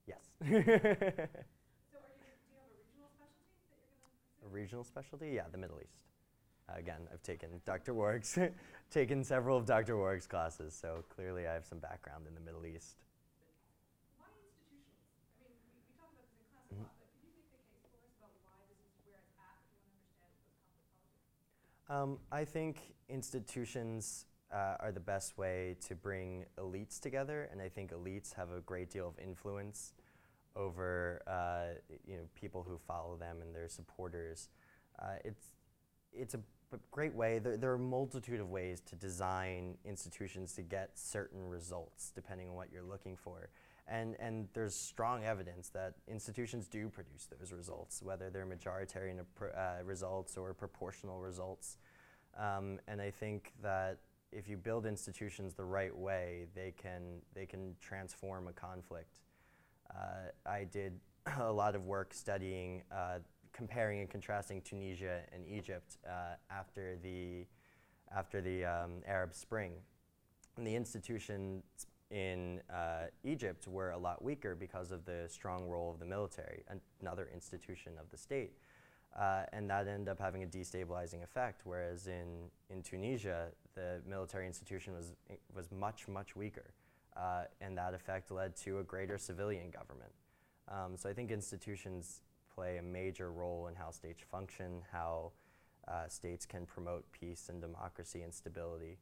yes. 0.07 0.31
So 0.41 0.49
you, 0.51 0.63
do 0.65 0.73
you 2.51 2.59
have 2.59 2.71
a 2.71 2.75
regional 2.75 3.11
specialty 3.15 3.55
that 3.71 3.79
you're 3.79 3.95
gonna 3.95 4.11
pursue? 4.11 4.47
A 4.47 4.49
regional 4.49 4.85
specialty? 4.85 5.31
Yeah, 5.35 5.47
the 5.53 5.59
Middle 5.59 5.79
East. 5.81 6.05
Uh, 6.69 6.79
again, 6.79 7.07
I've 7.13 7.23
taken 7.23 7.61
Dr. 7.65 7.93
Warwick's, 7.95 8.39
taken 8.91 9.23
several 9.23 9.59
of 9.59 9.67
Dr. 9.67 9.97
Warwick's 9.97 10.27
classes, 10.27 10.75
so 10.75 11.05
clearly 11.15 11.47
I 11.47 11.53
have 11.55 11.65
some 11.67 11.79
background 11.79 12.25
in 12.27 12.35
the 12.35 12.41
Middle 12.41 12.65
East. 12.67 12.97
Why 14.17 14.27
institutionals? 14.41 14.97
I 15.37 15.45
mean, 15.45 15.61
we, 15.61 15.77
we 15.77 15.93
talk 15.95 16.09
about 16.09 16.25
this 16.25 16.41
in 16.41 16.49
class 16.57 16.65
a 16.73 16.75
Mhm. 16.75 16.83
lot, 16.89 16.97
but 16.99 17.09
could 17.13 17.21
you 17.29 17.37
make 17.37 17.53
the 17.53 17.61
case 17.69 17.85
for 17.93 18.01
us 18.01 18.17
about 18.17 18.33
why 18.49 18.57
this 18.73 18.81
is 18.81 18.97
where 19.05 19.21
it's 19.21 19.37
at 19.37 19.61
if 19.61 19.77
you 19.77 19.93
want 19.93 20.01
to 20.01 20.09
understand 20.09 20.33
post-conflict 20.41 21.21
politics? 21.29 21.74
Um, 21.89 22.19
I 22.33 22.45
think 22.45 22.95
institutions 23.09 24.27
uh, 24.53 24.77
are 24.81 24.93
the 24.93 25.01
best 25.01 25.37
way 25.37 25.77
to 25.87 25.95
bring 25.95 26.45
elites 26.59 26.99
together, 26.99 27.49
and 27.53 27.61
I 27.61 27.69
think 27.69 27.93
elites 27.93 28.35
have 28.35 28.51
a 28.53 28.61
great 28.61 28.91
deal 28.91 29.07
of 29.07 29.19
influence 29.19 29.93
over 30.57 31.21
uh, 31.27 31.79
you 32.07 32.17
know 32.17 32.23
people 32.35 32.65
who 32.67 32.79
follow 32.87 33.17
them 33.17 33.39
and 33.43 33.55
their 33.55 33.69
supporters. 33.69 34.49
Uh, 34.99 35.17
it's 35.25 35.43
it's 36.13 36.35
a 36.35 36.41
great 36.91 37.15
way. 37.15 37.39
There, 37.39 37.57
there 37.57 37.71
are 37.71 37.75
a 37.75 37.79
multitude 37.79 38.41
of 38.41 38.51
ways 38.51 38.81
to 38.87 38.97
design 38.97 39.77
institutions 39.85 40.53
to 40.55 40.63
get 40.63 40.99
certain 40.99 41.49
results, 41.49 42.13
depending 42.15 42.49
on 42.49 42.55
what 42.55 42.73
you're 42.73 42.83
looking 42.83 43.17
for. 43.17 43.49
And, 43.87 44.17
and 44.19 44.49
there's 44.55 44.75
strong 44.75 45.25
evidence 45.25 45.69
that 45.71 45.95
institutions 46.09 46.69
do 46.69 46.89
produce 46.89 47.29
those 47.39 47.53
results, 47.53 48.03
whether 48.03 48.31
they're 48.31 48.47
majoritarian 48.47 49.21
uh, 49.21 49.85
results 49.85 50.39
or 50.39 50.55
proportional 50.55 51.21
results. 51.21 51.77
Um, 52.39 52.79
and 52.89 53.01
I 53.01 53.11
think 53.11 53.53
that 53.63 53.99
if 54.33 54.49
you 54.49 54.57
build 54.57 54.87
institutions 54.87 55.55
the 55.55 55.65
right 55.65 55.95
way, 55.97 56.47
they 56.55 56.73
can, 56.81 57.21
they 57.35 57.47
can 57.47 57.77
transform 57.81 58.49
a 58.49 58.53
conflict. 58.53 59.21
Uh, 59.95 60.31
I 60.47 60.65
did 60.65 60.99
a 61.39 61.53
lot 61.53 61.75
of 61.75 61.85
work 61.85 62.15
studying, 62.15 62.83
uh, 62.91 63.19
comparing 63.53 64.01
and 64.01 64.11
contrasting 64.11 64.63
Tunisia 64.63 65.21
and 65.33 65.47
Egypt 65.47 65.99
uh, 66.07 66.37
after 66.51 66.97
the, 67.03 67.47
after 68.17 68.41
the 68.41 68.65
um, 68.65 69.03
Arab 69.07 69.35
Spring. 69.35 69.73
And 70.57 70.67
the 70.67 70.75
institutions 70.75 71.63
in 72.15 72.61
uh, 72.73 73.07
Egypt 73.25 73.67
were 73.67 73.91
a 73.91 73.99
lot 73.99 74.23
weaker 74.23 74.55
because 74.55 74.93
of 74.93 75.05
the 75.05 75.25
strong 75.29 75.67
role 75.67 75.91
of 75.91 75.99
the 75.99 76.07
military, 76.07 76.63
another 77.03 77.29
institution 77.35 77.93
of 78.01 78.09
the 78.13 78.17
state. 78.17 78.53
Uh, 79.19 79.43
and 79.53 79.69
that 79.69 79.89
ended 79.89 80.09
up 80.09 80.21
having 80.21 80.45
a 80.45 80.47
destabilizing 80.47 81.25
effect, 81.25 81.63
whereas 81.65 82.07
in, 82.07 82.49
in 82.71 82.83
Tunisia, 82.83 83.49
the 83.75 84.01
military 84.09 84.47
institution 84.47 84.95
was, 84.95 85.13
was 85.55 85.71
much, 85.73 86.07
much 86.07 86.37
weaker. 86.37 86.73
Uh, 87.17 87.45
and 87.61 87.77
that 87.77 87.95
effect 87.95 88.31
led 88.31 88.57
to 88.57 88.79
a 88.79 88.85
greater 88.85 89.19
civilian 89.19 89.71
government. 89.71 90.13
Um, 90.69 90.97
so 90.97 91.09
I 91.09 91.13
think 91.13 91.33
institutions 91.33 92.23
play 92.55 92.79
a 92.79 92.83
major 92.83 93.33
role 93.33 93.67
in 93.67 93.75
how 93.75 93.91
states 93.91 94.23
function, 94.31 94.83
how 94.93 95.33
uh, 95.89 96.07
states 96.09 96.47
can 96.47 96.65
promote 96.65 97.05
peace 97.11 97.49
and 97.49 97.61
democracy 97.61 98.23
and 98.23 98.33
stability. 98.33 98.99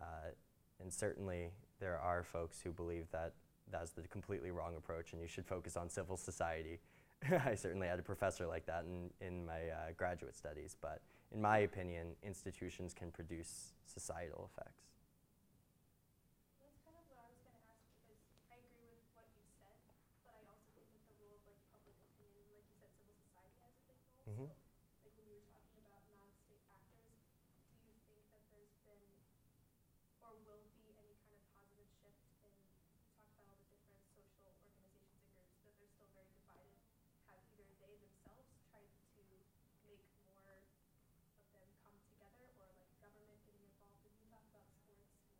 Uh, 0.00 0.32
and 0.80 0.92
certainly 0.92 1.50
there 1.80 1.98
are 1.98 2.22
folks 2.22 2.60
who 2.60 2.72
believe 2.72 3.06
that 3.12 3.32
that's 3.70 3.90
the 3.92 4.02
completely 4.08 4.50
wrong 4.50 4.76
approach 4.76 5.12
and 5.12 5.20
you 5.20 5.28
should 5.28 5.46
focus 5.46 5.76
on 5.76 5.88
civil 5.88 6.16
society. 6.16 6.78
I 7.46 7.54
certainly 7.54 7.86
had 7.88 7.98
a 7.98 8.02
professor 8.02 8.46
like 8.46 8.66
that 8.66 8.84
in, 8.84 9.10
in 9.26 9.44
my 9.46 9.68
uh, 9.70 9.92
graduate 9.96 10.36
studies, 10.36 10.76
but 10.80 11.00
in 11.32 11.40
my 11.40 11.58
opinion, 11.58 12.08
institutions 12.22 12.94
can 12.94 13.10
produce 13.10 13.72
societal 13.86 14.50
effects. 14.52 14.82
That's 16.60 16.76
kind 16.82 16.96
of 16.98 17.04
what 17.10 17.18
I 17.20 17.26
was 17.30 17.38
gonna 17.44 17.62
ask 17.70 17.84
because 18.00 18.20
I 18.50 18.56
agree 18.58 18.88
with 18.90 19.06
what 19.14 19.28
you 19.36 19.44
said, 19.54 19.76
but 20.24 20.34
I 20.34 20.40
also 20.50 20.66
think 20.74 20.88
that 20.94 21.04
the 21.06 21.16
role 21.20 21.36
of 21.38 21.44
like 21.46 21.60
public 21.70 21.96
opinion, 22.00 22.44
like 22.50 22.64
you 22.66 22.74
said, 22.80 22.90
civil 22.96 23.14
society 23.18 23.54
has 23.62 23.72
a 23.78 23.84
big 23.86 24.00
role. 24.08 24.34
Mhm. 24.34 24.48
So, 24.50 25.06
like 25.06 25.14
when 25.16 25.26
you 25.30 25.36
were 25.38 25.46
talking 25.50 25.78
about 25.84 26.02
non-state 26.10 26.64
actors, 26.72 27.14
do 27.76 27.86
you 27.86 27.98
think 28.08 28.22
that 28.32 28.42
there's 28.50 28.74
been 28.88 29.04
or 30.24 30.34
will 30.44 30.64
be 30.64 30.80
any 30.96 31.14
kind 31.22 31.36
of 31.36 31.44
positive 31.52 31.86
shift 32.00 32.18
in 32.24 32.40
you 32.40 32.56
talked 32.64 33.04
about 33.12 33.44
all 33.44 33.60
the 33.60 33.68
different 33.68 34.00
social 34.10 34.40
organizations 34.42 35.28
and 35.36 35.46
groups 35.60 35.60
that 35.62 35.76
they're 35.78 35.92
still 35.92 36.10
very 36.16 36.32
divided? 36.32 36.80
Have 37.28 37.40
either 37.54 37.68
they 37.84 37.94
themselves 38.00 38.48
tried 38.72 38.88
to 39.12 39.22
make 39.84 40.00
more 40.24 40.48
of 40.48 40.58
them 41.54 41.70
come 41.84 41.96
together 42.08 42.48
or 42.58 42.72
like 42.80 42.90
government 42.98 43.38
getting 43.44 43.62
involved? 43.68 44.02
And 44.08 44.14
you 44.18 44.26
talked 44.32 44.48
about 44.50 44.66
sports 44.72 45.12
and 45.14 45.30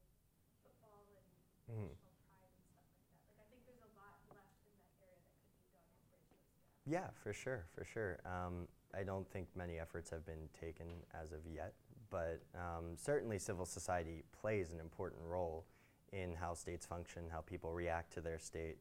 football 0.63 1.09
and 1.17 1.27
Mhm. 1.69 1.89
national 1.91 2.15
pride 2.29 2.51
and 2.53 2.63
stuff 2.71 2.85
like 2.85 3.01
that. 3.09 3.25
Like 3.27 3.37
I 3.41 3.45
think 3.51 3.65
there's 3.67 3.83
a 3.85 3.93
lot 3.97 4.21
left 4.31 4.55
in 4.69 4.75
that 4.79 4.95
area 5.01 5.19
that 5.25 5.35
could 5.43 5.57
be 5.59 5.67
done 5.73 5.87
to 5.89 6.01
bridge 6.07 6.29
those 6.31 6.45
gaps. 6.53 6.84
Yeah, 6.95 7.09
for 7.25 7.33
sure, 7.33 7.65
for 7.75 7.85
sure. 7.85 8.21
Um, 8.25 8.69
I 8.97 9.03
don't 9.03 9.29
think 9.33 9.49
many 9.57 9.81
efforts 9.81 10.11
have 10.11 10.25
been 10.25 10.49
taken 10.61 10.87
as 11.21 11.33
of 11.33 11.41
yet, 11.53 11.75
but 12.09 12.41
um, 12.55 12.95
certainly 12.97 13.37
civil 13.41 13.67
society 13.67 14.23
plays 14.41 14.71
an 14.71 14.79
important 14.79 15.21
role 15.27 15.65
in 16.13 16.35
how 16.35 16.55
states 16.55 16.87
function, 16.87 17.25
how 17.33 17.41
people 17.41 17.73
react 17.73 18.13
to 18.15 18.21
their 18.21 18.39
state, 18.39 18.77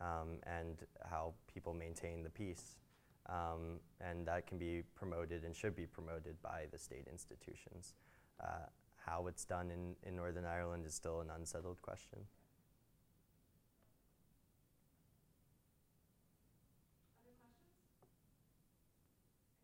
um, 0.00 0.38
and 0.46 0.78
how 1.10 1.34
people 1.52 1.74
maintain 1.74 2.22
the 2.22 2.30
peace. 2.30 2.78
Um, 3.28 3.78
and 4.00 4.26
that 4.26 4.46
can 4.46 4.56
be 4.56 4.82
promoted 4.94 5.44
and 5.44 5.54
should 5.54 5.76
be 5.76 5.84
promoted 5.86 6.40
by 6.42 6.64
the 6.72 6.78
state 6.78 7.06
institutions. 7.12 7.92
Uh, 8.42 8.66
how 8.96 9.26
it's 9.26 9.44
done 9.44 9.70
in, 9.70 9.94
in 10.08 10.16
Northern 10.16 10.46
Ireland 10.46 10.86
is 10.86 10.94
still 10.94 11.20
an 11.20 11.28
unsettled 11.36 11.82
question. 11.82 12.20
Other 17.22 17.36
questions? 17.38 17.76